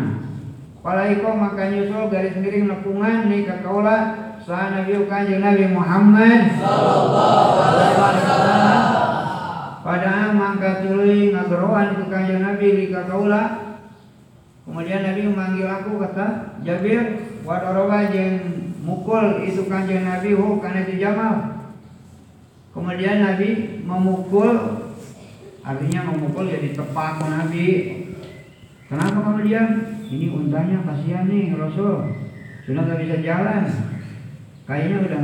Pala 0.81 1.10
ikon 1.14 1.35
maka 1.38 1.69
nyusul 1.69 2.10
garis 2.10 2.38
miring 2.38 2.69
nepungan 2.69 3.30
nih 3.30 3.45
kakaula 3.45 4.24
Sa 4.24 4.24
Nabi 4.45 4.93
Kanjeng 5.09 5.41
Nabi 5.41 5.65
Muhammad 5.73 6.53
sallallahu 6.61 7.57
alaihi 7.57 7.97
wasallam 7.97 8.80
pada 9.81 10.13
mangkat 10.38 10.76
tuluy 10.85 11.34
ngageroan 11.34 11.97
itu 11.97 12.03
Kanjeng 12.13 12.41
Nabi 12.45 12.67
di 12.77 12.85
kaula 12.93 13.43
kemudian 14.69 15.01
Nabi 15.01 15.22
memanggil 15.34 15.65
aku 15.65 15.97
kata 15.97 16.57
Jabir 16.61 17.26
wadoroba 17.41 18.05
jeung 18.13 18.69
mukul 18.85 19.41
itu 19.41 19.65
Kanjeng 19.65 20.05
Nabi 20.05 20.38
hu 20.38 20.61
itu 20.61 20.93
Jamal 21.01 21.55
Kemudian 22.76 23.23
Nabi 23.23 23.80
memukul, 23.88 24.51
artinya 25.63 26.11
memukul 26.11 26.51
ya 26.51 26.59
ditepak 26.59 27.23
Nabi. 27.23 27.67
Kenapa 28.91 29.15
kamu 29.15 29.47
diam? 29.47 29.95
Ini 30.11 30.27
untanya 30.35 30.84
kasihan 30.84 31.23
nih 31.23 31.55
Rasul, 31.55 32.11
sudah 32.67 32.84
nggak 32.84 32.99
bisa 32.99 33.15
jalan. 33.23 33.94
Kayaknya 34.65 34.97
udah 35.05 35.21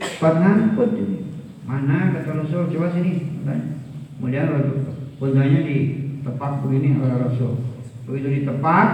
cepat 0.00 0.34
ngangkut. 0.40 0.90
Mana 1.66 2.16
kata 2.16 2.30
Rasul? 2.40 2.72
Coba 2.72 2.88
sini. 2.92 3.44
Kemudian 4.16 4.48
untanya 5.20 5.60
ditepak 5.60 6.52
begini 6.64 6.96
oleh 6.98 7.16
Rasul. 7.20 7.60
Begitu 8.08 8.28
ditepak, 8.42 8.88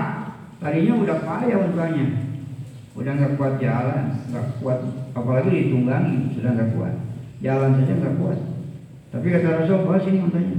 tadinya 0.59 0.94
udah 0.98 1.18
payah 1.20 1.59
untanya, 1.68 2.06
udah 2.96 3.12
nggak 3.12 3.34
kuat 3.36 3.54
jalan, 3.60 4.18
nggak 4.32 4.46
kuat 4.59 4.80
apalagi 5.12 5.48
ditunggangi 5.52 6.32
sudah 6.36 6.50
nggak 6.56 6.72
kuat 6.72 6.94
jalan 7.44 7.76
saja 7.76 7.94
nggak 8.00 8.16
kuat 8.16 8.38
tapi 9.12 9.26
kata 9.28 9.48
Rasul 9.60 9.84
bawa 9.84 9.98
sini 10.00 10.18
untanya 10.24 10.56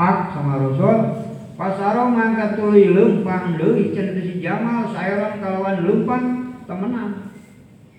pak 0.00 0.18
sama 0.32 0.56
Rasul 0.56 0.96
pasaro 1.60 2.02
ngangkat 2.16 2.50
tuluy 2.56 2.88
lempang 2.96 3.60
deui 3.60 3.92
cenah 3.92 4.16
si 4.16 4.40
Jamal 4.40 4.88
saeran 4.96 5.44
kalawan 5.44 5.84
lempang 5.84 6.24
temenan. 6.66 7.32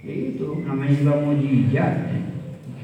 Ya 0.03 0.13
itu 0.13 0.59
namanya 0.67 0.93
juga 0.99 1.15
mujizat. 1.23 1.93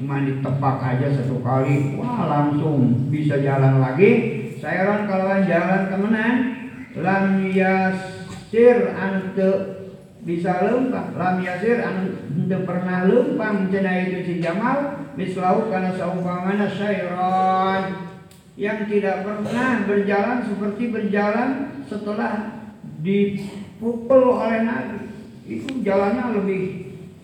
Cuma 0.00 0.24
ditepak 0.24 0.80
aja 0.80 1.12
satu 1.12 1.44
kali 1.44 2.00
wah 2.00 2.24
langsung 2.24 3.12
bisa 3.12 3.36
jalan 3.44 3.84
lagi. 3.84 4.40
Saeran 4.56 5.04
kalawan 5.04 5.44
jalan 5.44 5.82
temenan 5.92 6.34
lam 6.96 7.44
yasir 7.52 8.96
ante 8.96 9.50
bisa 10.24 10.64
lempang. 10.64 11.12
Lam 11.12 11.44
yasir 11.44 11.84
teu 12.48 12.60
pernah 12.64 13.04
lempang 13.04 13.68
cenah 13.68 13.96
itu 14.08 14.18
si 14.24 14.34
Jamal? 14.40 15.00
Mislau 15.20 15.68
kana 15.68 15.92
saumpamana 15.92 16.64
syairan 16.72 18.08
yang 18.56 18.88
tidak 18.88 19.20
pernah 19.20 19.84
berjalan 19.84 20.38
seperti 20.48 20.88
berjalan 20.88 21.48
setelah 21.84 22.64
dipukul 23.04 24.40
oleh 24.40 24.64
Nabi 24.64 25.09
itu 25.50 25.82
jalannya 25.82 26.38
lebih 26.38 26.62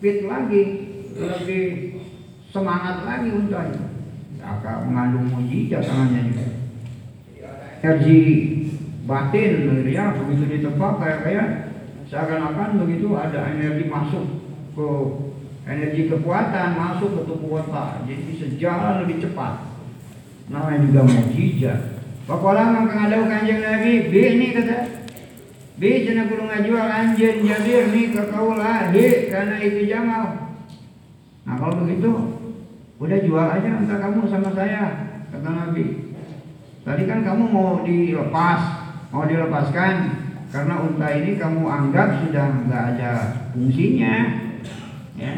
fit 0.03 0.27
lagi 0.27 0.63
lebih 1.15 1.65
semangat 2.51 3.07
lagi 3.07 3.31
untanya. 3.31 3.87
Akan 4.43 4.91
mengandung 4.91 5.27
mujizat 5.31 5.87
tangannya 5.87 6.31
juga. 6.31 6.45
Energi 7.79 8.19
batin 9.07 9.51
ya 9.87 10.11
begitu 10.19 10.43
ditebak 10.59 10.93
kayak 10.99 11.19
kayak 11.23 11.47
seakan-akan 12.11 12.83
begitu 12.83 13.15
ada 13.15 13.55
energi 13.55 13.87
masuk 13.87 14.25
ke 14.75 14.87
energi 15.67 16.11
kekuatan 16.11 16.75
masuk 16.75 17.15
ke 17.15 17.21
tubuh 17.27 17.63
otak. 17.63 18.03
Jadi 18.07 18.23
bisa 18.27 18.45
jalan 18.59 19.07
lebih 19.07 19.23
cepat. 19.23 19.67
Namanya 20.47 20.79
juga 20.83 21.01
mujizat. 21.07 21.79
Pakola 22.27 22.75
mangkang 22.75 23.07
ada 23.07 23.23
kanjeng 23.23 23.63
Nabi, 23.63 24.11
bi 24.11 24.19
ini 24.19 24.51
kata, 24.51 24.96
bi 25.77 26.09
cina 26.09 26.25
kudu 26.25 26.49
ngajual 26.49 26.89
anjen 26.89 27.45
jabir 27.45 27.93
nih 27.93 28.09
ke 28.09 28.23
kaula, 28.33 28.89
hi 28.89 29.29
karena 29.29 29.55
itu 29.61 29.85
jamal. 29.85 30.57
Nah 31.45 31.55
kalau 31.61 31.85
begitu, 31.85 32.11
udah 32.97 33.19
jual 33.21 33.47
aja 33.47 33.69
entah 33.77 33.97
kamu 34.01 34.25
sama 34.25 34.49
saya, 34.57 34.83
kata 35.29 35.49
Nabi. 35.53 36.17
Tadi 36.81 37.03
kan 37.05 37.21
kamu 37.21 37.43
mau 37.53 37.85
dilepas, 37.85 38.61
mau 39.13 39.29
dilepaskan, 39.29 39.95
karena 40.49 40.75
unta 40.81 41.07
ini 41.13 41.37
kamu 41.37 41.61
anggap 41.69 42.25
sudah 42.25 42.47
nggak 42.65 42.83
ada 42.97 43.13
fungsinya, 43.53 44.15
ya 45.13 45.33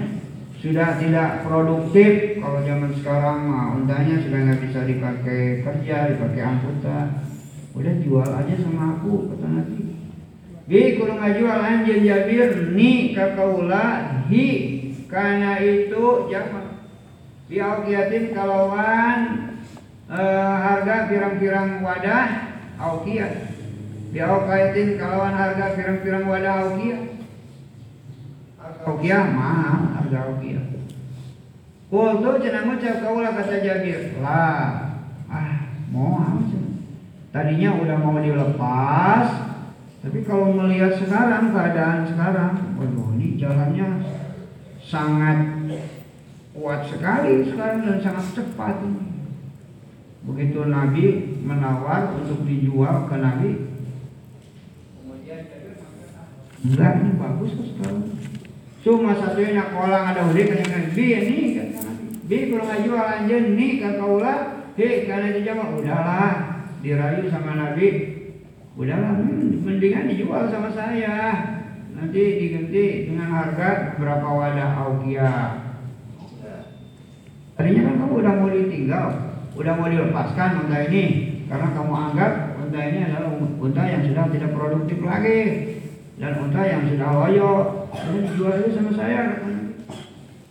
sudah 0.60 1.00
tidak 1.00 1.48
produktif 1.48 2.36
kalau 2.44 2.60
zaman 2.68 2.92
sekarang 3.00 3.48
mah 3.48 3.80
untanya 3.80 4.20
sudah 4.20 4.40
nggak 4.44 4.62
bisa 4.68 4.84
dipakai 4.84 5.64
kerja 5.64 6.12
dipakai 6.12 6.42
angkutan 6.44 7.24
udah 7.72 7.94
jual 8.04 8.28
aja 8.28 8.56
sama 8.60 9.00
aku 9.00 9.32
kata 9.32 9.48
Nabi 9.48 9.89
bi 10.70 11.02
kudu 11.02 11.18
ngajual 11.18 11.60
anjeun 11.66 12.06
Jabir 12.06 12.70
ni 12.78 13.18
ka 13.18 13.34
kaula 13.34 14.22
hi. 14.30 14.48
Karena 15.10 15.58
itu 15.58 16.30
jama 16.30 16.86
bi 17.50 17.58
auqiyatin 17.58 18.30
kalawan 18.30 19.20
uh, 20.06 20.54
harga 20.62 21.10
pirang-pirang 21.10 21.82
wadah 21.82 22.54
auqiyat 22.78 23.58
bi 24.14 24.22
auqiyatin 24.22 25.02
kalawan 25.02 25.34
harga 25.34 25.74
pirang-pirang 25.74 26.30
wadah 26.30 26.54
auqiyat 26.70 27.10
Rukiah 28.80 29.28
mahal 29.36 29.92
harga 30.00 30.20
rukiah. 30.32 30.64
Kultu 31.90 32.32
cenah 32.40 32.64
ngucap 32.70 33.02
kaulah 33.02 33.34
kata 33.34 33.66
Jabir, 33.66 34.22
lah, 34.22 34.94
ah 35.26 35.74
mau 35.90 36.22
Tadinya 37.30 37.78
udah 37.78 37.98
mau 37.98 38.18
dilepas, 38.18 39.49
tapi 40.00 40.24
kalau 40.24 40.56
melihat 40.56 40.96
sekarang 40.96 41.52
keadaan 41.52 42.08
sekarang, 42.08 42.54
waduh 42.80 43.20
ini 43.20 43.36
jalannya 43.36 44.00
sangat 44.80 45.40
kuat 46.56 46.88
sekali 46.88 47.44
sekarang 47.44 47.84
dan 47.84 48.00
sangat 48.00 48.26
cepat. 48.32 48.80
Begitu 50.24 50.60
Nabi 50.72 51.36
menawar 51.44 52.16
untuk 52.16 52.48
dijual 52.48 53.12
ke 53.12 53.16
Nabi, 53.20 53.52
enggak 56.64 56.92
ini 57.04 57.12
bagus 57.20 57.52
kok 57.60 57.68
sekarang. 57.76 58.08
Cuma 58.80 59.12
satunya 59.12 59.76
kolang 59.76 60.16
ada 60.16 60.32
udah 60.32 60.46
kan 60.64 60.86
bi 60.96 61.06
ini 61.12 61.40
bi 62.24 62.48
kalau 62.48 62.64
ngajual 62.72 63.04
anjen 63.04 63.60
nih 63.60 63.84
ke 63.84 63.90
kaulah 64.00 64.64
he 64.80 65.04
karena 65.04 65.44
jama 65.44 65.76
udahlah 65.76 66.34
dirayu 66.80 67.28
sama 67.28 67.60
Nabi 67.60 68.19
udahlah 68.80 69.12
mendingan 69.68 70.08
dijual 70.08 70.48
sama 70.48 70.72
saya. 70.72 71.16
Nanti 71.92 72.24
diganti 72.40 73.12
dengan 73.12 73.28
harga 73.28 74.00
berapa 74.00 74.24
wadah 74.24 74.72
aukia 74.88 75.68
tadinya 77.60 77.92
kan 77.92 77.96
kamu 78.00 78.14
udah 78.24 78.34
mau 78.40 78.48
ditinggal 78.48 79.08
udah 79.60 79.74
mau 79.76 79.92
dilepaskan 79.92 80.50
unta 80.66 80.78
ini. 80.88 81.06
Karena 81.52 81.68
kamu 81.76 81.92
anggap 81.92 82.32
unta 82.62 82.80
ini 82.80 83.00
adalah 83.10 83.30
unta 83.36 83.84
yang 83.84 84.02
sudah 84.08 84.26
tidak 84.32 84.52
produktif 84.56 85.00
lagi. 85.04 85.40
Dan 86.16 86.32
unta 86.40 86.62
yang 86.64 86.88
sudah 86.88 87.10
loyo. 87.12 87.52
Ini 87.92 88.18
dijual 88.32 88.64
itu 88.64 88.70
sama 88.80 88.92
saya. 88.96 89.44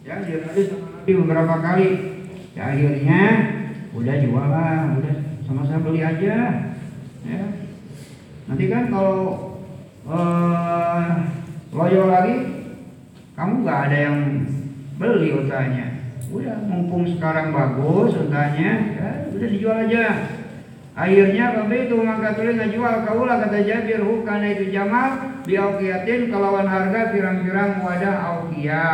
Ya 0.04 0.20
dia 0.24 0.44
tadi 0.44 0.60
sama 0.68 0.86
Nabi 0.92 1.12
beberapa 1.24 1.54
kali. 1.64 1.88
Ya 2.52 2.62
akhirnya 2.76 3.22
udah 3.96 4.16
jual 4.20 4.46
lah. 4.52 4.80
Udah 5.00 5.14
sama 5.48 5.62
saya 5.64 5.80
beli 5.80 6.00
aja. 6.04 6.36
Ya 7.24 7.40
nanti 8.48 8.64
kan 8.72 8.88
kalau 8.88 9.20
uh, 10.08 11.04
loyo 11.70 12.08
lagi 12.08 12.36
kamu 13.36 13.54
nggak 13.62 13.80
ada 13.86 13.98
yang 14.08 14.18
beli 14.96 15.30
untanya 15.36 15.86
udah 16.28 16.56
mumpung 16.64 17.04
sekarang 17.08 17.52
bagus 17.52 18.16
untanya 18.16 18.70
ya 18.96 19.10
udah 19.32 19.48
dijual 19.48 19.78
aja. 19.86 20.04
Akhirnya 20.98 21.54
kami 21.54 21.86
itu 21.86 21.94
maka 22.02 22.34
tulis 22.34 22.58
jual 22.74 22.94
kaulah 23.06 23.38
kata 23.38 23.62
Jabir. 23.62 24.02
Hu 24.02 24.26
karena 24.26 24.50
itu 24.50 24.74
jamal 24.74 25.38
biaukiatin 25.46 26.26
kalawan 26.26 26.66
harga 26.66 27.14
pirang-pirang 27.14 27.78
wadah 27.86 28.16
aukia 28.18 28.86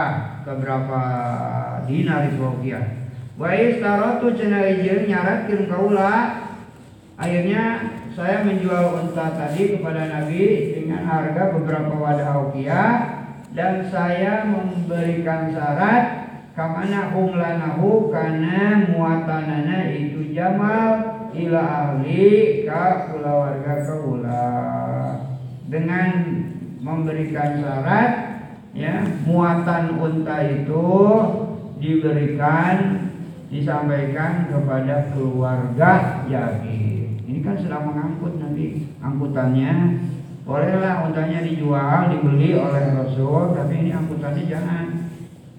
keberapa 0.44 1.02
dinar 1.88 2.28
itu 2.28 2.44
aukia. 2.44 3.08
Wa 3.40 3.56
istaratu 3.56 4.36
cenah 4.36 4.84
nyaratkeun 4.84 5.64
kaula 5.64 6.44
akhirnya 7.16 7.64
saya 8.14 8.46
menjual 8.46 8.94
unta 8.94 9.34
tadi 9.34 9.74
kepada 9.74 10.06
Nabi 10.06 10.70
dengan 10.70 11.02
harga 11.02 11.50
beberapa 11.50 11.98
wadah 11.98 12.30
aukia 12.38 12.82
dan 13.50 13.82
saya 13.90 14.46
memberikan 14.46 15.50
syarat 15.50 16.30
kamana 16.54 17.10
hum 17.10 17.34
lanahu 17.34 18.14
kana 18.14 18.86
muatanana 18.86 19.90
itu 19.90 20.30
jamal 20.30 21.26
ila 21.34 21.60
ahli 21.60 22.62
ka 22.62 23.10
keluarga 23.10 23.74
kaula. 23.82 24.50
Dengan 25.66 26.10
memberikan 26.78 27.66
syarat 27.66 28.10
ya 28.78 29.02
muatan 29.26 29.98
unta 29.98 30.38
itu 30.54 30.86
diberikan 31.82 33.10
disampaikan 33.50 34.46
kepada 34.46 35.10
keluarga 35.10 36.22
ini 36.30 36.83
kan 37.44 37.54
sedang 37.60 37.84
mengangkut 37.92 38.40
nanti 38.40 38.88
angkutannya 39.04 39.72
bolehlah 40.48 41.04
untanya 41.08 41.44
dijual 41.44 42.08
dibeli 42.08 42.56
oleh 42.56 42.84
Rasul 42.96 43.52
tapi 43.52 43.72
ini 43.84 43.90
angkutannya 43.92 44.44
jangan 44.48 44.86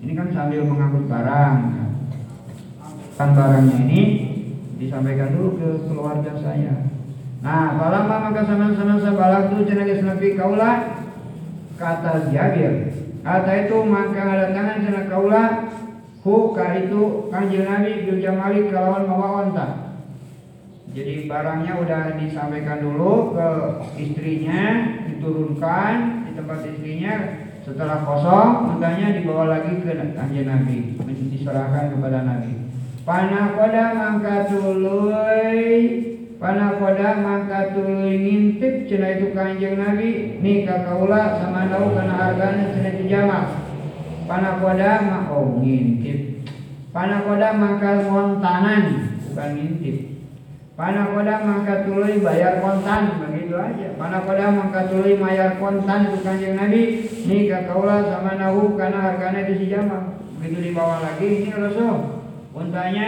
ini 0.01 0.11
kan 0.17 0.27
sambil 0.33 0.65
mengangkut 0.65 1.05
barang 1.05 1.55
kan 3.15 3.29
barangnya 3.31 3.77
ini 3.85 4.01
disampaikan 4.75 5.31
dulu 5.31 5.55
ke 5.55 5.69
keluarga 5.87 6.35
saya. 6.35 6.91
Nah, 7.39 7.79
falamma 7.79 8.27
maka 8.27 8.43
sama-sama 8.43 8.99
sabalak 8.99 9.53
tu 9.53 9.63
cenah 9.63 9.87
nabi 9.87 10.35
kaula 10.35 10.99
kata 11.79 12.27
Jabir. 12.33 12.91
Kata 13.23 13.51
itu 13.65 13.77
maka 13.87 14.21
ada 14.21 14.47
tangan 14.51 14.83
cenah 14.83 15.05
kaula 15.07 15.43
Huka 16.25 16.73
itu 16.81 17.29
kanjeng 17.29 17.69
Nabi 17.69 18.01
bil 18.01 18.17
jamali 18.17 18.65
kalawan 18.73 19.05
mawa 19.05 19.45
onta. 19.45 19.84
Jadi 20.95 21.27
barangnya 21.27 21.75
udah 21.75 22.15
disampaikan 22.15 22.79
dulu 22.79 23.35
ke 23.35 23.47
istrinya, 23.99 24.95
diturunkan 25.11 26.23
di 26.23 26.31
tempat 26.39 26.63
istrinya. 26.63 27.15
Setelah 27.67 28.07
kosong, 28.07 28.77
ontanya 28.77 29.11
dibawa 29.11 29.59
lagi 29.59 29.83
ke 29.83 29.91
kanjeng 30.15 30.47
Nabi, 30.47 30.95
diserahkan 31.35 31.91
kepada 31.91 32.23
Nabi. 32.23 32.71
Panah 33.05 33.53
koda 33.53 33.93
mangka 33.93 34.49
tuluy 34.49 35.69
Panah 36.41 36.73
koda 36.81 37.21
mangka 37.21 37.77
tuluy 37.77 38.17
ngintip 38.17 38.89
cina 38.89 39.13
itu 39.13 39.29
kanjeng 39.29 39.77
Nabi 39.77 40.41
Nika 40.41 40.81
kaula 40.81 41.37
sama 41.37 41.69
tahu 41.69 41.93
karena 41.93 42.17
harganya 42.17 42.73
cina 42.73 42.89
itu 42.97 43.05
jamak 43.05 43.45
Panah 44.25 44.57
koda 44.57 45.05
mah 45.05 45.29
oh 45.29 45.61
ngintip 45.61 46.49
Panah 46.89 47.21
koda 47.29 47.53
mangka 47.53 48.09
montanan 48.09 48.83
bukan 49.29 49.49
ngintip 49.53 50.14
Panah 50.75 51.07
koda 51.07 51.39
mangka 51.39 51.87
tuluy 51.87 52.19
bayar 52.19 52.59
kontan 52.59 53.15
begitu 53.23 53.55
aja. 53.55 53.95
Panah 53.95 54.27
koda 54.27 54.51
mangka 54.51 54.91
tuluy 54.91 55.15
bayar 55.15 55.55
kontan 55.55 56.11
itu 56.11 56.19
kanjeng 56.19 56.59
Nabi. 56.59 57.07
Nika 57.31 57.63
kaula 57.63 58.03
sama 58.11 58.35
nahu 58.35 58.75
karena 58.75 58.99
harganya 58.99 59.47
itu 59.47 59.53
si 59.55 59.65
jamak. 59.71 60.19
Begitu 60.43 60.75
dibawa 60.75 60.99
lagi 60.99 61.47
ini 61.47 61.55
Rasul 61.55 62.19
untanya 62.51 63.07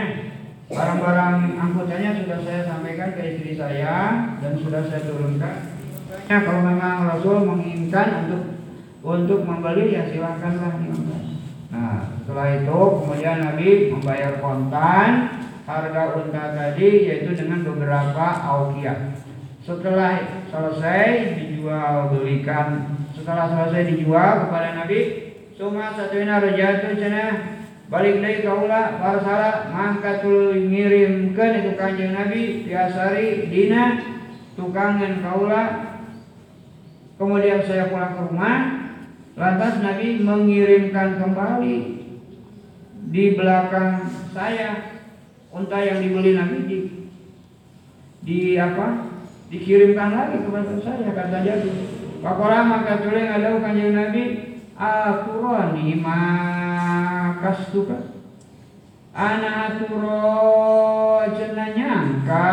barang-barang 0.71 1.59
angkutannya 1.59 2.11
sudah 2.23 2.39
saya 2.47 2.61
sampaikan 2.71 3.11
ke 3.19 3.35
istri 3.35 3.59
saya 3.59 3.95
dan 4.39 4.53
sudah 4.55 4.87
saya 4.87 5.03
turunkan. 5.03 5.55
Ya, 6.31 6.47
kalau 6.47 6.63
memang 6.63 7.03
Rasul 7.03 7.51
menginginkan 7.51 8.31
untuk 8.31 8.43
untuk 9.03 9.43
membeli 9.43 9.91
ya 9.91 10.07
silahkanlah 10.07 10.71
Nah 11.67 12.15
setelah 12.23 12.47
itu 12.63 12.79
kemudian 13.03 13.43
Nabi 13.43 13.91
membayar 13.91 14.39
kontan 14.39 15.35
harga 15.67 16.15
unta 16.15 16.55
tadi 16.55 17.11
yaitu 17.11 17.35
dengan 17.35 17.67
beberapa 17.67 18.25
aukiah. 18.47 19.11
Setelah 19.59 20.47
selesai 20.47 21.35
dijual 21.35 22.15
belikan, 22.15 22.95
setelah 23.11 23.51
selesai 23.51 23.91
dijual 23.91 24.47
kepada 24.47 24.79
Nabi, 24.79 24.99
suma 25.59 25.91
satuina 25.91 26.39
rajatu 26.39 26.95
cenah 26.95 27.59
balik 27.91 28.19
dari 28.19 28.43
kaula 28.43 28.99
parsara 28.99 29.71
mangkatul 29.71 30.55
ngirimkan 30.55 31.51
itu 31.63 31.71
kanjeng 31.79 32.11
Nabi 32.15 32.67
biasari 32.67 33.47
dina 33.47 33.95
tukangan 34.59 35.23
kaula 35.23 35.63
kemudian 37.15 37.63
saya 37.63 37.87
pulang 37.87 38.11
ke 38.11 38.21
rumah 38.27 38.55
lantas 39.39 39.79
Nabi 39.79 40.19
mengirimkan 40.19 41.15
kembali 41.15 41.75
di 43.07 43.25
belakang 43.39 44.03
saya 44.35 44.96
unta 45.57 45.77
yang 45.81 45.99
dibeli 46.05 46.37
Nabi 46.37 46.57
di, 46.69 46.77
di 48.21 48.39
apa? 48.61 49.09
Dikirimkan 49.47 50.11
lagi 50.11 50.43
kepada 50.43 50.75
saya 50.83 51.07
kata 51.15 51.39
jadi 51.39 51.71
Pakola 52.19 52.65
maka 52.67 52.99
tulen 52.99 53.29
ada 53.29 53.61
kanjeng 53.61 53.95
Nabi 53.95 54.23
aturani 54.75 55.95
ma 56.01 56.19
kastuka. 57.39 58.11
Ana 59.17 59.73
aturo 59.73 61.25
cenah 61.33 61.73
nyangka 61.73 62.49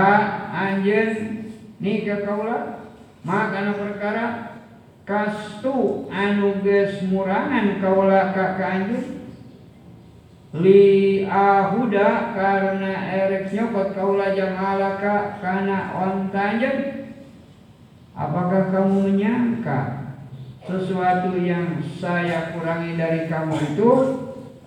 anjeun 0.48 1.44
nikah 1.82 2.24
kaula 2.24 2.88
maka 3.20 3.74
perkara 3.76 4.24
kastu 5.04 6.08
anu 6.08 6.62
geus 6.64 7.04
murangan 7.04 7.82
kaula 7.84 8.32
ka 8.32 8.56
ka 8.56 8.64
anjeun 8.64 9.23
li 10.54 11.26
ahuda 11.26 12.30
karena 12.30 12.92
erek 13.10 13.50
nyokot 13.50 13.90
kaula 13.98 14.30
jamalaka 14.30 15.42
kana 15.42 15.90
onta 15.98 16.62
apakah 18.14 18.70
kamu 18.70 19.10
menyangka 19.10 20.14
sesuatu 20.62 21.34
yang 21.42 21.82
saya 21.98 22.54
kurangi 22.54 22.94
dari 22.94 23.26
kamu 23.26 23.54
itu? 23.74 23.90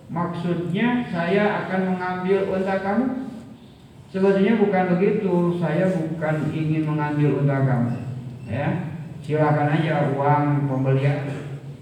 Maksudnya 0.08 1.04
saya 1.12 1.64
akan 1.64 1.96
mengambil 1.96 2.48
unta 2.52 2.80
kamu? 2.80 3.28
Sebetulnya 4.08 4.56
bukan 4.56 4.84
begitu. 4.96 5.60
Saya 5.60 5.92
bukan 5.92 6.48
ingin 6.52 6.88
mengambil 6.88 7.44
unta 7.44 7.64
kamu. 7.64 7.92
Ya 8.48 8.88
silakan 9.28 9.68
aja 9.76 10.14
uang 10.16 10.70
pembelian 10.70 11.28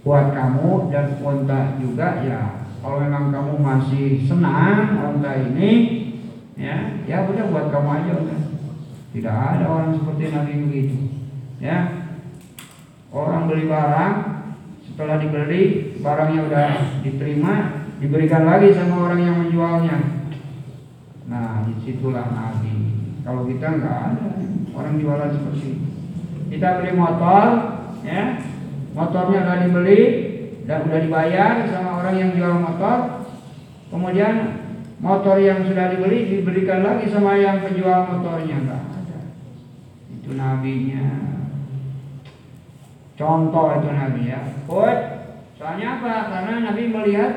buat 0.02 0.34
kamu 0.34 0.90
dan 0.90 1.18
unta 1.22 1.78
juga 1.78 2.22
ya 2.26 2.65
kalau 2.86 3.02
memang 3.02 3.34
kamu 3.34 3.58
masih 3.58 4.22
senang 4.30 4.94
unta 4.94 5.34
ini 5.34 5.70
ya 6.54 7.02
ya 7.02 7.26
udah 7.26 7.50
buat 7.50 7.66
kamu 7.74 7.88
aja 7.98 8.12
udah 8.14 8.38
tidak 9.10 9.34
ada 9.34 9.64
orang 9.66 9.90
seperti 9.98 10.30
Nabi 10.30 10.52
begitu 10.70 10.96
ya. 11.58 12.06
Orang 13.10 13.50
beli 13.50 13.66
barang 13.66 14.14
setelah 14.86 15.18
dibeli 15.18 15.98
barangnya 15.98 16.40
udah 16.46 16.70
diterima 17.02 17.54
diberikan 17.98 18.46
lagi 18.46 18.70
sama 18.70 19.10
orang 19.10 19.18
yang 19.18 19.36
menjualnya. 19.42 19.98
Nah 21.26 21.66
di 21.66 21.74
situlah 21.82 22.30
nabi. 22.30 22.70
Kalau 23.26 23.50
kita 23.50 23.66
nggak 23.82 23.98
ada 24.14 24.26
orang 24.78 24.94
jualan 25.02 25.34
seperti 25.34 25.74
itu 25.74 25.86
kita 26.54 26.78
beli 26.78 26.94
motor 26.94 27.46
ya. 28.06 28.46
Motornya 28.94 29.42
udah 29.42 29.58
dibeli 29.66 30.00
dan 30.66 30.88
udah 30.88 31.00
dibayar 31.04 31.52
sama 31.68 31.85
orang 31.96 32.14
yang 32.20 32.30
jual 32.36 32.54
motor 32.60 33.24
kemudian 33.88 34.34
motor 35.00 35.36
yang 35.40 35.64
sudah 35.64 35.96
dibeli 35.96 36.28
diberikan 36.28 36.84
lagi 36.84 37.08
sama 37.08 37.40
yang 37.40 37.64
penjual 37.64 38.04
motornya 38.12 38.56
enggak 38.60 38.82
ada 38.84 39.18
itu 40.12 40.30
nabinya 40.36 41.36
Contoh 43.16 43.80
itu 43.80 43.88
Nabi 43.96 44.28
ya. 44.28 44.40
Kut, 44.68 44.98
soalnya 45.56 45.96
apa? 45.98 46.12
Karena 46.28 46.68
Nabi 46.68 46.92
melihat 46.92 47.32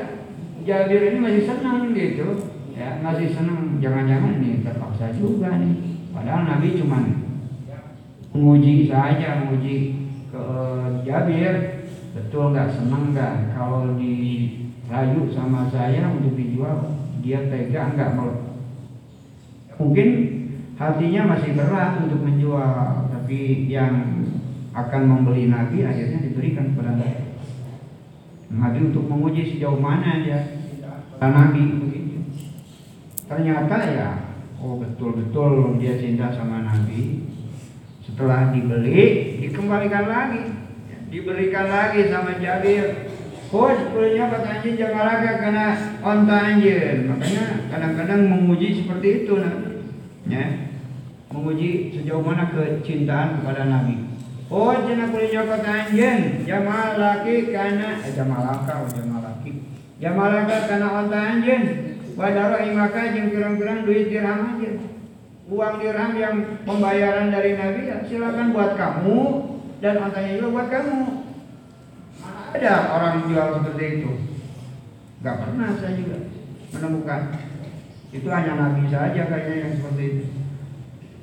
Jabir 0.68 1.08
ini 1.08 1.18
masih 1.24 1.42
senang 1.48 1.96
gitu. 1.96 2.52
Ya, 2.76 3.00
masih 3.00 3.32
senang. 3.32 3.80
Jangan-jangan 3.80 4.44
nih 4.44 4.60
terpaksa 4.60 5.16
juga 5.16 5.56
nih. 5.56 6.04
Padahal 6.12 6.44
Nabi 6.44 6.76
cuma 6.76 7.00
menguji 8.36 8.92
saja, 8.92 9.40
menguji 9.40 9.76
ke 10.28 10.44
Jabir. 11.08 11.79
Betul 12.10 12.50
nggak 12.50 12.74
senang 12.74 13.14
nggak 13.14 13.54
kalau 13.54 13.94
dirayu 13.94 15.30
sama 15.30 15.70
saya 15.70 16.10
untuk 16.10 16.34
dijual 16.34 16.98
dia 17.20 17.46
tega 17.46 17.94
nggak 17.94 18.16
mau 18.16 18.32
mungkin 19.80 20.08
hatinya 20.76 21.36
masih 21.36 21.56
berat 21.56 22.04
untuk 22.04 22.20
menjual 22.20 23.08
tapi 23.08 23.64
yang 23.72 24.24
akan 24.76 25.02
membeli 25.08 25.50
Nabi 25.50 25.82
akhirnya 25.82 26.20
diberikan 26.22 26.74
kepada 26.74 26.94
Nabi. 27.00 27.26
Nabi 28.50 28.78
untuk 28.90 29.06
menguji 29.06 29.56
sejauh 29.56 29.78
mana 29.78 30.22
dia 30.22 30.40
Nabi 31.18 31.62
begitu. 31.78 32.18
Ternyata 33.26 33.76
ya, 33.94 34.10
oh 34.58 34.78
betul-betul 34.82 35.78
dia 35.78 35.98
cinta 35.98 36.34
sama 36.34 36.66
Nabi. 36.66 37.30
Setelah 38.02 38.50
dibeli, 38.50 39.38
dikembalikan 39.38 40.06
lagi, 40.10 40.42
diberikan 41.10 41.66
lagi 41.66 42.08
sama 42.08 42.38
Jabir. 42.38 43.12
Oh, 43.50 43.66
sebetulnya 43.66 44.30
kata 44.30 44.48
anjing 44.62 44.78
jangan 44.78 45.04
lagi 45.10 45.30
kena 45.42 45.66
onta 46.06 46.36
anjir. 46.38 47.02
Makanya 47.10 47.66
kadang-kadang 47.66 48.20
menguji 48.30 48.78
seperti 48.78 49.26
itu, 49.26 49.42
Nabi. 49.42 49.82
Ya, 50.30 50.70
menguji 51.34 51.90
sejauh 51.98 52.22
mana 52.22 52.54
kecintaan 52.54 53.42
kepada 53.42 53.66
Nabi. 53.66 54.10
Oh 54.50 54.74
cina 54.82 55.06
kuli 55.14 55.30
nyokot 55.30 55.62
anjen 55.62 56.42
Jamal 56.42 56.98
laki 56.98 57.54
kana 57.54 58.02
eh 58.02 58.10
jamal 58.10 58.42
laka 58.42 58.82
oh 58.82 58.90
jamal 58.90 59.22
laki 59.22 59.62
Jamal 60.02 60.26
laka 60.26 60.66
kana 60.66 60.86
onta 60.90 61.18
anjen 61.22 61.62
Wadaro 62.18 62.58
imaka 62.58 63.14
jeng 63.14 63.30
pirang-pirang 63.30 63.86
duit 63.86 64.10
dirham 64.10 64.58
aja 64.58 64.70
Uang 65.46 65.74
dirham 65.78 66.12
yang 66.18 66.36
pembayaran 66.66 67.30
dari 67.30 67.54
Nabi 67.54 67.94
ya 67.94 68.02
silakan 68.02 68.50
buat 68.50 68.74
kamu 68.74 69.18
Dan 69.80 69.96
ontanya 69.96 70.36
juga 70.36 70.48
buat 70.52 70.68
kamu. 70.68 70.98
Ada 72.52 72.72
orang 72.92 73.24
jual 73.32 73.48
seperti 73.56 73.84
itu? 73.96 74.10
Gak 75.24 75.36
pernah 75.40 75.72
saya 75.80 75.92
juga 75.96 76.16
menemukan. 76.76 77.22
Itu 78.12 78.28
hanya 78.28 78.52
Nabi 78.60 78.92
saja 78.92 79.22
kayaknya 79.24 79.56
yang 79.64 79.74
seperti 79.80 80.02
itu. 80.04 80.24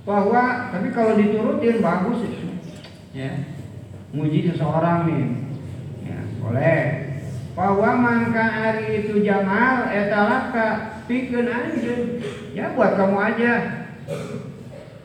Bahwa 0.08 0.74
tapi 0.74 0.88
kalau 0.90 1.14
diturutin 1.20 1.86
bagus 1.86 2.20
itu 2.26 2.50
ya. 3.14 3.46
Muji 4.16 4.50
seseorang 4.50 5.06
nih. 5.06 5.26
Ya 6.08 6.20
boleh. 6.42 6.82
Bahwa 7.54 7.90
mangka 7.98 8.46
hari 8.48 9.06
itu 9.06 9.22
jamal 9.22 9.92
etalaka 9.92 11.02
pikun 11.06 11.46
aja 11.46 11.96
ya 12.56 12.74
buat 12.74 12.96
kamu 12.96 13.18
aja. 13.20 13.54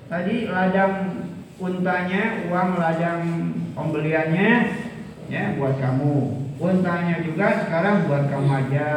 Tadi 0.06 0.46
ladang 0.48 1.21
untanya 1.62 2.50
uang 2.50 2.70
ladang 2.74 3.22
pembeliannya 3.78 4.50
ya 5.30 5.54
buat 5.54 5.78
kamu. 5.78 6.42
Untanya 6.58 7.22
juga 7.22 7.66
sekarang 7.66 8.10
buat 8.10 8.26
kamu 8.26 8.50
aja. 8.50 8.90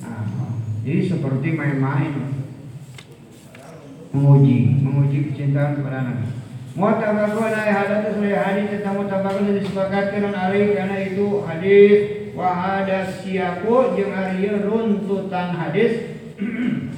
Nah 0.00 0.24
Jadi 0.82 1.00
seperti 1.06 1.48
main-main. 1.54 2.42
Menguji, 4.12 4.82
menguji 4.82 5.32
kecintaan 5.32 5.80
kepada 5.80 6.04
Nabi. 6.04 6.26
Mutabakun 6.72 7.52
ay 7.52 7.68
hadats 7.68 8.16
dari 8.16 8.32
hadis 8.32 8.66
tentang 8.72 9.04
mutabakun 9.04 9.44
yang 9.44 9.60
disepakatkan 9.60 10.32
alih 10.32 10.72
karena 10.72 10.96
itu 11.04 11.44
hadis 11.44 11.96
wa 12.32 12.48
hadas 12.48 13.20
siaku 13.24 13.92
jeung 13.96 14.12
ari 14.12 14.48
runtutan 14.56 15.52
hadis. 15.52 15.92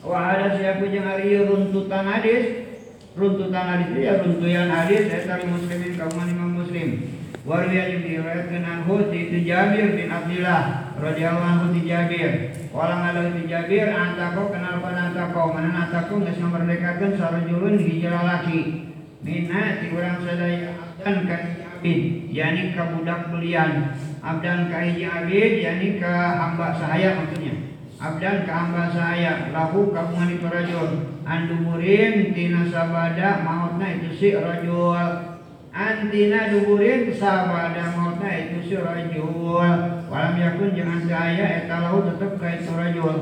Wa 0.00 0.32
hadas 0.32 0.56
siaku 0.58 0.88
jeung 0.88 1.06
ari 1.06 1.44
runtutan 1.44 2.08
hadis 2.08 2.69
runtutan 3.18 3.66
hadis 3.66 3.88
itu 3.90 4.00
ya 4.02 4.12
runtutan 4.22 4.70
hadis 4.70 5.02
dari 5.10 5.44
muslimin 5.48 5.92
kaum 5.98 6.22
imam 6.22 6.50
muslim 6.62 7.20
Warwiya 7.40 7.88
yang 7.88 8.04
diriwayatkan 8.04 8.64
anhu 8.68 9.00
itu 9.08 9.48
Jabir 9.48 9.96
bin 9.96 10.12
Abdullah 10.12 10.92
radhiyallahu 11.00 11.48
anhu 11.48 11.66
di 11.72 11.88
Jabir. 11.88 12.52
Walang 12.68 13.00
ada 13.00 13.32
di 13.32 13.48
Jabir 13.48 13.88
antako 13.88 14.52
kenal 14.52 14.84
pada 14.84 15.08
antako 15.08 15.56
mana 15.56 15.88
antako 15.88 16.20
geus 16.20 16.36
ngamerdekakeun 16.36 17.16
sarojulun 17.16 17.80
hiji 17.80 18.12
lalaki. 18.12 18.92
Mina 19.24 19.80
ti 19.80 19.88
urang 19.88 20.20
sadaya 20.20 20.68
abdan 20.84 21.16
ka 21.24 21.36
abid 21.80 22.28
yani 22.28 22.76
ka 22.76 22.92
budak 22.92 23.32
belian. 23.32 23.96
Abdan 24.20 24.68
ka 24.68 24.84
hiji 24.84 25.08
abid 25.08 25.52
yani 25.64 25.96
ka 25.96 26.12
hamba 26.44 26.76
sahaya 26.76 27.24
maksudnya. 27.24 27.69
Abdan 28.00 28.48
hamba 28.48 28.88
sahaya 28.88 29.52
lahu 29.52 29.92
kagungan 29.92 30.32
itu 30.32 30.48
rajul. 30.48 31.20
Anduburin 31.28 32.32
tina 32.32 32.64
sabada 32.64 33.44
mautna 33.44 33.92
itu 33.92 34.16
si 34.16 34.28
rajul. 34.32 35.36
Antina 35.68 36.48
duburin 36.48 37.12
sabada 37.12 37.92
mautna 37.92 38.32
itu 38.40 38.72
si 38.72 38.76
rajul. 38.80 40.00
Walam 40.08 40.32
yakun 40.40 40.72
jangan 40.72 41.04
saya 41.04 41.60
eta 41.60 41.76
lahu 41.76 42.08
tetep 42.08 42.40
ka 42.40 42.48
itu 42.56 42.72
rajul. 42.72 43.16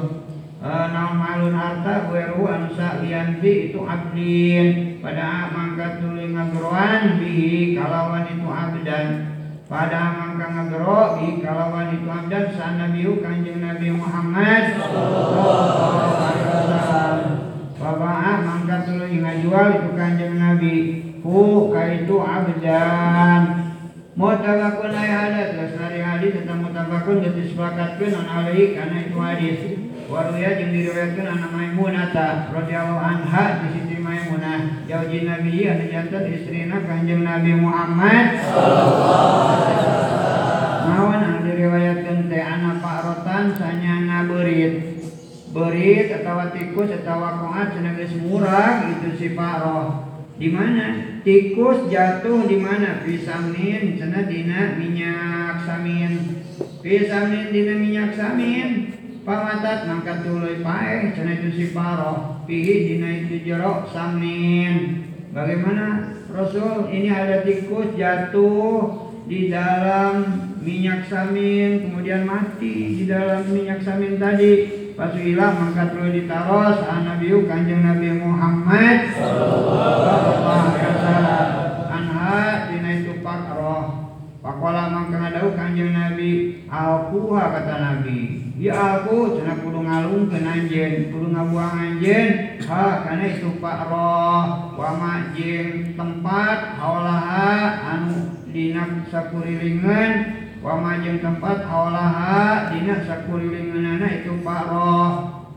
E, 0.63 0.71
naon 0.71 1.15
malun 1.27 1.59
harta 1.59 2.07
weru 2.15 2.47
anu 2.47 2.71
lianti 2.79 3.75
itu 3.75 3.83
abdin. 3.83 5.03
Pada 5.03 5.51
mangkat 5.51 6.07
tuluy 6.07 6.31
ngageroan 6.31 7.19
bihi 7.19 7.75
kalawan 7.75 8.31
itu 8.31 8.47
abdan 8.47 9.38
pada 9.69 10.17
mangka 10.17 10.49
ngagero 10.49 11.21
bihi 11.21 11.45
kalawan 11.45 11.93
itu 11.93 12.09
abdan 12.09 12.45
sa 12.57 12.73
nabiu 12.81 13.21
kanjeng 13.21 13.61
nabi 13.61 13.93
Muhammad. 13.93 14.81
Sallallahu 14.81 16.13
alaihi 16.17 16.45
wasallam 16.49 17.17
Bapak 17.77 18.37
mangkat 18.49 18.81
tuluy 18.89 19.21
ngajual 19.21 19.69
itu 19.77 19.91
kanjeng 19.93 20.41
nabi. 20.41 20.77
Hu 21.21 21.69
kaitu 21.69 22.17
abdan. 22.17 23.43
Mutabakun 24.19 24.91
ay 24.99 25.09
hadat 25.15 25.55
lasari 25.55 26.03
hadis 26.03 26.43
tentang 26.43 26.67
mutabakun 26.67 27.23
dan 27.23 27.39
disepakatkan 27.39 28.19
an 28.19 28.27
alaihi 28.27 28.75
karena 28.75 28.99
itu 29.07 29.19
hadis 29.23 29.59
waruya 30.09 30.57
jeung 30.57 30.73
diriwayatkeun 30.73 31.29
an 31.29 31.53
Maimunah 31.53 32.49
radhiyallahu 32.49 32.97
anha 32.97 33.45
di 33.61 33.67
sisi 33.77 33.97
Maimunah. 34.01 34.89
Jauji 34.89 35.29
Nabi 35.29 35.69
anu 35.69 35.85
jantan 35.93 36.25
istrina 36.33 36.81
Kanjeng 36.81 37.29
Nabi 37.29 37.53
Muhammad 37.53 38.41
Nawan 40.89 41.21
anu 41.21 41.39
diriwayatkeun 41.45 42.33
teh 42.33 42.41
anak 42.41 42.81
Pak 42.81 42.99
Rotan 43.05 43.53
sanyana 43.53 44.25
berit 44.25 44.97
berit 45.53 46.09
atau 46.09 46.41
tikus 46.57 46.89
atau 47.05 47.45
koat 47.45 47.77
cenah 47.77 47.93
geus 48.01 48.17
murah 48.17 48.89
itu 48.89 49.13
si 49.13 49.29
Pak 49.37 49.55
Roh 49.61 49.89
di 50.41 50.49
mana? 50.49 51.21
Tikus 51.21 51.93
jatuh 51.93 52.49
di 52.49 52.57
mana? 52.57 53.05
Pisamin 53.05 53.99
cina 53.99 54.23
dina 54.25 54.79
minyak 54.79 55.67
samin. 55.67 56.41
Pisamin 56.79 57.51
dina 57.51 57.75
minyak 57.75 58.15
samin 58.15 58.88
pamatat 59.29 59.85
mangkat 59.85 60.25
tuluy 60.25 60.65
pae 60.65 61.13
cina 61.13 61.37
itu 61.37 61.49
si 61.53 61.67
paro. 61.77 62.41
Pihi 62.49 62.89
dina 62.89 63.09
itu 63.13 63.45
jerok 63.45 63.93
samin. 63.93 65.05
Bagaimana 65.37 66.17
Rasul? 66.33 66.89
Ini 66.89 67.13
ada 67.13 67.45
tikus 67.45 67.93
jatuh 67.93 69.13
di 69.29 69.53
dalam 69.53 70.25
minyak 70.65 71.05
samin 71.13 71.85
kemudian 71.85 72.25
mati 72.25 72.97
di 72.97 73.05
dalam 73.05 73.45
minyak 73.53 73.85
samin 73.85 74.17
tadi. 74.17 74.53
Pasuilah 74.97 75.55
mangkat 75.55 75.95
lu 75.95 76.11
ditaros 76.11 76.83
Nabi 76.83 77.31
kanjeng 77.47 77.85
Nabi 77.85 78.19
Muhammad 78.19 79.13
sallallahu 79.13 80.43
alaihi 80.43 80.89
wasallam. 80.91 81.47
Anha 81.87 82.41
dina 82.73 82.91
itu 82.99 83.21
pakroh 83.23 84.11
Pakola 84.43 84.91
mangka 84.91 85.23
ngadau 85.23 85.55
kanjeng 85.55 85.95
Nabi. 85.95 86.65
Alkuha 86.67 87.43
kata 87.55 87.75
Nabi 87.79 88.38
Ya 88.59 88.75
aku 88.75 89.39
cina 89.39 89.55
kudu 89.63 89.87
ngalung 89.87 90.27
ke 90.27 90.43
anjen 90.43 91.15
Kudu 91.15 91.31
ngabuang 91.31 91.79
anjen. 91.79 92.59
Ha 92.67 93.07
karena 93.07 93.25
itu 93.31 93.55
pakroh 93.63 94.75
Wama 94.75 95.31
jeng 95.39 95.95
tempat 95.95 96.75
Haulaha 96.75 97.55
anu 97.87 98.35
dinak 98.51 99.07
sakurilingan. 99.15 100.39
Wa 100.59 100.75
majeng 100.75 101.23
tempat 101.23 101.71
haulaha 101.71 102.75
dina 102.75 103.07
sakurilinganana 103.07 104.07
itu 104.11 104.43
roh. 104.43 105.11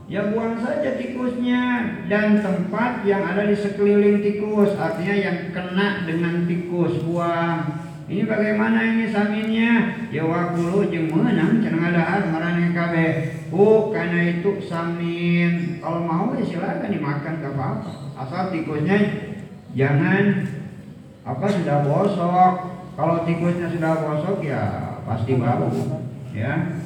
Ya 0.06 0.28
buang 0.30 0.60
saja 0.62 0.94
tikusnya 0.94 1.88
dan 2.06 2.38
tempat 2.38 3.02
yang 3.02 3.26
ada 3.26 3.50
di 3.50 3.56
sekeliling 3.58 4.22
tikus. 4.22 4.78
Artinya 4.78 5.14
yang 5.16 5.38
kena 5.50 6.06
dengan 6.06 6.46
tikus 6.46 7.02
buang 7.02 7.91
ini 8.10 8.22
bagaimana 8.26 8.78
ini 8.82 9.06
saminnya? 9.10 9.72
Ya 10.10 10.26
wakulu 10.26 10.90
jeung 10.90 11.10
meunang 11.10 11.62
cenah 11.62 11.78
ngadahar 11.78 12.22
marane 12.34 12.74
kabeh. 12.74 13.10
Oh 13.54 13.94
karena 13.94 14.38
itu 14.38 14.58
samin. 14.66 15.78
Kalau 15.78 16.02
mau 16.02 16.34
ya 16.34 16.42
silakan 16.42 16.90
dimakan 16.90 17.42
gak 17.42 17.54
apa-apa. 17.54 17.90
Asal 18.18 18.42
tikusnya 18.50 18.98
jangan 19.78 20.50
apa 21.22 21.46
sudah 21.46 21.78
bosok. 21.86 22.54
Kalau 22.98 23.16
tikusnya 23.22 23.70
sudah 23.70 23.92
bosok 24.02 24.38
ya 24.42 24.62
pasti 25.06 25.38
baru 25.38 25.70
ya. 26.34 26.82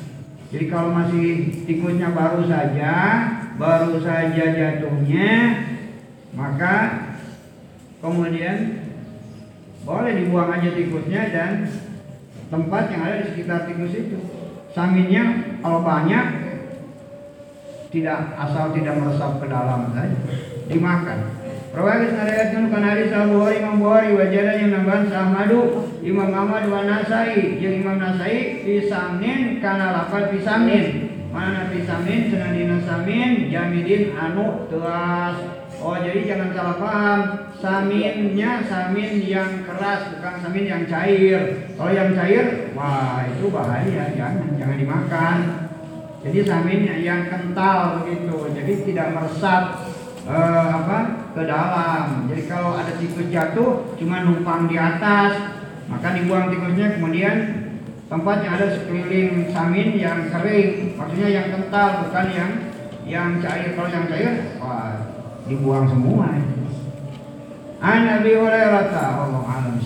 Jadi 0.47 0.65
kalau 0.71 0.95
masih 0.95 1.51
tikusnya 1.67 2.15
baru 2.15 2.47
saja 2.47 2.93
baru 3.57 3.99
saja 4.05 4.45
jatuhnya 4.53 5.33
maka 6.37 6.75
kemudian 8.05 8.86
boleh 9.87 10.13
dibuang 10.19 10.51
aja 10.51 10.75
tikusnya 10.75 11.31
dan 11.31 11.71
tempat 12.51 12.91
yang 12.91 13.03
ada 13.07 13.23
di 13.23 13.27
sekitar 13.31 13.71
tikus 13.71 13.95
itu. 13.95 14.19
Saminnya 14.75 15.57
kalau 15.63 15.87
banyak 15.87 16.27
tidak 17.95 18.35
asal 18.35 18.75
tidak 18.75 18.99
meresap 18.99 19.39
ke 19.39 19.47
dalam 19.47 19.95
saja. 19.95 20.19
Dimakan. 20.67 21.19
Rawagis 21.71 22.17
nariatkan 22.17 22.73
kan 22.73 22.83
hadis 22.83 23.13
Al 23.13 23.31
Bukhari 23.31 23.61
Imam 23.61 23.79
Bukhari 23.79 24.17
wajada 24.17 24.53
yang 24.59 24.73
nambahan 24.75 25.13
Ahmadu 25.13 25.93
Imam 26.03 26.35
Ahmad 26.35 26.67
wa 26.67 26.83
Nasai. 26.83 27.63
Jeung 27.63 27.85
Imam 27.85 28.03
Nasai 28.03 28.67
pisamnin 28.67 29.63
kana 29.63 29.95
lafal 29.95 30.35
pisamnin 30.35 31.17
mana 31.37 31.69
pisamnin 31.69 32.33
cenah 32.33 32.57
dina 32.57 32.81
samin 32.81 33.53
jamidin 33.53 34.17
anu 34.17 34.65
teas 34.73 35.66
Oh 35.87 35.95
jadi 36.03 36.27
jangan 36.27 36.51
salah 36.51 36.77
paham. 36.83 37.21
Saminnya 37.63 38.67
samin 38.67 39.23
yang 39.23 39.63
keras 39.63 40.19
bukan 40.19 40.35
samin 40.43 40.67
yang 40.67 40.83
cair. 40.91 41.71
Kalau 41.79 41.93
yang 41.95 42.11
cair 42.11 42.75
wah 42.75 43.23
itu 43.23 43.47
bahaya. 43.55 44.11
Jangan 44.19 44.59
jangan 44.59 44.77
dimakan. 44.83 45.39
Jadi 46.27 46.39
saminnya 46.43 46.97
yang 47.07 47.31
kental 47.31 48.03
begitu. 48.03 48.51
Jadi 48.51 48.73
tidak 48.83 49.15
meresap 49.15 49.63
eh, 50.27 50.69
apa 50.75 50.99
ke 51.39 51.43
dalam. 51.47 52.35
Jadi 52.35 52.43
kalau 52.51 52.75
ada 52.75 52.91
tikus 52.99 53.31
jatuh 53.31 53.95
cuma 53.95 54.27
numpang 54.27 54.67
di 54.67 54.75
atas, 54.75 55.55
maka 55.87 56.19
dibuang 56.19 56.51
tikusnya 56.51 56.99
kemudian 56.99 57.37
tempat 58.11 58.43
yang 58.43 58.59
ada 58.59 58.75
sekeliling 58.75 59.55
samin 59.55 59.95
yang 59.95 60.35
kering, 60.35 60.99
maksudnya 60.99 61.31
yang 61.31 61.47
kental 61.55 62.11
bukan 62.11 62.27
yang 62.35 62.51
yang 63.07 63.31
cair. 63.39 63.71
Kalau 63.79 63.87
yang 63.87 64.11
cair, 64.11 64.33
wah 64.59 65.06
dibuang 65.47 65.87
semua. 65.87 66.29
An 67.77 68.01
Nabi 68.03 68.31
Hurairah 68.35 68.91
Allah 68.91 69.43
alam 69.47 69.77